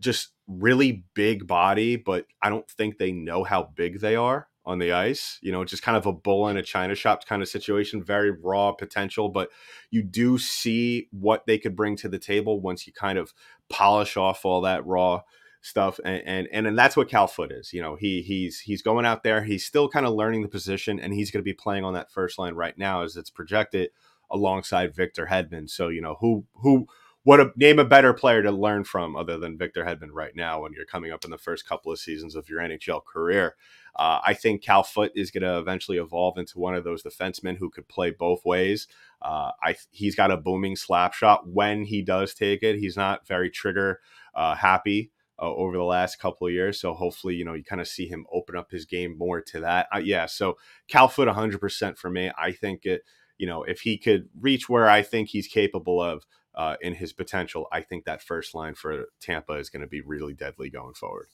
just 0.00 0.32
really 0.46 1.04
big 1.14 1.46
body, 1.46 1.96
but 1.96 2.26
I 2.42 2.50
don't 2.50 2.68
think 2.68 2.98
they 2.98 3.12
know 3.12 3.44
how 3.44 3.70
big 3.74 4.00
they 4.00 4.16
are 4.16 4.48
on 4.64 4.78
the 4.78 4.92
ice. 4.92 5.38
You 5.40 5.52
know, 5.52 5.64
just 5.64 5.82
kind 5.82 5.96
of 5.96 6.06
a 6.06 6.12
bull 6.12 6.48
in 6.48 6.56
a 6.56 6.62
china 6.62 6.94
shop 6.94 7.24
kind 7.26 7.42
of 7.42 7.48
situation, 7.48 8.02
very 8.02 8.30
raw 8.30 8.72
potential, 8.72 9.28
but 9.28 9.50
you 9.90 10.02
do 10.02 10.38
see 10.38 11.08
what 11.12 11.46
they 11.46 11.58
could 11.58 11.76
bring 11.76 11.96
to 11.96 12.08
the 12.08 12.18
table 12.18 12.60
once 12.60 12.86
you 12.86 12.92
kind 12.92 13.18
of 13.18 13.32
polish 13.68 14.16
off 14.16 14.44
all 14.44 14.60
that 14.62 14.84
raw 14.86 15.22
stuff 15.62 15.98
and 16.04 16.48
and 16.52 16.66
and, 16.66 16.78
that's 16.78 16.96
what 16.96 17.08
Cal 17.08 17.26
Foote 17.26 17.52
is. 17.52 17.72
You 17.72 17.80
know, 17.80 17.94
he 17.94 18.20
he's 18.20 18.60
he's 18.60 18.82
going 18.82 19.06
out 19.06 19.22
there, 19.22 19.42
he's 19.42 19.64
still 19.64 19.88
kind 19.88 20.04
of 20.04 20.12
learning 20.12 20.42
the 20.42 20.48
position 20.48 21.00
and 21.00 21.14
he's 21.14 21.30
going 21.30 21.40
to 21.40 21.44
be 21.44 21.54
playing 21.54 21.84
on 21.84 21.94
that 21.94 22.10
first 22.10 22.38
line 22.38 22.54
right 22.54 22.76
now 22.76 23.02
as 23.02 23.16
it's 23.16 23.30
projected 23.30 23.90
alongside 24.30 24.94
Victor 24.94 25.26
Hedman. 25.26 25.70
So, 25.70 25.88
you 25.88 26.02
know, 26.02 26.16
who 26.20 26.44
who 26.54 26.86
what 27.24 27.40
a 27.40 27.52
name 27.54 27.78
a 27.78 27.84
better 27.84 28.12
player 28.12 28.42
to 28.42 28.50
learn 28.50 28.82
from 28.82 29.14
other 29.14 29.38
than 29.38 29.56
Victor 29.56 29.84
Hedman 29.84 30.10
right 30.12 30.34
now 30.34 30.62
when 30.62 30.72
you're 30.72 30.84
coming 30.84 31.12
up 31.12 31.24
in 31.24 31.30
the 31.30 31.38
first 31.38 31.68
couple 31.68 31.92
of 31.92 32.00
seasons 32.00 32.34
of 32.34 32.48
your 32.48 32.60
NHL 32.60 33.04
career. 33.04 33.54
Uh, 33.94 34.20
I 34.26 34.34
think 34.34 34.62
Cal 34.62 34.82
Foote 34.82 35.12
is 35.14 35.30
going 35.30 35.42
to 35.42 35.58
eventually 35.58 35.98
evolve 35.98 36.38
into 36.38 36.58
one 36.58 36.74
of 36.74 36.82
those 36.82 37.04
defensemen 37.04 37.58
who 37.58 37.70
could 37.70 37.86
play 37.86 38.10
both 38.10 38.44
ways. 38.44 38.88
Uh, 39.20 39.52
I 39.62 39.76
he's 39.92 40.16
got 40.16 40.32
a 40.32 40.36
booming 40.36 40.74
slap 40.74 41.14
shot 41.14 41.46
when 41.46 41.84
he 41.84 42.02
does 42.02 42.34
take 42.34 42.64
it. 42.64 42.78
He's 42.78 42.96
not 42.96 43.28
very 43.28 43.50
trigger 43.50 44.00
uh, 44.34 44.56
happy. 44.56 45.12
Uh, 45.42 45.52
over 45.56 45.76
the 45.76 45.82
last 45.82 46.20
couple 46.20 46.46
of 46.46 46.52
years, 46.52 46.80
so 46.80 46.94
hopefully, 46.94 47.34
you 47.34 47.44
know, 47.44 47.54
you 47.54 47.64
kind 47.64 47.80
of 47.80 47.88
see 47.88 48.06
him 48.06 48.24
open 48.32 48.54
up 48.54 48.70
his 48.70 48.84
game 48.84 49.18
more 49.18 49.40
to 49.40 49.58
that. 49.58 49.88
Uh, 49.92 49.98
yeah, 49.98 50.24
so 50.24 50.56
Cal 50.86 51.08
Foote 51.08 51.26
100% 51.26 51.98
for 51.98 52.08
me. 52.08 52.30
I 52.38 52.52
think 52.52 52.86
it, 52.86 53.02
you 53.38 53.48
know, 53.48 53.64
if 53.64 53.80
he 53.80 53.98
could 53.98 54.28
reach 54.40 54.68
where 54.68 54.88
I 54.88 55.02
think 55.02 55.30
he's 55.30 55.48
capable 55.48 56.00
of, 56.00 56.24
uh, 56.54 56.76
in 56.80 56.94
his 56.94 57.12
potential, 57.12 57.66
I 57.72 57.80
think 57.80 58.04
that 58.04 58.22
first 58.22 58.54
line 58.54 58.74
for 58.74 59.06
Tampa 59.20 59.54
is 59.54 59.68
going 59.70 59.80
to 59.80 59.88
be 59.88 60.00
really 60.00 60.34
deadly 60.34 60.70
going 60.70 60.94
forward. 60.94 61.28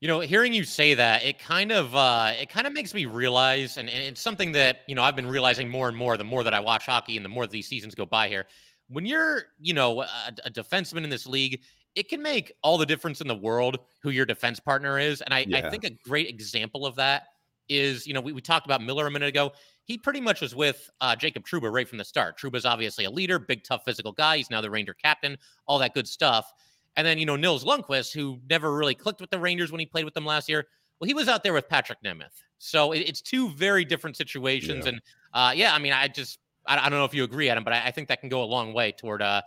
You 0.00 0.08
know, 0.08 0.20
hearing 0.20 0.52
you 0.52 0.64
say 0.64 0.94
that, 0.94 1.24
it 1.24 1.38
kind 1.38 1.72
of 1.72 1.94
uh, 1.94 2.32
it 2.38 2.48
kind 2.48 2.66
of 2.66 2.72
makes 2.72 2.92
me 2.92 3.06
realize, 3.06 3.78
and, 3.78 3.88
and 3.88 4.02
it's 4.02 4.20
something 4.20 4.52
that 4.52 4.80
you 4.86 4.94
know 4.94 5.02
I've 5.02 5.16
been 5.16 5.26
realizing 5.26 5.68
more 5.68 5.88
and 5.88 5.96
more 5.96 6.16
the 6.16 6.24
more 6.24 6.44
that 6.44 6.52
I 6.52 6.60
watch 6.60 6.86
hockey 6.86 7.16
and 7.16 7.24
the 7.24 7.30
more 7.30 7.46
these 7.46 7.68
seasons 7.68 7.94
go 7.94 8.04
by 8.04 8.28
here. 8.28 8.46
When 8.88 9.06
you're, 9.06 9.44
you 9.58 9.72
know, 9.72 10.02
a, 10.02 10.32
a 10.44 10.50
defenseman 10.50 11.04
in 11.04 11.10
this 11.10 11.26
league, 11.26 11.62
it 11.94 12.08
can 12.08 12.22
make 12.22 12.52
all 12.62 12.78
the 12.78 12.86
difference 12.86 13.20
in 13.20 13.28
the 13.28 13.34
world 13.34 13.78
who 14.02 14.10
your 14.10 14.26
defense 14.26 14.58
partner 14.60 14.98
is. 14.98 15.20
And 15.20 15.32
I, 15.32 15.46
yeah. 15.48 15.66
I 15.66 15.70
think 15.70 15.84
a 15.84 15.90
great 15.90 16.28
example 16.28 16.86
of 16.86 16.96
that 16.96 17.24
is, 17.68 18.06
you 18.06 18.14
know, 18.14 18.20
we, 18.20 18.32
we 18.32 18.40
talked 18.40 18.66
about 18.66 18.82
Miller 18.82 19.06
a 19.06 19.10
minute 19.10 19.28
ago 19.28 19.52
he 19.84 19.98
pretty 19.98 20.20
much 20.20 20.40
was 20.40 20.54
with 20.54 20.90
uh, 21.00 21.14
Jacob 21.14 21.44
Trouba 21.46 21.70
right 21.70 21.88
from 21.88 21.98
the 21.98 22.04
start. 22.04 22.38
Trouba's 22.38 22.64
obviously 22.64 23.04
a 23.04 23.10
leader, 23.10 23.38
big, 23.38 23.64
tough, 23.64 23.84
physical 23.84 24.12
guy. 24.12 24.38
He's 24.38 24.50
now 24.50 24.60
the 24.60 24.70
Ranger 24.70 24.94
captain, 24.94 25.36
all 25.66 25.78
that 25.78 25.94
good 25.94 26.08
stuff. 26.08 26.50
And 26.96 27.06
then, 27.06 27.18
you 27.18 27.26
know, 27.26 27.36
Nils 27.36 27.64
Lundkvist, 27.64 28.12
who 28.12 28.40
never 28.48 28.74
really 28.74 28.94
clicked 28.94 29.20
with 29.20 29.30
the 29.30 29.38
Rangers 29.38 29.70
when 29.70 29.80
he 29.80 29.86
played 29.86 30.04
with 30.04 30.14
them 30.14 30.24
last 30.24 30.48
year. 30.48 30.66
Well, 30.98 31.06
he 31.06 31.14
was 31.14 31.28
out 31.28 31.42
there 31.42 31.52
with 31.52 31.68
Patrik 31.68 31.96
Nemeth. 32.04 32.42
So 32.58 32.92
it, 32.92 33.00
it's 33.00 33.20
two 33.20 33.50
very 33.50 33.84
different 33.84 34.16
situations. 34.16 34.86
Yeah. 34.86 34.92
And 34.92 35.02
uh, 35.34 35.52
yeah, 35.54 35.74
I 35.74 35.78
mean, 35.78 35.92
I 35.92 36.08
just, 36.08 36.38
I, 36.66 36.78
I, 36.78 36.88
don't 36.88 36.98
know 36.98 37.04
if 37.04 37.12
you 37.12 37.24
agree, 37.24 37.50
Adam, 37.50 37.64
but 37.64 37.74
I, 37.74 37.86
I 37.86 37.90
think 37.90 38.08
that 38.08 38.20
can 38.20 38.30
go 38.30 38.42
a 38.42 38.46
long 38.46 38.72
way 38.72 38.92
toward, 38.92 39.20
uh, 39.20 39.42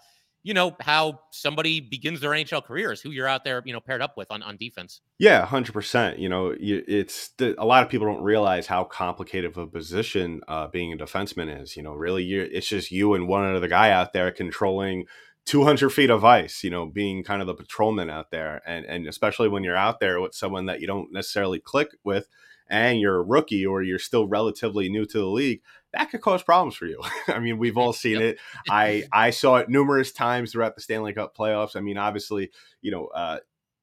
you 0.48 0.54
know, 0.54 0.78
how 0.80 1.20
somebody 1.32 1.82
begins 1.82 2.22
their 2.22 2.32
NHL 2.32 2.64
career 2.64 2.94
is 2.94 3.02
who 3.02 3.12
you're 3.12 3.28
out 3.28 3.44
there, 3.44 3.62
you 3.66 3.74
know, 3.74 3.82
paired 3.82 4.02
up 4.02 4.16
with 4.16 4.32
on, 4.32 4.42
on 4.42 4.56
defense. 4.56 5.02
Yeah, 5.20 5.46
100%. 5.46 6.20
You 6.20 6.30
know, 6.30 6.56
it's 6.58 7.32
a 7.42 7.66
lot 7.66 7.84
of 7.84 7.90
people 7.90 8.08
don't 8.08 8.24
realize 8.24 8.66
how 8.66 8.86
complicated 8.86 9.52
of 9.52 9.58
a 9.58 9.68
position 9.68 10.40
uh, 10.48 10.68
being 10.68 10.94
a 10.94 10.98
defenseman 10.98 11.62
is. 11.62 11.76
You 11.76 11.84
know, 11.84 11.94
really, 11.94 12.34
it's 12.34 12.70
just 12.70 12.92
you 12.92 13.14
and 13.14 13.28
one 13.28 13.54
other 13.54 13.68
guy 13.68 13.92
out 13.92 14.14
there 14.14 14.32
controlling 14.32 15.04
200 15.44 15.90
feet 15.90 16.10
of 16.10 16.24
ice, 16.24 16.64
you 16.64 16.70
know, 16.70 16.86
being 16.86 17.26
kind 17.26 17.42
of 17.42 17.48
the 17.48 17.54
patrolman 17.54 18.10
out 18.10 18.32
there. 18.32 18.62
And, 18.66 18.86
and 18.86 19.06
especially 19.06 19.50
when 19.50 19.66
you're 19.66 19.76
out 19.76 20.00
there 20.00 20.22
with 20.22 20.34
someone 20.34 20.68
that 20.68 20.80
you 20.80 20.88
don't 20.88 21.12
necessarily 21.12 21.60
click 21.60 21.90
with 22.06 22.30
and 22.70 23.02
you're 23.02 23.18
a 23.18 23.24
rookie 23.24 23.66
or 23.66 23.84
you're 23.84 24.00
still 24.00 24.30
relatively 24.30 24.88
new 24.88 25.06
to 25.08 25.18
the 25.18 25.26
league, 25.26 25.62
that 25.98 26.12
could 26.12 26.22
cause 26.22 26.44
problems 26.44 26.76
for 26.76 26.86
you. 26.86 27.02
I 27.28 27.40
mean, 27.40 27.58
we've 27.58 27.78
all 27.78 27.94
seen 27.94 28.20
yep. 28.20 28.22
it. 28.22 28.40
I 28.70 29.04
I 29.12 29.32
saw 29.32 29.58
it 29.58 29.70
numerous 29.70 30.12
times 30.12 30.52
throughout 30.52 30.76
the 30.76 30.82
Stanley 30.82 31.14
Cup 31.14 31.36
playoffs. 31.36 31.76
I 31.76 31.82
mean, 31.82 31.98
obviously, 31.98 32.52
you 32.82 32.92
know, 32.92 33.08
uh, 33.08 33.40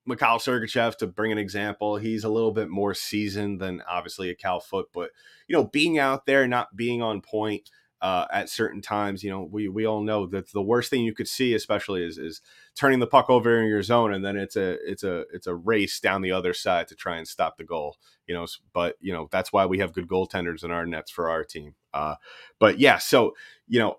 Mikhail 0.07 0.38
Sergachev, 0.38 0.96
to 0.96 1.07
bring 1.07 1.33
an 1.33 1.38
example, 1.38 1.96
he's 1.96 2.24
a 2.24 2.29
little 2.29 2.53
bit 2.53 2.68
more 2.68 2.94
seasoned 2.94 3.61
than 3.61 3.83
obviously 3.88 4.31
a 4.31 4.35
Cal 4.35 4.61
Foote, 4.61 4.90
but 4.92 5.11
you 5.48 5.57
know, 5.57 5.64
being 5.64 5.98
out 5.98 6.27
there, 6.27 6.46
not 6.46 6.77
being 6.77 7.03
on 7.03 7.20
point 7.20 7.70
uh, 8.04 8.26
at 8.30 8.50
certain 8.50 8.82
times. 8.82 9.24
You 9.24 9.30
know, 9.30 9.48
we 9.50 9.66
we 9.66 9.86
all 9.86 10.02
know 10.02 10.26
that 10.26 10.52
the 10.52 10.60
worst 10.60 10.90
thing 10.90 11.04
you 11.04 11.14
could 11.14 11.26
see, 11.26 11.54
especially, 11.54 12.04
is 12.04 12.18
is 12.18 12.42
turning 12.74 12.98
the 12.98 13.06
puck 13.06 13.30
over 13.30 13.58
in 13.58 13.66
your 13.66 13.82
zone, 13.82 14.12
and 14.12 14.22
then 14.22 14.36
it's 14.36 14.56
a 14.56 14.72
it's 14.88 15.02
a 15.02 15.24
it's 15.32 15.46
a 15.46 15.54
race 15.54 16.00
down 16.00 16.20
the 16.20 16.30
other 16.30 16.52
side 16.52 16.86
to 16.88 16.94
try 16.94 17.16
and 17.16 17.26
stop 17.26 17.56
the 17.56 17.64
goal. 17.64 17.96
You 18.26 18.34
know, 18.34 18.46
but 18.74 18.96
you 19.00 19.14
know 19.14 19.28
that's 19.32 19.54
why 19.54 19.64
we 19.64 19.78
have 19.78 19.94
good 19.94 20.06
goaltenders 20.06 20.62
in 20.62 20.70
our 20.70 20.84
nets 20.84 21.10
for 21.10 21.30
our 21.30 21.44
team. 21.44 21.76
Uh, 21.94 22.16
but 22.58 22.78
yeah, 22.78 22.98
so 22.98 23.34
you 23.68 23.78
know, 23.78 23.96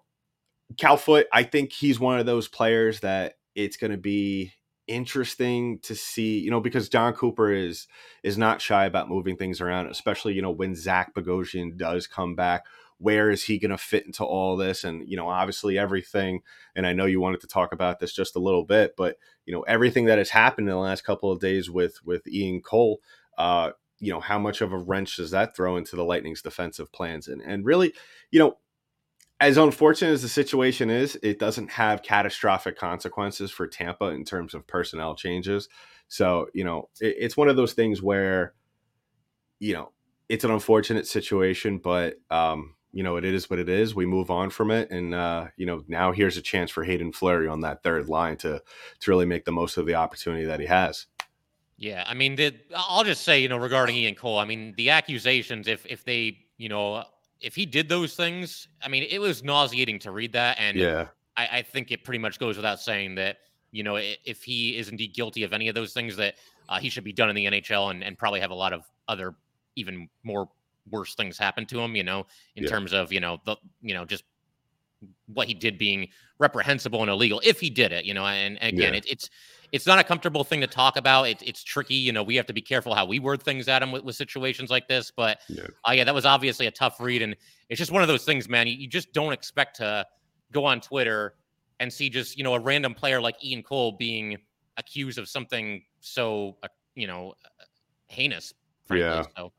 Cal 0.77 0.97
Foote, 0.97 1.25
I 1.33 1.41
think 1.41 1.71
he's 1.71 1.99
one 1.99 2.19
of 2.19 2.27
those 2.27 2.47
players 2.47 2.99
that 2.99 3.37
it's 3.55 3.75
going 3.75 3.91
to 3.91 3.97
be 3.97 4.53
interesting 4.87 5.79
to 5.79 5.95
see, 5.95 6.37
you 6.37 6.51
know, 6.51 6.61
because 6.61 6.89
Jon 6.89 7.13
Cooper 7.13 7.51
is 7.51 7.87
is 8.21 8.37
not 8.37 8.61
shy 8.61 8.85
about 8.85 9.09
moving 9.09 9.35
things 9.35 9.61
around, 9.61 9.87
especially 9.87 10.33
you 10.33 10.43
know 10.43 10.51
when 10.51 10.75
Zach 10.75 11.15
Bogosian 11.15 11.75
does 11.75 12.05
come 12.05 12.35
back. 12.35 12.65
Where 13.05 13.29
is 13.29 13.43
he 13.43 13.59
going 13.59 13.71
to 13.71 13.77
fit 13.77 14.05
into 14.05 14.23
all 14.23 14.57
this? 14.57 14.83
And 14.83 15.07
you 15.07 15.15
know, 15.15 15.29
obviously 15.29 15.77
everything. 15.77 16.41
And 16.75 16.87
I 16.87 16.93
know 16.93 17.05
you 17.05 17.21
wanted 17.21 17.41
to 17.41 17.47
talk 17.47 17.71
about 17.71 17.99
this 17.99 18.13
just 18.13 18.35
a 18.35 18.39
little 18.39 18.63
bit, 18.63 18.95
but 18.97 19.17
you 19.45 19.53
know, 19.53 19.61
everything 19.61 20.05
that 20.05 20.17
has 20.17 20.31
happened 20.31 20.67
in 20.67 20.73
the 20.73 20.79
last 20.81 21.03
couple 21.03 21.31
of 21.31 21.39
days 21.39 21.69
with 21.69 22.03
with 22.03 22.27
Ian 22.27 22.61
Cole. 22.61 22.99
Uh, 23.37 23.71
you 23.99 24.11
know, 24.11 24.19
how 24.19 24.39
much 24.39 24.61
of 24.61 24.73
a 24.73 24.77
wrench 24.77 25.17
does 25.17 25.31
that 25.31 25.55
throw 25.55 25.77
into 25.77 25.95
the 25.95 26.03
Lightning's 26.03 26.41
defensive 26.41 26.91
plans? 26.91 27.27
And 27.27 27.41
and 27.41 27.65
really, 27.65 27.93
you 28.31 28.39
know, 28.39 28.57
as 29.39 29.57
unfortunate 29.57 30.11
as 30.11 30.21
the 30.21 30.29
situation 30.29 30.89
is, 30.89 31.17
it 31.21 31.39
doesn't 31.39 31.71
have 31.71 32.03
catastrophic 32.03 32.77
consequences 32.77 33.51
for 33.51 33.67
Tampa 33.67 34.05
in 34.05 34.23
terms 34.23 34.53
of 34.53 34.65
personnel 34.65 35.15
changes. 35.15 35.67
So, 36.07 36.47
you 36.53 36.63
know, 36.63 36.89
it, 37.01 37.15
it's 37.19 37.35
one 37.35 37.49
of 37.49 37.57
those 37.57 37.73
things 37.73 38.01
where, 38.01 38.53
you 39.59 39.73
know, 39.73 39.91
it's 40.29 40.43
an 40.43 40.51
unfortunate 40.51 41.07
situation, 41.07 41.79
but, 41.79 42.15
um, 42.29 42.74
you 42.95 43.03
know, 43.03 43.17
it 43.17 43.25
is 43.25 43.49
what 43.49 43.59
it 43.59 43.69
is. 43.69 43.93
We 43.93 44.05
move 44.05 44.31
on 44.31 44.49
from 44.49 44.71
it. 44.71 44.89
And, 44.89 45.13
uh, 45.13 45.47
you 45.57 45.65
know, 45.65 45.83
now 45.87 46.13
here's 46.13 46.37
a 46.37 46.41
chance 46.41 46.71
for 46.71 46.83
Hayden 46.83 47.11
Fleury 47.11 47.47
on 47.47 47.59
that 47.61 47.83
third 47.83 48.07
line 48.07 48.37
to, 48.37 48.61
to 49.01 49.11
really 49.11 49.25
make 49.25 49.43
the 49.43 49.51
most 49.51 49.75
of 49.77 49.85
the 49.85 49.95
opportunity 49.95 50.45
that 50.45 50.61
he 50.61 50.65
has. 50.65 51.05
Yeah. 51.77 52.05
I 52.07 52.13
mean, 52.13 52.35
the, 52.35 52.55
I'll 52.73 53.03
just 53.03 53.23
say, 53.23 53.41
you 53.41 53.49
know, 53.49 53.57
regarding 53.57 53.97
Ian 53.97 54.15
Cole, 54.15 54.39
I 54.39 54.45
mean, 54.45 54.73
the 54.77 54.91
accusations, 54.91 55.67
if, 55.67 55.85
if 55.85 56.05
they, 56.05 56.37
you 56.57 56.69
know, 56.69 57.03
if 57.41 57.53
he 57.53 57.65
did 57.65 57.89
those 57.89 58.15
things, 58.15 58.67
I 58.81 58.87
mean, 58.87 59.03
it 59.09 59.19
was 59.19 59.43
nauseating 59.43 59.99
to 59.99 60.11
read 60.11 60.33
that, 60.33 60.57
and 60.59 60.77
yeah, 60.77 61.07
I, 61.37 61.47
I 61.51 61.61
think 61.61 61.91
it 61.91 62.03
pretty 62.03 62.19
much 62.19 62.39
goes 62.39 62.55
without 62.55 62.79
saying 62.79 63.15
that 63.15 63.37
you 63.71 63.83
know 63.83 63.97
if 63.97 64.43
he 64.43 64.77
is 64.77 64.89
indeed 64.89 65.13
guilty 65.13 65.43
of 65.43 65.53
any 65.53 65.67
of 65.67 65.75
those 65.75 65.93
things, 65.93 66.15
that 66.15 66.35
uh, 66.69 66.79
he 66.79 66.89
should 66.89 67.03
be 67.03 67.13
done 67.13 67.29
in 67.29 67.35
the 67.35 67.45
NHL 67.45 67.91
and, 67.91 68.03
and 68.03 68.17
probably 68.17 68.39
have 68.39 68.51
a 68.51 68.55
lot 68.55 68.73
of 68.73 68.83
other 69.07 69.35
even 69.75 70.09
more 70.23 70.49
worse 70.89 71.15
things 71.15 71.37
happen 71.37 71.65
to 71.67 71.79
him. 71.79 71.95
You 71.95 72.03
know, 72.03 72.25
in 72.55 72.63
yeah. 72.63 72.69
terms 72.69 72.93
of 72.93 73.11
you 73.11 73.19
know 73.19 73.39
the 73.45 73.55
you 73.81 73.93
know 73.93 74.05
just 74.05 74.23
what 75.27 75.47
he 75.47 75.53
did 75.53 75.77
being 75.77 76.07
reprehensible 76.39 77.01
and 77.01 77.09
illegal 77.09 77.41
if 77.43 77.59
he 77.59 77.69
did 77.69 77.91
it. 77.91 78.05
You 78.05 78.13
know, 78.13 78.25
and, 78.25 78.61
and 78.61 78.73
again, 78.73 78.93
yeah. 78.93 78.99
it, 78.99 79.05
it's 79.07 79.29
it's 79.71 79.85
not 79.85 79.99
a 79.99 80.03
comfortable 80.03 80.43
thing 80.43 80.61
to 80.61 80.67
talk 80.67 80.97
about. 80.97 81.27
It, 81.27 81.41
it's 81.43 81.63
tricky. 81.63 81.95
You 81.95 82.13
know, 82.13 82.23
we 82.23 82.35
have 82.35 82.45
to 82.45 82.53
be 82.53 82.61
careful 82.61 82.93
how 82.95 83.05
we 83.05 83.19
word 83.19 83.43
things 83.43 83.67
at 83.67 83.81
him 83.81 83.91
with, 83.91 84.03
with 84.03 84.15
situations 84.15 84.69
like 84.69 84.87
this. 84.87 85.11
But 85.15 85.39
yeah. 85.49 85.63
Uh, 85.87 85.91
yeah, 85.91 86.03
that 86.03 86.13
was 86.13 86.25
obviously 86.25 86.67
a 86.67 86.71
tough 86.71 86.99
read. 86.99 87.21
And 87.21 87.35
it's 87.69 87.77
just 87.77 87.91
one 87.91 88.01
of 88.01 88.07
those 88.07 88.23
things, 88.23 88.47
man. 88.47 88.67
You, 88.67 88.75
you, 88.75 88.87
just 88.87 89.11
don't 89.11 89.33
expect 89.33 89.75
to 89.77 90.05
go 90.51 90.65
on 90.65 90.81
Twitter 90.81 91.35
and 91.79 91.91
see 91.91 92.09
just, 92.09 92.37
you 92.37 92.43
know, 92.43 92.53
a 92.53 92.59
random 92.59 92.93
player 92.93 93.19
like 93.19 93.43
Ian 93.43 93.63
Cole 93.63 93.93
being 93.93 94.37
accused 94.77 95.17
of 95.17 95.27
something 95.27 95.81
so, 95.99 96.57
uh, 96.63 96.67
you 96.95 97.07
know, 97.07 97.33
uh, 97.43 97.65
heinous. 98.07 98.53
Frankly. 98.85 99.07
Yeah. 99.07 99.23
So, 99.35 99.51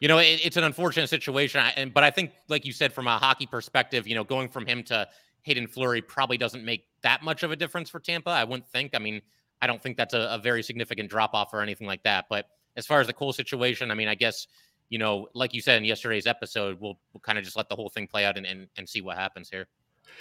you 0.00 0.08
know, 0.08 0.18
it, 0.18 0.40
it's 0.44 0.56
an 0.56 0.64
unfortunate 0.64 1.08
situation. 1.08 1.60
I, 1.60 1.70
and, 1.70 1.92
but 1.92 2.04
I 2.04 2.10
think, 2.10 2.32
like 2.48 2.64
you 2.64 2.72
said, 2.72 2.92
from 2.92 3.06
a 3.06 3.18
hockey 3.18 3.46
perspective, 3.46 4.06
you 4.06 4.14
know, 4.14 4.24
going 4.24 4.48
from 4.48 4.66
him 4.66 4.82
to 4.84 5.08
Hayden 5.42 5.66
Fleury 5.66 6.02
probably 6.02 6.38
doesn't 6.38 6.64
make 6.64 6.84
that 7.02 7.22
much 7.22 7.42
of 7.42 7.50
a 7.50 7.56
difference 7.56 7.88
for 7.88 8.00
Tampa. 8.00 8.30
I 8.30 8.44
wouldn't 8.44 8.68
think. 8.68 8.94
I 8.94 8.98
mean, 8.98 9.22
I 9.62 9.66
don't 9.66 9.82
think 9.82 9.96
that's 9.96 10.14
a, 10.14 10.28
a 10.32 10.38
very 10.38 10.62
significant 10.62 11.10
drop 11.10 11.34
off 11.34 11.54
or 11.54 11.60
anything 11.60 11.86
like 11.86 12.02
that. 12.02 12.26
But 12.28 12.46
as 12.76 12.86
far 12.86 13.00
as 13.00 13.06
the 13.06 13.12
Cole 13.12 13.32
situation, 13.32 13.90
I 13.90 13.94
mean, 13.94 14.08
I 14.08 14.14
guess 14.14 14.46
you 14.88 14.98
know, 14.98 15.28
like 15.34 15.54
you 15.54 15.60
said 15.60 15.78
in 15.78 15.84
yesterday's 15.84 16.26
episode, 16.26 16.80
we'll, 16.80 16.98
we'll 17.12 17.20
kind 17.20 17.38
of 17.38 17.44
just 17.44 17.56
let 17.56 17.68
the 17.68 17.76
whole 17.76 17.88
thing 17.88 18.06
play 18.06 18.24
out 18.24 18.36
and, 18.36 18.46
and, 18.46 18.68
and 18.76 18.88
see 18.88 19.00
what 19.00 19.16
happens 19.16 19.50
here. 19.50 19.66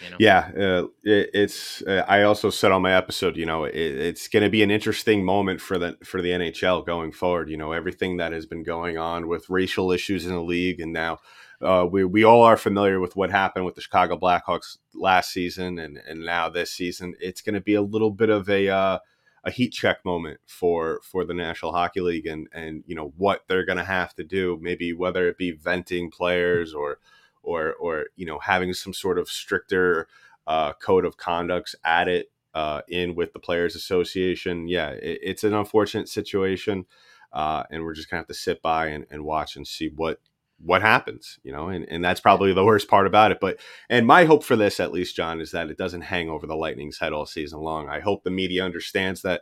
You 0.04 0.10
know? 0.12 0.18
Yeah, 0.20 0.52
uh, 0.58 0.88
it, 1.04 1.30
it's. 1.34 1.82
Uh, 1.82 2.04
I 2.08 2.24
also 2.24 2.50
said 2.50 2.72
on 2.72 2.82
my 2.82 2.94
episode, 2.94 3.38
you 3.38 3.46
know, 3.46 3.64
it, 3.64 3.76
it's 3.76 4.28
going 4.28 4.44
to 4.44 4.50
be 4.50 4.64
an 4.64 4.72
interesting 4.72 5.24
moment 5.24 5.62
for 5.62 5.78
the 5.78 5.98
for 6.04 6.22
the 6.22 6.30
NHL 6.30 6.86
going 6.86 7.12
forward. 7.12 7.50
You 7.50 7.58
know, 7.58 7.72
everything 7.72 8.18
that 8.18 8.34
has 8.34 8.46
been 8.46 8.64
going 8.64 8.98
on 8.98 9.28
with 9.28 9.50
racial 9.50 9.92
issues 9.92 10.26
in 10.26 10.34
the 10.34 10.42
league, 10.42 10.80
and 10.80 10.94
now 10.94 11.20
uh, 11.62 11.88
we 11.90 12.04
we 12.04 12.24
all 12.24 12.44
are 12.44 12.58
familiar 12.58 13.00
with 13.00 13.16
what 13.16 13.32
happened 13.32 13.66
with 13.66 13.76
the 13.76 13.82
Chicago 13.82 14.18
Blackhawks 14.18 14.78
last 14.94 15.32
season, 15.32 15.80
and 15.80 15.98
and 15.98 16.26
now 16.26 16.50
this 16.50 16.72
season. 16.72 17.16
It's 17.20 17.42
going 17.42 17.56
to 17.56 17.62
be 17.62 17.76
a 17.76 17.82
little 17.82 18.12
bit 18.12 18.30
of 18.30 18.50
a 18.50 18.68
uh, 18.68 19.00
a 19.46 19.52
heat 19.52 19.70
check 19.70 20.04
moment 20.04 20.40
for 20.48 21.00
for 21.04 21.24
the 21.24 21.34
National 21.34 21.72
Hockey 21.72 22.02
League 22.02 22.26
and 22.26 22.48
and 22.52 22.84
you 22.88 22.96
know 22.96 23.14
what 23.16 23.44
they're 23.48 23.66
going 23.66 23.78
to 23.78 23.84
have 23.84 24.16
to 24.16 24.24
do 24.24 24.58
maybe 24.60 24.92
whether 24.92 25.28
it 25.28 25.38
be 25.38 25.52
venting 25.52 26.10
players 26.10 26.74
or 26.74 26.98
or 27.46 27.74
or 27.74 28.06
you 28.16 28.26
know 28.26 28.40
having 28.40 28.74
some 28.74 28.94
sort 28.94 29.18
of 29.18 29.30
stricter 29.30 30.08
uh, 30.48 30.74
code 30.74 31.06
of 31.06 31.18
conducts 31.18 31.76
added 31.84 32.26
uh, 32.54 32.82
in 32.88 33.16
with 33.16 33.34
the 33.34 33.40
players 33.40 33.76
association 33.76 34.68
yeah 34.68 34.90
it, 34.90 35.20
it's 35.22 35.44
an 35.44 35.54
unfortunate 35.54 36.10
situation 36.10 36.86
uh, 37.34 37.64
and 37.70 37.84
we're 37.84 37.94
just 37.94 38.10
gonna 38.10 38.20
have 38.20 38.28
to 38.28 38.34
sit 38.34 38.62
by 38.62 38.88
and, 38.88 39.06
and 39.10 39.24
watch 39.24 39.56
and 39.56 39.68
see 39.68 39.90
what 39.96 40.20
what 40.60 40.82
happens, 40.82 41.38
you 41.44 41.52
know, 41.52 41.68
and, 41.68 41.86
and 41.90 42.04
that's 42.04 42.22
probably 42.22 42.54
the 42.54 42.64
worst 42.64 42.88
part 42.88 43.08
about 43.08 43.32
it. 43.32 43.40
But 43.40 43.60
and 43.90 44.08
my 44.08 44.26
hope 44.26 44.44
for 44.44 44.56
this, 44.56 44.80
at 44.80 44.92
least, 44.92 45.16
John, 45.16 45.42
is 45.42 45.52
that 45.52 45.70
it 45.70 45.78
doesn't 45.78 46.02
hang 46.02 46.30
over 46.30 46.48
the 46.48 46.56
Lightning's 46.56 47.00
head 47.00 47.14
all 47.14 47.26
season 47.26 47.60
long. 47.60 47.90
I 47.90 48.00
hope 48.00 48.24
the 48.24 48.32
media 48.32 48.64
understands 48.64 49.22
that 49.24 49.42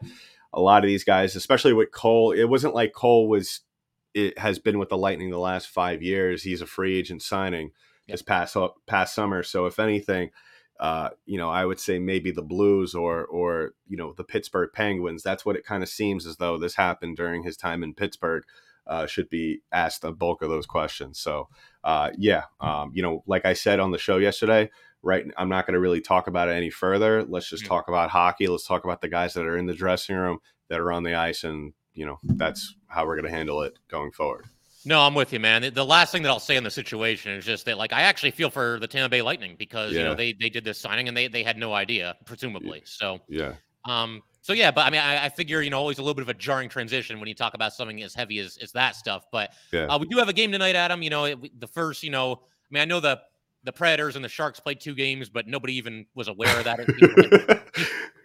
a 0.52 0.62
lot 0.62 0.84
of 0.84 0.88
these 0.88 1.04
guys, 1.04 1.36
especially 1.36 1.74
with 1.74 1.92
Cole, 1.92 2.32
it 2.32 2.46
wasn't 2.46 2.76
like 2.76 2.94
Cole 2.94 3.28
was 3.28 3.62
it 4.14 4.38
has 4.38 4.60
been 4.60 4.80
with 4.80 4.90
the 4.90 4.98
Lightning 4.98 5.30
the 5.30 5.38
last 5.40 5.68
five 5.68 6.02
years. 6.02 6.44
He's 6.44 6.62
a 6.62 6.68
free 6.68 6.98
agent 6.98 7.22
signing 7.22 7.72
yep. 8.08 8.16
this 8.16 8.22
past 8.22 8.56
past 8.88 9.16
summer. 9.16 9.44
So 9.44 9.66
if 9.66 9.80
anything, 9.80 10.32
uh, 10.80 11.10
you 11.26 11.38
know, 11.38 11.50
I 11.50 11.66
would 11.66 11.80
say 11.80 12.00
maybe 12.00 12.32
the 12.32 12.42
Blues 12.42 12.96
or 12.96 13.26
or 13.26 13.74
you 13.88 13.98
know 13.98 14.14
the 14.14 14.24
Pittsburgh 14.24 14.70
Penguins. 14.74 15.24
That's 15.24 15.46
what 15.46 15.56
it 15.56 15.66
kind 15.66 15.84
of 15.84 15.90
seems 15.90 16.26
as 16.26 16.38
though 16.38 16.58
this 16.58 16.76
happened 16.76 17.18
during 17.18 17.44
his 17.44 17.58
time 17.58 17.84
in 17.84 17.94
Pittsburgh 17.94 18.44
uh, 18.88 19.06
should 19.06 19.30
be 19.30 19.62
asked 19.72 20.02
the 20.02 20.12
bulk 20.12 20.42
of 20.42 20.50
those 20.50 20.66
questions. 20.66 21.20
So, 21.20 21.48
uh, 21.84 22.12
yeah, 22.18 22.44
um, 22.60 22.92
you 22.94 23.02
know, 23.02 23.24
like 23.28 23.46
I 23.46 23.54
said 23.54 23.80
on 23.80 23.92
the 23.92 23.98
show 23.98 24.18
yesterday, 24.18 24.70
right? 25.02 25.26
I'm 25.38 25.50
not 25.50 25.66
going 25.66 25.74
to 25.74 25.80
really 25.80 26.02
talk 26.02 26.28
about 26.28 26.50
it 26.50 26.54
any 26.54 26.70
further. 26.70 27.24
Let's 27.24 27.50
just 27.50 27.64
mm-hmm. 27.64 27.74
talk 27.74 27.88
about 27.88 28.10
hockey. 28.10 28.48
Let's 28.48 28.68
talk 28.68 28.84
about 28.84 29.02
the 29.02 29.08
guys 29.08 29.34
that 29.36 29.46
are 29.46 29.58
in 29.58 29.68
the 29.68 29.74
dressing 29.74 30.16
room, 30.16 30.40
that 30.70 30.80
are 30.80 30.92
on 30.92 31.04
the 31.04 31.16
ice, 31.16 31.44
and 31.44 31.74
you 31.94 32.06
know, 32.06 32.20
that's 32.24 32.76
how 32.88 33.06
we're 33.06 33.16
going 33.16 33.32
to 33.32 33.38
handle 33.38 33.62
it 33.62 33.78
going 33.88 34.12
forward. 34.12 34.46
No, 34.86 35.02
I'm 35.02 35.14
with 35.14 35.32
you, 35.32 35.40
man. 35.40 35.74
The 35.74 35.86
last 35.86 36.12
thing 36.12 36.24
that 36.24 36.30
I'll 36.30 36.40
say 36.40 36.56
in 36.56 36.64
the 36.64 36.72
situation 36.72 37.32
is 37.34 37.46
just 37.46 37.66
that, 37.66 37.78
like, 37.78 37.94
I 37.94 38.02
actually 38.02 38.32
feel 38.32 38.50
for 38.50 38.80
the 38.80 38.88
Tampa 38.88 39.10
Bay 39.10 39.22
Lightning 39.22 39.56
because 39.58 39.94
yeah. 39.94 40.00
you 40.00 40.06
know 40.06 40.16
they 40.16 40.34
they 40.34 40.50
did 40.50 40.64
this 40.64 40.80
signing 40.80 41.08
and 41.08 41.16
they 41.16 41.28
they 41.28 41.44
had 41.44 41.58
no 41.58 41.74
idea, 41.74 42.16
presumably. 42.26 42.82
So 42.86 43.20
yeah, 43.28 43.54
um, 43.86 44.22
so 44.42 44.54
yeah, 44.54 44.72
but 44.72 44.86
I 44.86 44.90
mean, 44.90 45.02
I, 45.02 45.26
I, 45.26 45.30
figure 45.30 45.62
you 45.62 45.70
know 45.70 45.80
always 45.80 46.00
a 46.00 46.02
little 46.02 46.14
bit 46.14 46.24
of 46.24 46.30
a 46.30 46.34
jarring 46.34 46.70
transition 46.70 47.20
when 47.20 47.30
you 47.30 47.36
talk 47.36 47.54
about 47.54 47.74
something 47.74 48.04
as 48.04 48.14
heavy 48.14 48.40
as, 48.40 48.58
as 48.58 48.72
that 48.74 48.96
stuff. 48.96 49.26
But 49.32 49.54
yeah. 49.72 49.86
uh, 49.86 49.98
we 49.98 50.08
do 50.08 50.18
have 50.18 50.30
a 50.30 50.34
game 50.34 50.52
tonight, 50.52 50.76
Adam. 50.76 51.02
You 51.02 51.10
know, 51.10 51.26
it, 51.26 51.60
the 51.60 51.68
first, 51.68 52.04
you 52.04 52.10
know, 52.10 52.34
I 52.34 52.68
mean, 52.70 52.82
I 52.82 52.86
know 52.86 53.00
the 53.00 53.22
the 53.64 53.72
Predators 53.72 54.16
and 54.16 54.24
the 54.24 54.30
Sharks 54.30 54.60
played 54.60 54.82
two 54.82 54.96
games, 54.96 55.30
but 55.30 55.48
nobody 55.48 55.76
even 55.76 56.06
was 56.16 56.28
aware 56.28 56.58
of 56.58 56.66
that. 56.66 56.80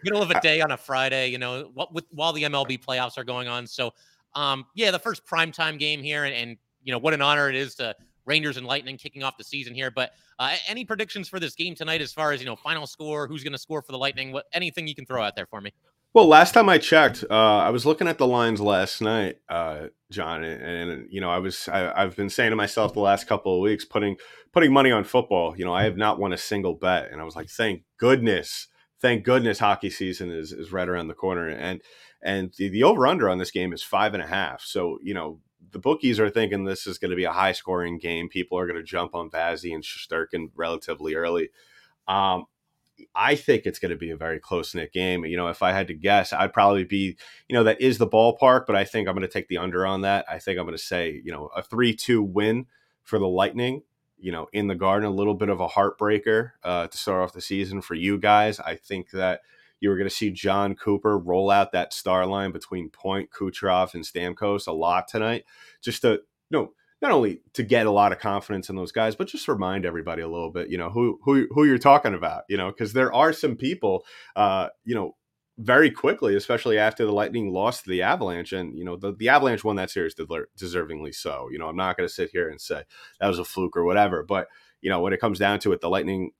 middle 0.03 0.21
of 0.21 0.31
a 0.31 0.39
day 0.41 0.61
on 0.61 0.71
a 0.71 0.77
Friday, 0.77 1.29
you 1.29 1.37
know, 1.37 1.71
what 1.73 1.93
with 1.93 2.05
while 2.11 2.33
the 2.33 2.43
MLB 2.43 2.83
playoffs 2.83 3.17
are 3.17 3.23
going 3.23 3.47
on. 3.47 3.67
So, 3.67 3.93
um, 4.35 4.65
yeah, 4.75 4.91
the 4.91 4.99
first 4.99 5.25
primetime 5.25 5.79
game 5.79 6.01
here, 6.01 6.25
and, 6.25 6.33
and 6.33 6.57
you 6.83 6.91
know 6.91 6.99
what 6.99 7.13
an 7.13 7.21
honor 7.21 7.49
it 7.49 7.55
is 7.55 7.75
to 7.75 7.95
Rangers 8.25 8.57
and 8.57 8.65
Lightning 8.65 8.97
kicking 8.97 9.23
off 9.23 9.37
the 9.37 9.43
season 9.43 9.73
here. 9.73 9.91
But 9.91 10.11
uh, 10.37 10.55
any 10.67 10.85
predictions 10.85 11.27
for 11.27 11.39
this 11.39 11.55
game 11.55 11.75
tonight, 11.75 12.01
as 12.01 12.13
far 12.13 12.31
as 12.31 12.39
you 12.39 12.45
know, 12.45 12.55
final 12.55 12.87
score, 12.87 13.27
who's 13.27 13.43
going 13.43 13.53
to 13.53 13.59
score 13.59 13.81
for 13.81 13.91
the 13.91 13.97
Lightning? 13.97 14.31
What 14.31 14.45
anything 14.53 14.87
you 14.87 14.95
can 14.95 15.05
throw 15.05 15.23
out 15.23 15.35
there 15.35 15.47
for 15.47 15.61
me? 15.61 15.71
Well, 16.11 16.25
last 16.25 16.53
time 16.53 16.69
I 16.69 16.79
checked, 16.79 17.23
uh, 17.29 17.57
I 17.57 17.69
was 17.69 17.85
looking 17.85 18.07
at 18.07 18.17
the 18.17 18.25
lines 18.25 18.59
last 18.59 18.99
night, 18.99 19.35
uh, 19.47 19.87
John, 20.11 20.43
and, 20.43 20.91
and, 20.91 21.07
you 21.11 21.21
know, 21.21 21.29
I 21.29 21.37
was 21.37 21.67
I, 21.67 22.01
have 22.01 22.15
been 22.15 22.31
saying 22.31 22.49
to 22.49 22.55
myself 22.55 22.93
the 22.93 22.99
last 22.99 23.27
couple 23.27 23.53
of 23.53 23.61
weeks, 23.61 23.85
putting 23.85 24.15
putting 24.51 24.73
money 24.73 24.91
on 24.91 25.03
football. 25.03 25.55
You 25.55 25.65
know, 25.65 25.73
I 25.73 25.83
have 25.83 25.97
not 25.97 26.19
won 26.19 26.33
a 26.33 26.37
single 26.37 26.73
bet, 26.73 27.11
and 27.11 27.21
I 27.21 27.25
was 27.25 27.35
like, 27.35 27.47
thank 27.47 27.83
goodness, 27.99 28.67
thank 28.99 29.23
goodness, 29.23 29.59
hockey 29.59 29.91
season 29.91 30.31
is 30.31 30.51
is 30.51 30.71
right 30.71 30.89
around 30.89 31.09
the 31.09 31.13
corner, 31.13 31.47
and 31.47 31.79
and 32.21 32.53
the, 32.57 32.69
the 32.69 32.83
over 32.83 33.07
under 33.07 33.29
on 33.29 33.37
this 33.37 33.51
game 33.51 33.73
is 33.73 33.83
five 33.83 34.13
and 34.13 34.23
a 34.23 34.27
half. 34.27 34.61
So 34.61 34.99
you 35.01 35.13
know, 35.13 35.39
the 35.71 35.79
bookies 35.79 36.19
are 36.19 36.29
thinking 36.29 36.63
this 36.63 36.87
is 36.87 36.97
going 36.97 37.11
to 37.11 37.17
be 37.17 37.25
a 37.25 37.31
high 37.31 37.51
scoring 37.51 37.97
game. 37.97 38.29
People 38.29 38.57
are 38.57 38.67
going 38.67 38.77
to 38.77 38.83
jump 38.83 39.15
on 39.15 39.29
Vazzy 39.29 39.73
and 39.73 39.83
Shesterkin 39.83 40.51
relatively 40.55 41.15
early. 41.15 41.49
Um, 42.07 42.45
I 43.15 43.35
think 43.35 43.65
it's 43.65 43.79
going 43.79 43.91
to 43.91 43.97
be 43.97 44.11
a 44.11 44.17
very 44.17 44.39
close 44.39 44.75
knit 44.75 44.91
game. 44.91 45.25
You 45.25 45.37
know, 45.37 45.47
if 45.47 45.61
I 45.61 45.71
had 45.71 45.87
to 45.87 45.93
guess, 45.93 46.33
I'd 46.33 46.53
probably 46.53 46.83
be, 46.83 47.17
you 47.47 47.53
know, 47.53 47.63
that 47.63 47.81
is 47.81 47.97
the 47.97 48.07
ballpark, 48.07 48.65
but 48.65 48.75
I 48.75 48.83
think 48.83 49.07
I'm 49.07 49.15
going 49.15 49.27
to 49.27 49.31
take 49.31 49.47
the 49.47 49.57
under 49.57 49.85
on 49.85 50.01
that. 50.01 50.25
I 50.29 50.39
think 50.39 50.59
I'm 50.59 50.65
going 50.65 50.77
to 50.77 50.83
say, 50.83 51.21
you 51.23 51.31
know, 51.31 51.47
a 51.55 51.61
3 51.61 51.95
2 51.95 52.21
win 52.21 52.65
for 53.03 53.19
the 53.19 53.27
Lightning, 53.27 53.83
you 54.17 54.31
know, 54.31 54.47
in 54.53 54.67
the 54.67 54.75
garden, 54.75 55.07
a 55.07 55.13
little 55.13 55.33
bit 55.33 55.49
of 55.49 55.59
a 55.59 55.67
heartbreaker 55.67 56.51
uh, 56.63 56.87
to 56.87 56.97
start 56.97 57.21
off 57.21 57.33
the 57.33 57.41
season 57.41 57.81
for 57.81 57.95
you 57.95 58.17
guys. 58.17 58.59
I 58.59 58.75
think 58.75 59.11
that 59.11 59.41
you 59.79 59.89
were 59.89 59.97
going 59.97 60.09
to 60.09 60.15
see 60.15 60.31
Jon 60.31 60.75
Cooper 60.75 61.17
roll 61.17 61.49
out 61.49 61.71
that 61.71 61.93
star 61.93 62.25
line 62.25 62.51
between 62.51 62.89
Point, 62.89 63.29
Kucherov, 63.31 63.93
and 63.93 64.03
Stamkos 64.03 64.67
a 64.67 64.71
lot 64.71 65.07
tonight, 65.07 65.45
just 65.81 66.01
to, 66.01 66.11
you 66.11 66.19
know, 66.51 66.71
not 67.01 67.11
only 67.11 67.41
to 67.53 67.63
get 67.63 67.85
a 67.85 67.91
lot 67.91 68.11
of 68.11 68.19
confidence 68.19 68.69
in 68.69 68.75
those 68.75 68.91
guys, 68.91 69.15
but 69.15 69.27
just 69.27 69.47
remind 69.47 69.85
everybody 69.85 70.21
a 70.21 70.27
little 70.27 70.51
bit, 70.51 70.69
you 70.69 70.77
know, 70.77 70.89
who 70.89 71.19
who 71.23 71.47
who 71.51 71.63
you're 71.63 71.77
talking 71.77 72.13
about, 72.13 72.43
you 72.49 72.57
know, 72.57 72.69
because 72.69 72.93
there 72.93 73.13
are 73.13 73.31
some 73.31 73.55
people, 73.55 74.05
uh, 74.35 74.67
you 74.83 74.95
know, 74.95 75.15
very 75.57 75.91
quickly, 75.91 76.35
especially 76.35 76.77
after 76.77 77.05
the 77.05 77.11
Lightning 77.11 77.51
lost 77.51 77.83
to 77.83 77.89
the 77.89 78.01
Avalanche, 78.01 78.53
and 78.53 78.77
you 78.77 78.83
know, 78.83 78.97
the, 78.97 79.13
the 79.13 79.29
Avalanche 79.29 79.63
won 79.63 79.77
that 79.77 79.89
series 79.89 80.15
deservingly 80.15 81.13
so. 81.13 81.47
You 81.51 81.59
know, 81.59 81.67
I'm 81.67 81.75
not 81.75 81.95
going 81.95 82.07
to 82.07 82.13
sit 82.13 82.31
here 82.31 82.49
and 82.49 82.59
say 82.59 82.83
that 83.19 83.27
was 83.27 83.39
a 83.39 83.45
fluke 83.45 83.77
or 83.77 83.85
whatever, 83.85 84.23
but 84.23 84.47
you 84.81 84.89
know, 84.89 85.01
when 85.01 85.13
it 85.13 85.19
comes 85.19 85.39
down 85.39 85.59
to 85.59 85.73
it, 85.73 85.81
the 85.81 85.89
Lightning 85.89 86.31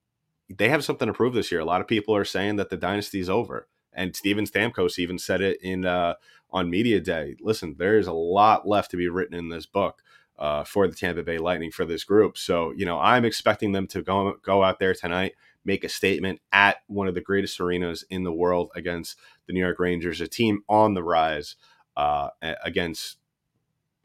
they 0.49 0.69
have 0.69 0.83
something 0.83 1.07
to 1.07 1.13
prove 1.13 1.33
this 1.33 1.51
year. 1.51 1.61
A 1.61 1.65
lot 1.65 1.81
of 1.81 1.87
people 1.87 2.15
are 2.15 2.25
saying 2.25 2.55
that 2.57 2.69
the 2.69 2.77
dynasty 2.77 3.19
is 3.19 3.29
over, 3.29 3.67
and 3.93 4.15
Steven 4.15 4.45
Stamkos 4.45 4.97
even 4.97 5.19
said 5.19 5.41
it 5.41 5.61
in 5.61 5.85
uh, 5.85 6.15
on 6.51 6.69
media 6.69 6.99
day. 6.99 7.35
Listen, 7.39 7.75
there 7.77 7.97
is 7.97 8.07
a 8.07 8.13
lot 8.13 8.67
left 8.67 8.91
to 8.91 8.97
be 8.97 9.07
written 9.07 9.35
in 9.35 9.49
this 9.49 9.65
book 9.65 10.01
uh, 10.37 10.63
for 10.63 10.87
the 10.87 10.95
Tampa 10.95 11.23
Bay 11.23 11.37
Lightning 11.37 11.71
for 11.71 11.85
this 11.85 12.03
group. 12.03 12.37
So 12.37 12.71
you 12.75 12.85
know, 12.85 12.99
I'm 12.99 13.25
expecting 13.25 13.71
them 13.71 13.87
to 13.87 14.01
go 14.01 14.35
go 14.41 14.63
out 14.63 14.79
there 14.79 14.93
tonight, 14.93 15.33
make 15.63 15.83
a 15.83 15.89
statement 15.89 16.41
at 16.51 16.77
one 16.87 17.07
of 17.07 17.13
the 17.13 17.21
greatest 17.21 17.59
arenas 17.59 18.03
in 18.09 18.23
the 18.23 18.33
world 18.33 18.71
against 18.75 19.17
the 19.45 19.53
New 19.53 19.59
York 19.59 19.79
Rangers, 19.79 20.21
a 20.21 20.27
team 20.27 20.63
on 20.67 20.93
the 20.93 21.03
rise 21.03 21.55
uh, 21.95 22.29
against. 22.63 23.17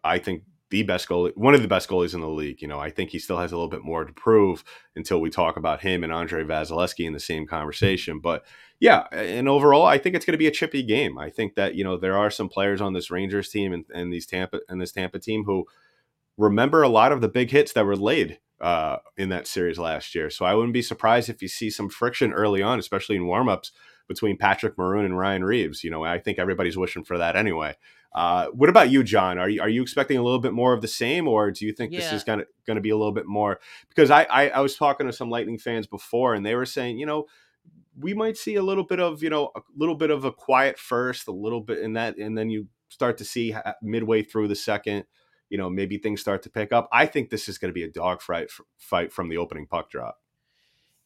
I 0.06 0.18
think 0.18 0.42
the 0.74 0.82
best 0.82 1.08
goalie, 1.08 1.36
one 1.36 1.54
of 1.54 1.62
the 1.62 1.68
best 1.68 1.88
goalies 1.88 2.14
in 2.14 2.20
the 2.20 2.28
league. 2.28 2.60
You 2.60 2.66
know, 2.66 2.80
I 2.80 2.90
think 2.90 3.10
he 3.10 3.20
still 3.20 3.38
has 3.38 3.52
a 3.52 3.54
little 3.54 3.70
bit 3.70 3.84
more 3.84 4.04
to 4.04 4.12
prove 4.12 4.64
until 4.96 5.20
we 5.20 5.30
talk 5.30 5.56
about 5.56 5.82
him 5.82 6.02
and 6.02 6.12
Andrei 6.12 6.42
Vasilevskiy 6.42 7.06
in 7.06 7.12
the 7.12 7.20
same 7.20 7.46
conversation. 7.46 8.18
But 8.18 8.44
yeah, 8.80 9.04
and 9.12 9.48
overall, 9.48 9.86
I 9.86 9.98
think 9.98 10.16
it's 10.16 10.24
going 10.24 10.32
to 10.32 10.38
be 10.38 10.48
a 10.48 10.50
chippy 10.50 10.82
game. 10.82 11.16
I 11.16 11.30
think 11.30 11.54
that 11.54 11.76
you 11.76 11.84
know 11.84 11.96
there 11.96 12.18
are 12.18 12.28
some 12.28 12.48
players 12.48 12.80
on 12.80 12.92
this 12.92 13.08
Rangers 13.08 13.50
team 13.50 13.72
and, 13.72 13.84
and 13.94 14.12
these 14.12 14.26
Tampa 14.26 14.62
and 14.68 14.80
this 14.80 14.90
Tampa 14.90 15.20
team 15.20 15.44
who 15.44 15.64
remember 16.36 16.82
a 16.82 16.88
lot 16.88 17.12
of 17.12 17.20
the 17.20 17.28
big 17.28 17.52
hits 17.52 17.72
that 17.74 17.86
were 17.86 17.94
laid 17.94 18.40
uh, 18.60 18.96
in 19.16 19.28
that 19.28 19.46
series 19.46 19.78
last 19.78 20.12
year. 20.12 20.28
So 20.28 20.44
I 20.44 20.54
wouldn't 20.54 20.74
be 20.74 20.82
surprised 20.82 21.30
if 21.30 21.40
you 21.40 21.46
see 21.46 21.70
some 21.70 21.88
friction 21.88 22.32
early 22.32 22.62
on, 22.62 22.80
especially 22.80 23.14
in 23.14 23.22
warmups 23.22 23.70
between 24.08 24.36
Patrick 24.36 24.76
Maroon 24.76 25.04
and 25.04 25.16
Ryan 25.16 25.44
Reaves. 25.44 25.84
You 25.84 25.90
know, 25.90 26.02
I 26.02 26.18
think 26.18 26.40
everybody's 26.40 26.76
wishing 26.76 27.04
for 27.04 27.16
that 27.18 27.36
anyway. 27.36 27.76
Uh, 28.14 28.46
what 28.48 28.68
about 28.68 28.90
you, 28.90 29.02
John? 29.02 29.38
Are 29.38 29.48
you 29.48 29.60
are 29.60 29.68
you 29.68 29.82
expecting 29.82 30.18
a 30.18 30.22
little 30.22 30.38
bit 30.38 30.52
more 30.52 30.72
of 30.72 30.82
the 30.82 30.88
same, 30.88 31.26
or 31.26 31.50
do 31.50 31.66
you 31.66 31.72
think 31.72 31.92
yeah. 31.92 32.00
this 32.00 32.12
is 32.12 32.22
gonna 32.22 32.44
going 32.66 32.76
to 32.76 32.80
be 32.80 32.90
a 32.90 32.96
little 32.96 33.12
bit 33.12 33.26
more? 33.26 33.58
Because 33.88 34.10
I, 34.10 34.22
I 34.24 34.48
I 34.50 34.60
was 34.60 34.76
talking 34.76 35.06
to 35.06 35.12
some 35.12 35.30
Lightning 35.30 35.58
fans 35.58 35.86
before, 35.86 36.34
and 36.34 36.46
they 36.46 36.54
were 36.54 36.66
saying, 36.66 36.98
you 36.98 37.06
know, 37.06 37.26
we 37.98 38.14
might 38.14 38.36
see 38.36 38.54
a 38.54 38.62
little 38.62 38.84
bit 38.84 39.00
of 39.00 39.22
you 39.22 39.30
know 39.30 39.50
a 39.56 39.60
little 39.76 39.96
bit 39.96 40.10
of 40.10 40.24
a 40.24 40.30
quiet 40.30 40.78
first, 40.78 41.26
a 41.26 41.32
little 41.32 41.60
bit 41.60 41.78
in 41.78 41.94
that, 41.94 42.16
and 42.16 42.38
then 42.38 42.50
you 42.50 42.68
start 42.88 43.18
to 43.18 43.24
see 43.24 43.54
midway 43.82 44.22
through 44.22 44.46
the 44.46 44.54
second, 44.54 45.04
you 45.50 45.58
know, 45.58 45.68
maybe 45.68 45.98
things 45.98 46.20
start 46.20 46.42
to 46.42 46.50
pick 46.50 46.72
up. 46.72 46.88
I 46.92 47.06
think 47.06 47.30
this 47.30 47.48
is 47.48 47.58
going 47.58 47.70
to 47.70 47.74
be 47.74 47.82
a 47.82 47.90
dogfight 47.90 48.50
fight 48.78 49.12
from 49.12 49.28
the 49.28 49.38
opening 49.38 49.66
puck 49.66 49.90
drop. 49.90 50.18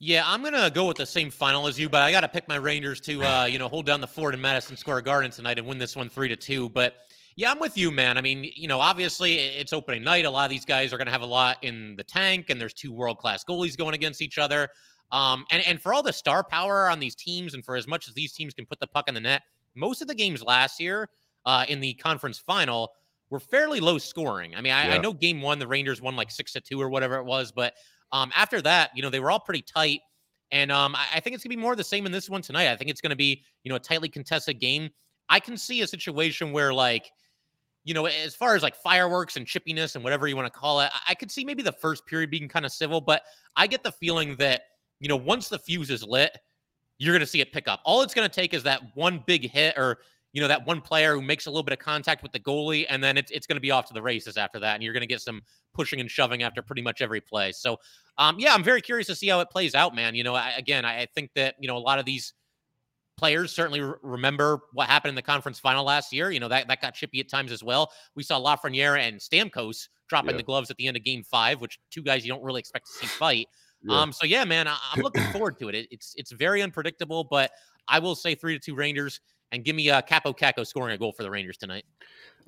Yeah, 0.00 0.22
I'm 0.24 0.44
gonna 0.44 0.70
go 0.70 0.86
with 0.86 0.96
the 0.96 1.06
same 1.06 1.30
final 1.30 1.66
as 1.66 1.78
you, 1.78 1.88
but 1.88 2.02
I 2.02 2.12
got 2.12 2.20
to 2.20 2.28
pick 2.28 2.46
my 2.46 2.54
Rangers 2.56 3.00
to, 3.02 3.22
uh, 3.24 3.44
you 3.46 3.58
know, 3.58 3.68
hold 3.68 3.84
down 3.84 4.00
the 4.00 4.06
fort 4.06 4.32
in 4.32 4.40
Madison 4.40 4.76
Square 4.76 5.00
Garden 5.00 5.30
tonight 5.30 5.58
and 5.58 5.66
win 5.66 5.78
this 5.78 5.96
one 5.96 6.08
three 6.08 6.28
to 6.28 6.36
two. 6.36 6.68
But 6.68 6.94
yeah, 7.34 7.50
I'm 7.50 7.58
with 7.58 7.76
you, 7.76 7.90
man. 7.90 8.16
I 8.16 8.20
mean, 8.20 8.48
you 8.54 8.68
know, 8.68 8.78
obviously 8.78 9.34
it's 9.34 9.72
opening 9.72 10.04
night. 10.04 10.24
A 10.24 10.30
lot 10.30 10.44
of 10.44 10.50
these 10.50 10.64
guys 10.64 10.92
are 10.92 10.98
gonna 10.98 11.10
have 11.10 11.22
a 11.22 11.26
lot 11.26 11.58
in 11.62 11.96
the 11.96 12.04
tank, 12.04 12.48
and 12.48 12.60
there's 12.60 12.74
two 12.74 12.92
world 12.92 13.18
class 13.18 13.44
goalies 13.44 13.76
going 13.76 13.94
against 13.94 14.22
each 14.22 14.38
other. 14.38 14.68
Um, 15.10 15.44
and 15.50 15.66
and 15.66 15.82
for 15.82 15.92
all 15.92 16.04
the 16.04 16.12
star 16.12 16.44
power 16.44 16.88
on 16.88 17.00
these 17.00 17.16
teams, 17.16 17.54
and 17.54 17.64
for 17.64 17.74
as 17.74 17.88
much 17.88 18.06
as 18.06 18.14
these 18.14 18.32
teams 18.32 18.54
can 18.54 18.66
put 18.66 18.78
the 18.78 18.86
puck 18.86 19.08
in 19.08 19.14
the 19.14 19.20
net, 19.20 19.42
most 19.74 20.00
of 20.00 20.06
the 20.06 20.14
games 20.14 20.44
last 20.44 20.78
year 20.78 21.08
uh, 21.44 21.64
in 21.68 21.80
the 21.80 21.94
conference 21.94 22.38
final 22.38 22.92
were 23.30 23.40
fairly 23.40 23.80
low 23.80 23.98
scoring. 23.98 24.54
I 24.54 24.60
mean, 24.60 24.72
I, 24.72 24.88
yeah. 24.88 24.94
I 24.94 24.98
know 24.98 25.12
game 25.12 25.42
one 25.42 25.58
the 25.58 25.66
Rangers 25.66 26.00
won 26.00 26.14
like 26.14 26.30
six 26.30 26.52
to 26.52 26.60
two 26.60 26.80
or 26.80 26.88
whatever 26.88 27.16
it 27.16 27.24
was, 27.24 27.52
but 27.52 27.74
um, 28.12 28.32
after 28.34 28.62
that, 28.62 28.90
you 28.94 29.02
know, 29.02 29.10
they 29.10 29.20
were 29.20 29.30
all 29.30 29.40
pretty 29.40 29.62
tight. 29.62 30.00
And 30.50 30.72
um, 30.72 30.94
I, 30.96 31.06
I 31.16 31.20
think 31.20 31.34
it's 31.34 31.44
going 31.44 31.50
to 31.50 31.56
be 31.56 31.62
more 31.62 31.76
the 31.76 31.84
same 31.84 32.06
in 32.06 32.12
this 32.12 32.30
one 32.30 32.42
tonight. 32.42 32.70
I 32.70 32.76
think 32.76 32.90
it's 32.90 33.00
going 33.00 33.10
to 33.10 33.16
be, 33.16 33.44
you 33.64 33.68
know, 33.68 33.76
a 33.76 33.80
tightly 33.80 34.08
contested 34.08 34.60
game. 34.60 34.90
I 35.28 35.40
can 35.40 35.56
see 35.56 35.82
a 35.82 35.86
situation 35.86 36.52
where, 36.52 36.72
like, 36.72 37.10
you 37.84 37.94
know, 37.94 38.06
as 38.06 38.34
far 38.34 38.54
as 38.54 38.62
like 38.62 38.74
fireworks 38.76 39.36
and 39.36 39.46
chippiness 39.46 39.94
and 39.94 40.02
whatever 40.02 40.26
you 40.26 40.36
want 40.36 40.52
to 40.52 40.58
call 40.58 40.80
it, 40.80 40.90
I, 40.92 41.12
I 41.12 41.14
could 41.14 41.30
see 41.30 41.44
maybe 41.44 41.62
the 41.62 41.72
first 41.72 42.06
period 42.06 42.30
being 42.30 42.48
kind 42.48 42.64
of 42.64 42.72
civil, 42.72 43.00
but 43.00 43.22
I 43.56 43.66
get 43.66 43.82
the 43.82 43.92
feeling 43.92 44.36
that, 44.36 44.62
you 45.00 45.08
know, 45.08 45.16
once 45.16 45.48
the 45.48 45.58
fuse 45.58 45.90
is 45.90 46.02
lit, 46.02 46.36
you're 46.98 47.12
going 47.12 47.20
to 47.20 47.26
see 47.26 47.40
it 47.40 47.52
pick 47.52 47.68
up. 47.68 47.80
All 47.84 48.02
it's 48.02 48.14
going 48.14 48.28
to 48.28 48.34
take 48.34 48.54
is 48.54 48.62
that 48.64 48.82
one 48.94 49.22
big 49.26 49.50
hit 49.50 49.76
or, 49.76 49.98
you 50.32 50.42
know, 50.42 50.48
that 50.48 50.66
one 50.66 50.80
player 50.80 51.14
who 51.14 51.22
makes 51.22 51.46
a 51.46 51.50
little 51.50 51.62
bit 51.62 51.72
of 51.72 51.78
contact 51.78 52.22
with 52.22 52.32
the 52.32 52.40
goalie, 52.40 52.86
and 52.88 53.02
then 53.02 53.16
it's, 53.16 53.30
it's 53.30 53.46
going 53.46 53.56
to 53.56 53.60
be 53.60 53.70
off 53.70 53.86
to 53.86 53.94
the 53.94 54.02
races 54.02 54.36
after 54.36 54.60
that. 54.60 54.74
And 54.74 54.82
you're 54.82 54.92
going 54.92 55.00
to 55.00 55.06
get 55.06 55.20
some 55.20 55.40
pushing 55.74 56.00
and 56.00 56.10
shoving 56.10 56.42
after 56.42 56.62
pretty 56.62 56.82
much 56.82 57.00
every 57.00 57.20
play. 57.20 57.52
So, 57.52 57.78
um, 58.18 58.38
yeah, 58.38 58.52
I'm 58.52 58.62
very 58.62 58.82
curious 58.82 59.06
to 59.06 59.14
see 59.14 59.28
how 59.28 59.40
it 59.40 59.48
plays 59.50 59.74
out, 59.74 59.94
man. 59.94 60.14
You 60.14 60.24
know, 60.24 60.34
I, 60.34 60.50
again, 60.56 60.84
I, 60.84 61.02
I 61.02 61.06
think 61.14 61.30
that, 61.34 61.54
you 61.58 61.68
know, 61.68 61.76
a 61.76 61.78
lot 61.78 61.98
of 61.98 62.04
these 62.04 62.34
players 63.16 63.52
certainly 63.52 63.80
re- 63.80 63.94
remember 64.02 64.60
what 64.72 64.88
happened 64.88 65.10
in 65.10 65.14
the 65.14 65.22
conference 65.22 65.58
final 65.58 65.84
last 65.84 66.12
year. 66.12 66.30
You 66.30 66.40
know, 66.40 66.48
that, 66.48 66.68
that 66.68 66.82
got 66.82 66.94
chippy 66.94 67.20
at 67.20 67.28
times 67.28 67.50
as 67.50 67.62
well. 67.62 67.90
We 68.14 68.22
saw 68.22 68.40
Lafreniere 68.40 68.98
and 68.98 69.18
Stamkos 69.18 69.88
dropping 70.08 70.36
the 70.36 70.42
gloves 70.42 70.70
at 70.70 70.76
the 70.76 70.86
end 70.86 70.96
of 70.96 71.04
game 71.04 71.22
five, 71.22 71.60
which 71.60 71.78
two 71.90 72.02
guys 72.02 72.24
you 72.24 72.32
don't 72.32 72.42
really 72.42 72.60
expect 72.60 72.86
to 72.86 72.92
see 72.92 73.06
fight. 73.06 73.48
Yeah. 73.82 74.00
Um, 74.00 74.12
so 74.12 74.26
yeah, 74.26 74.44
man, 74.44 74.66
I, 74.66 74.76
am 74.96 75.02
looking 75.02 75.22
forward 75.32 75.58
to 75.60 75.68
it. 75.68 75.74
it. 75.74 75.88
It's 75.90 76.14
it's 76.16 76.32
very 76.32 76.62
unpredictable, 76.62 77.24
but 77.24 77.50
I 77.86 77.98
will 77.98 78.14
say 78.14 78.34
three 78.34 78.54
to 78.54 78.60
two 78.60 78.74
Rangers 78.74 79.20
and 79.52 79.64
give 79.64 79.76
me 79.76 79.88
uh, 79.90 80.02
Kaapo 80.02 80.36
Kakko 80.36 80.66
scoring 80.66 80.94
a 80.94 80.98
goal 80.98 81.12
for 81.12 81.22
the 81.22 81.30
Rangers 81.30 81.56
tonight. 81.56 81.84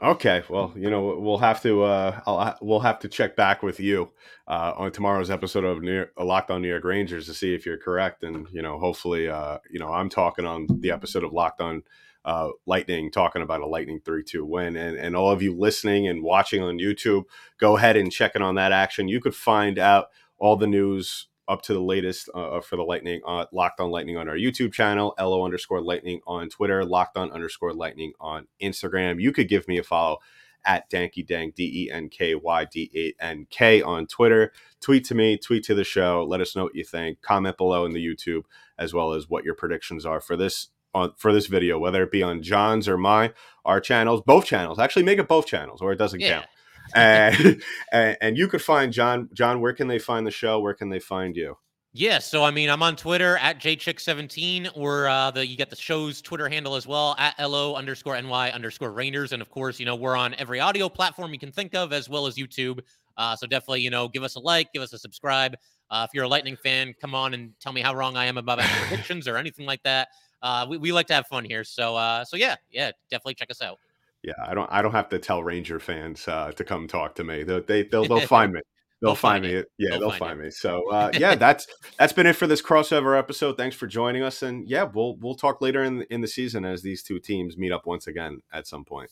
Okay, 0.02 0.42
well, 0.48 0.72
you 0.76 0.88
know, 0.88 1.18
we'll 1.18 1.38
have 1.38 1.60
to 1.62 1.82
uh, 1.82 2.20
I'll, 2.26 2.56
we'll 2.62 2.80
have 2.80 3.00
to 3.00 3.08
check 3.08 3.36
back 3.36 3.62
with 3.62 3.78
you 3.80 4.10
uh, 4.48 4.72
on 4.76 4.92
tomorrow's 4.92 5.30
episode 5.30 5.64
of 5.64 5.82
New 5.82 5.94
York, 5.94 6.12
Locked 6.18 6.50
On 6.50 6.62
New 6.62 6.68
York 6.68 6.84
Rangers 6.84 7.26
to 7.26 7.34
see 7.34 7.54
if 7.54 7.66
you're 7.66 7.76
correct, 7.76 8.22
and 8.22 8.46
you 8.50 8.62
know, 8.62 8.78
hopefully, 8.78 9.28
uh, 9.28 9.58
you 9.70 9.78
know, 9.78 9.92
I'm 9.92 10.08
talking 10.08 10.46
on 10.46 10.66
the 10.80 10.90
episode 10.90 11.22
of 11.22 11.32
Locked 11.32 11.60
On 11.60 11.82
uh, 12.24 12.48
Lightning, 12.66 13.10
talking 13.10 13.42
about 13.42 13.60
a 13.60 13.66
Lightning 13.66 14.00
three 14.02 14.22
two 14.22 14.46
win, 14.46 14.74
and 14.76 14.96
and 14.96 15.14
all 15.14 15.30
of 15.30 15.42
you 15.42 15.54
listening 15.54 16.08
and 16.08 16.22
watching 16.22 16.62
on 16.62 16.78
YouTube, 16.78 17.24
go 17.58 17.76
ahead 17.76 17.96
and 17.96 18.10
check 18.10 18.34
in 18.34 18.42
on 18.42 18.54
that 18.54 18.72
action. 18.72 19.08
You 19.08 19.20
could 19.20 19.34
find 19.34 19.78
out 19.78 20.06
all 20.38 20.56
the 20.56 20.66
news 20.66 21.26
up 21.50 21.62
to 21.62 21.74
the 21.74 21.80
latest 21.80 22.30
uh, 22.32 22.58
uh, 22.58 22.60
for 22.60 22.76
the 22.76 22.82
Lightning, 22.82 23.20
uh, 23.26 23.44
Locked 23.52 23.80
On 23.80 23.90
Lightning 23.90 24.16
on 24.16 24.28
our 24.28 24.36
YouTube 24.36 24.72
channel, 24.72 25.14
LO 25.18 25.44
underscore 25.44 25.82
Lightning 25.82 26.20
on 26.24 26.48
Twitter, 26.48 26.84
Locked 26.84 27.16
On 27.16 27.30
underscore 27.32 27.74
Lightning 27.74 28.12
on 28.20 28.46
Instagram. 28.62 29.20
You 29.20 29.32
could 29.32 29.48
give 29.48 29.66
me 29.66 29.76
a 29.76 29.82
follow 29.82 30.18
at 30.64 30.88
Danky 30.88 31.26
Dank, 31.26 31.56
D 31.56 31.86
E 31.86 31.90
N 31.90 32.08
K 32.08 32.36
Y 32.36 32.64
D 32.66 32.90
A 32.94 33.24
N 33.24 33.48
K 33.50 33.82
on 33.82 34.06
Twitter. 34.06 34.52
Tweet 34.80 35.04
to 35.06 35.14
me, 35.16 35.36
tweet 35.36 35.64
to 35.64 35.74
the 35.74 35.82
show. 35.84 36.24
Let 36.26 36.40
us 36.40 36.54
know 36.54 36.62
what 36.62 36.76
you 36.76 36.84
think. 36.84 37.20
Comment 37.20 37.56
below 37.56 37.84
in 37.84 37.92
the 37.92 38.06
YouTube 38.06 38.44
as 38.78 38.94
well 38.94 39.12
as 39.12 39.28
what 39.28 39.44
your 39.44 39.54
predictions 39.54 40.06
are 40.06 40.20
for 40.20 40.36
this 40.36 40.68
on 40.94 41.12
for 41.16 41.32
this 41.32 41.46
video, 41.46 41.80
whether 41.80 42.04
it 42.04 42.12
be 42.12 42.22
on 42.22 42.42
John's 42.42 42.88
or 42.88 42.96
my 42.96 43.32
our 43.64 43.80
channels, 43.80 44.22
both 44.24 44.44
channels. 44.44 44.78
Actually, 44.78 45.02
make 45.02 45.18
it 45.18 45.26
both 45.26 45.46
channels, 45.46 45.82
or 45.82 45.90
it 45.92 45.98
doesn't 45.98 46.20
yeah. 46.20 46.34
count 46.34 46.46
and, 47.92 48.16
and, 48.20 48.37
you 48.37 48.48
could 48.48 48.62
find 48.62 48.92
John. 48.92 49.29
John, 49.33 49.61
where 49.61 49.72
can 49.72 49.88
they 49.88 49.98
find 49.98 50.26
the 50.26 50.31
show? 50.31 50.61
Where 50.61 50.74
can 50.74 50.88
they 50.88 51.00
find 51.00 51.37
you? 51.37 51.57
Yeah, 51.92 52.20
so 52.20 52.44
I 52.44 52.53
mean, 52.53 52.70
I'm 52.70 52.85
on 52.85 52.94
Twitter 52.94 53.37
at 53.38 53.59
jchick17, 53.59 54.70
or 54.76 55.09
uh, 55.09 55.33
the 55.33 55.44
you 55.44 55.57
get 55.57 55.70
the 55.70 55.76
show's 55.76 56.22
Twitter 56.22 56.48
handle 56.48 56.76
as 56.76 56.87
well 56.87 57.16
at 57.18 57.37
lo 57.40 57.74
underscore 57.74 58.20
ny 58.22 58.50
underscore 58.53 58.92
Rangers, 58.92 59.33
and 59.33 59.42
of 59.42 59.50
course, 59.50 59.81
you 59.81 59.87
know 59.87 59.96
we're 59.96 60.14
on 60.14 60.35
every 60.35 60.61
audio 60.61 60.88
platform 60.88 61.33
you 61.33 61.38
can 61.40 61.50
think 61.50 61.74
of 61.74 61.92
as 61.92 62.09
well 62.09 62.26
as 62.26 62.37
YouTube. 62.37 62.81
Uh, 63.16 63.35
so 63.35 63.46
definitely, 63.46 63.81
you 63.81 63.90
know, 63.90 64.07
give 64.07 64.22
us 64.22 64.37
a 64.37 64.38
like, 64.38 64.72
give 64.72 64.83
us 64.83 64.92
a 64.92 64.98
subscribe. 64.98 65.57
Uh, 65.90 66.07
if 66.09 66.14
you're 66.14 66.24
a 66.24 66.29
Lightning 66.29 66.57
fan, 66.62 66.94
come 67.00 67.14
on 67.14 67.35
and 67.35 67.53
tell 67.61 67.72
me 67.72 67.81
how 67.81 67.92
wrong 67.92 68.16
I 68.16 68.26
am 68.26 68.38
about 68.38 68.61
predictions 68.61 69.26
or 69.26 69.37
anything 69.37 69.66
like 69.66 69.83
that. 69.83 70.09
Uh, 70.42 70.66
we, 70.70 70.79
we 70.79 70.92
like 70.92 71.09
to 71.09 71.14
have 71.14 71.26
fun 71.26 71.44
here, 71.44 71.64
so 71.64 71.96
uh, 71.96 72.24
so 72.24 72.37
yeah, 72.37 72.55
yeah, 72.70 72.92
definitely 73.11 73.35
check 73.35 73.50
us 73.50 73.61
out. 73.61 73.79
Yeah, 74.22 74.35
I 74.44 74.54
don't. 74.54 74.68
I 74.70 74.83
don't 74.83 74.92
have 74.92 75.09
to 75.11 75.18
tell 75.18 75.42
Ranger 75.42 75.80
fans 75.80 76.28
uh, 76.28 76.52
to 76.52 76.64
come 76.64 76.87
talk 76.88 77.14
to 77.14 77.24
me. 77.24 77.42
They'll, 77.42 77.62
they 77.62 77.85
they'll 77.85 78.04
they'll 78.04 78.20
find 78.26 78.52
me. 78.52 78.61
They'll, 79.00 79.11
they'll 79.11 79.14
find, 79.14 79.44
find 79.44 79.54
me. 79.54 79.64
Yeah, 79.78 79.90
they'll, 79.92 80.00
they'll 80.00 80.11
find, 80.11 80.18
find 80.18 80.40
me. 80.40 80.50
So 80.50 80.90
uh, 80.90 81.11
yeah, 81.14 81.35
that's 81.37 81.66
that's 81.98 82.12
been 82.12 82.27
it 82.27 82.37
for 82.37 82.46
this 82.46 82.60
crossover 82.60 83.18
episode. 83.18 83.56
Thanks 83.56 83.77
for 83.77 83.87
joining 83.87 84.23
us, 84.23 84.42
and 84.42 84.68
yeah, 84.68 84.83
we'll 84.83 85.16
we'll 85.16 85.37
talk 85.37 85.62
later 85.62 85.83
in 85.83 86.02
in 86.10 86.21
the 86.21 86.29
season 86.29 86.66
as 86.66 86.83
these 86.83 87.02
two 87.02 87.18
teams 87.18 87.56
meet 87.56 87.73
up 87.73 87.87
once 87.87 88.06
again 88.06 88.40
at 88.52 88.66
some 88.66 88.85
point. 88.85 89.10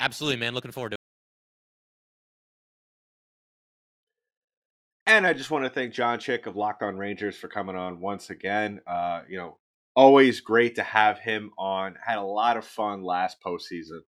Absolutely, 0.00 0.38
man. 0.38 0.54
Looking 0.54 0.72
forward 0.72 0.90
to. 0.90 0.94
it. 0.94 0.98
And 5.06 5.26
I 5.26 5.34
just 5.34 5.50
want 5.50 5.64
to 5.64 5.70
thank 5.70 5.92
John 5.92 6.18
Chick 6.18 6.46
of 6.46 6.56
Locked 6.56 6.82
On 6.82 6.96
Rangers 6.96 7.36
for 7.36 7.48
coming 7.48 7.76
on 7.76 8.00
once 8.00 8.30
again. 8.30 8.80
Uh, 8.86 9.22
you 9.28 9.36
know, 9.36 9.58
always 9.94 10.40
great 10.40 10.76
to 10.76 10.82
have 10.82 11.18
him 11.18 11.50
on. 11.58 11.96
Had 12.02 12.18
a 12.18 12.22
lot 12.22 12.56
of 12.56 12.64
fun 12.64 13.02
last 13.02 13.42
postseason 13.44 14.00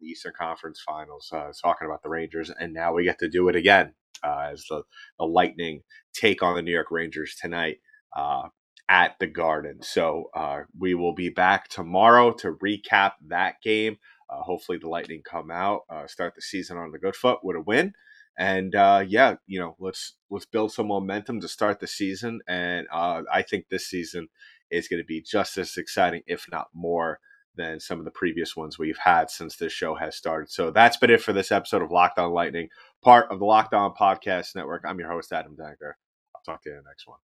the 0.00 0.06
Eastern 0.06 0.32
Conference 0.38 0.82
Finals, 0.86 1.30
uh, 1.32 1.52
talking 1.62 1.86
about 1.86 2.02
the 2.02 2.08
Rangers, 2.08 2.50
and 2.50 2.72
now 2.72 2.92
we 2.92 3.04
get 3.04 3.18
to 3.20 3.28
do 3.28 3.48
it 3.48 3.56
again 3.56 3.94
uh, 4.24 4.50
as 4.52 4.64
the, 4.68 4.82
the 5.18 5.24
Lightning 5.24 5.82
take 6.12 6.42
on 6.42 6.56
the 6.56 6.62
New 6.62 6.72
York 6.72 6.90
Rangers 6.90 7.36
tonight 7.40 7.78
uh, 8.16 8.48
at 8.88 9.18
the 9.18 9.26
Garden. 9.26 9.82
So 9.82 10.30
uh, 10.34 10.60
we 10.78 10.94
will 10.94 11.14
be 11.14 11.28
back 11.28 11.68
tomorrow 11.68 12.32
to 12.34 12.52
recap 12.54 13.12
that 13.28 13.56
game. 13.62 13.98
Uh, 14.30 14.42
hopefully, 14.42 14.78
the 14.78 14.88
Lightning 14.88 15.22
come 15.24 15.50
out, 15.50 15.82
uh, 15.88 16.06
start 16.06 16.34
the 16.34 16.42
season 16.42 16.76
on 16.76 16.92
the 16.92 16.98
good 16.98 17.16
foot 17.16 17.40
with 17.42 17.56
a 17.56 17.60
win, 17.60 17.94
And 18.38 18.72
yeah, 18.74 19.34
you 19.46 19.60
know, 19.60 19.76
let's 19.78 20.14
let's 20.30 20.46
build 20.46 20.72
some 20.72 20.88
momentum 20.88 21.40
to 21.40 21.48
start 21.48 21.80
the 21.80 21.86
season. 21.86 22.40
And 22.46 22.86
I 22.92 23.42
think 23.42 23.68
this 23.68 23.86
season 23.86 24.28
is 24.70 24.88
going 24.88 25.02
to 25.02 25.06
be 25.06 25.22
just 25.22 25.58
as 25.58 25.76
exciting, 25.76 26.22
if 26.26 26.46
not 26.50 26.68
more, 26.74 27.20
than 27.58 27.78
some 27.78 27.98
of 27.98 28.06
the 28.06 28.10
previous 28.10 28.56
ones 28.56 28.78
we've 28.78 28.96
had 28.96 29.30
since 29.30 29.56
this 29.56 29.72
show 29.72 29.94
has 29.94 30.16
started. 30.16 30.50
So 30.50 30.70
that's 30.70 30.96
been 30.96 31.10
it 31.10 31.20
for 31.20 31.34
this 31.34 31.52
episode 31.52 31.82
of 31.82 31.90
Locked 31.90 32.18
On 32.18 32.32
Lightning, 32.32 32.70
part 33.02 33.30
of 33.30 33.38
the 33.38 33.44
Locked 33.44 33.74
On 33.74 33.92
Podcast 33.92 34.54
Network. 34.54 34.84
I'm 34.86 34.98
your 34.98 35.10
host, 35.10 35.32
Adam 35.32 35.54
Danker. 35.54 35.92
I'll 36.34 36.42
talk 36.46 36.62
to 36.62 36.70
you 36.70 36.76
in 36.76 36.82
the 36.82 36.88
next 36.88 37.06
one. 37.06 37.18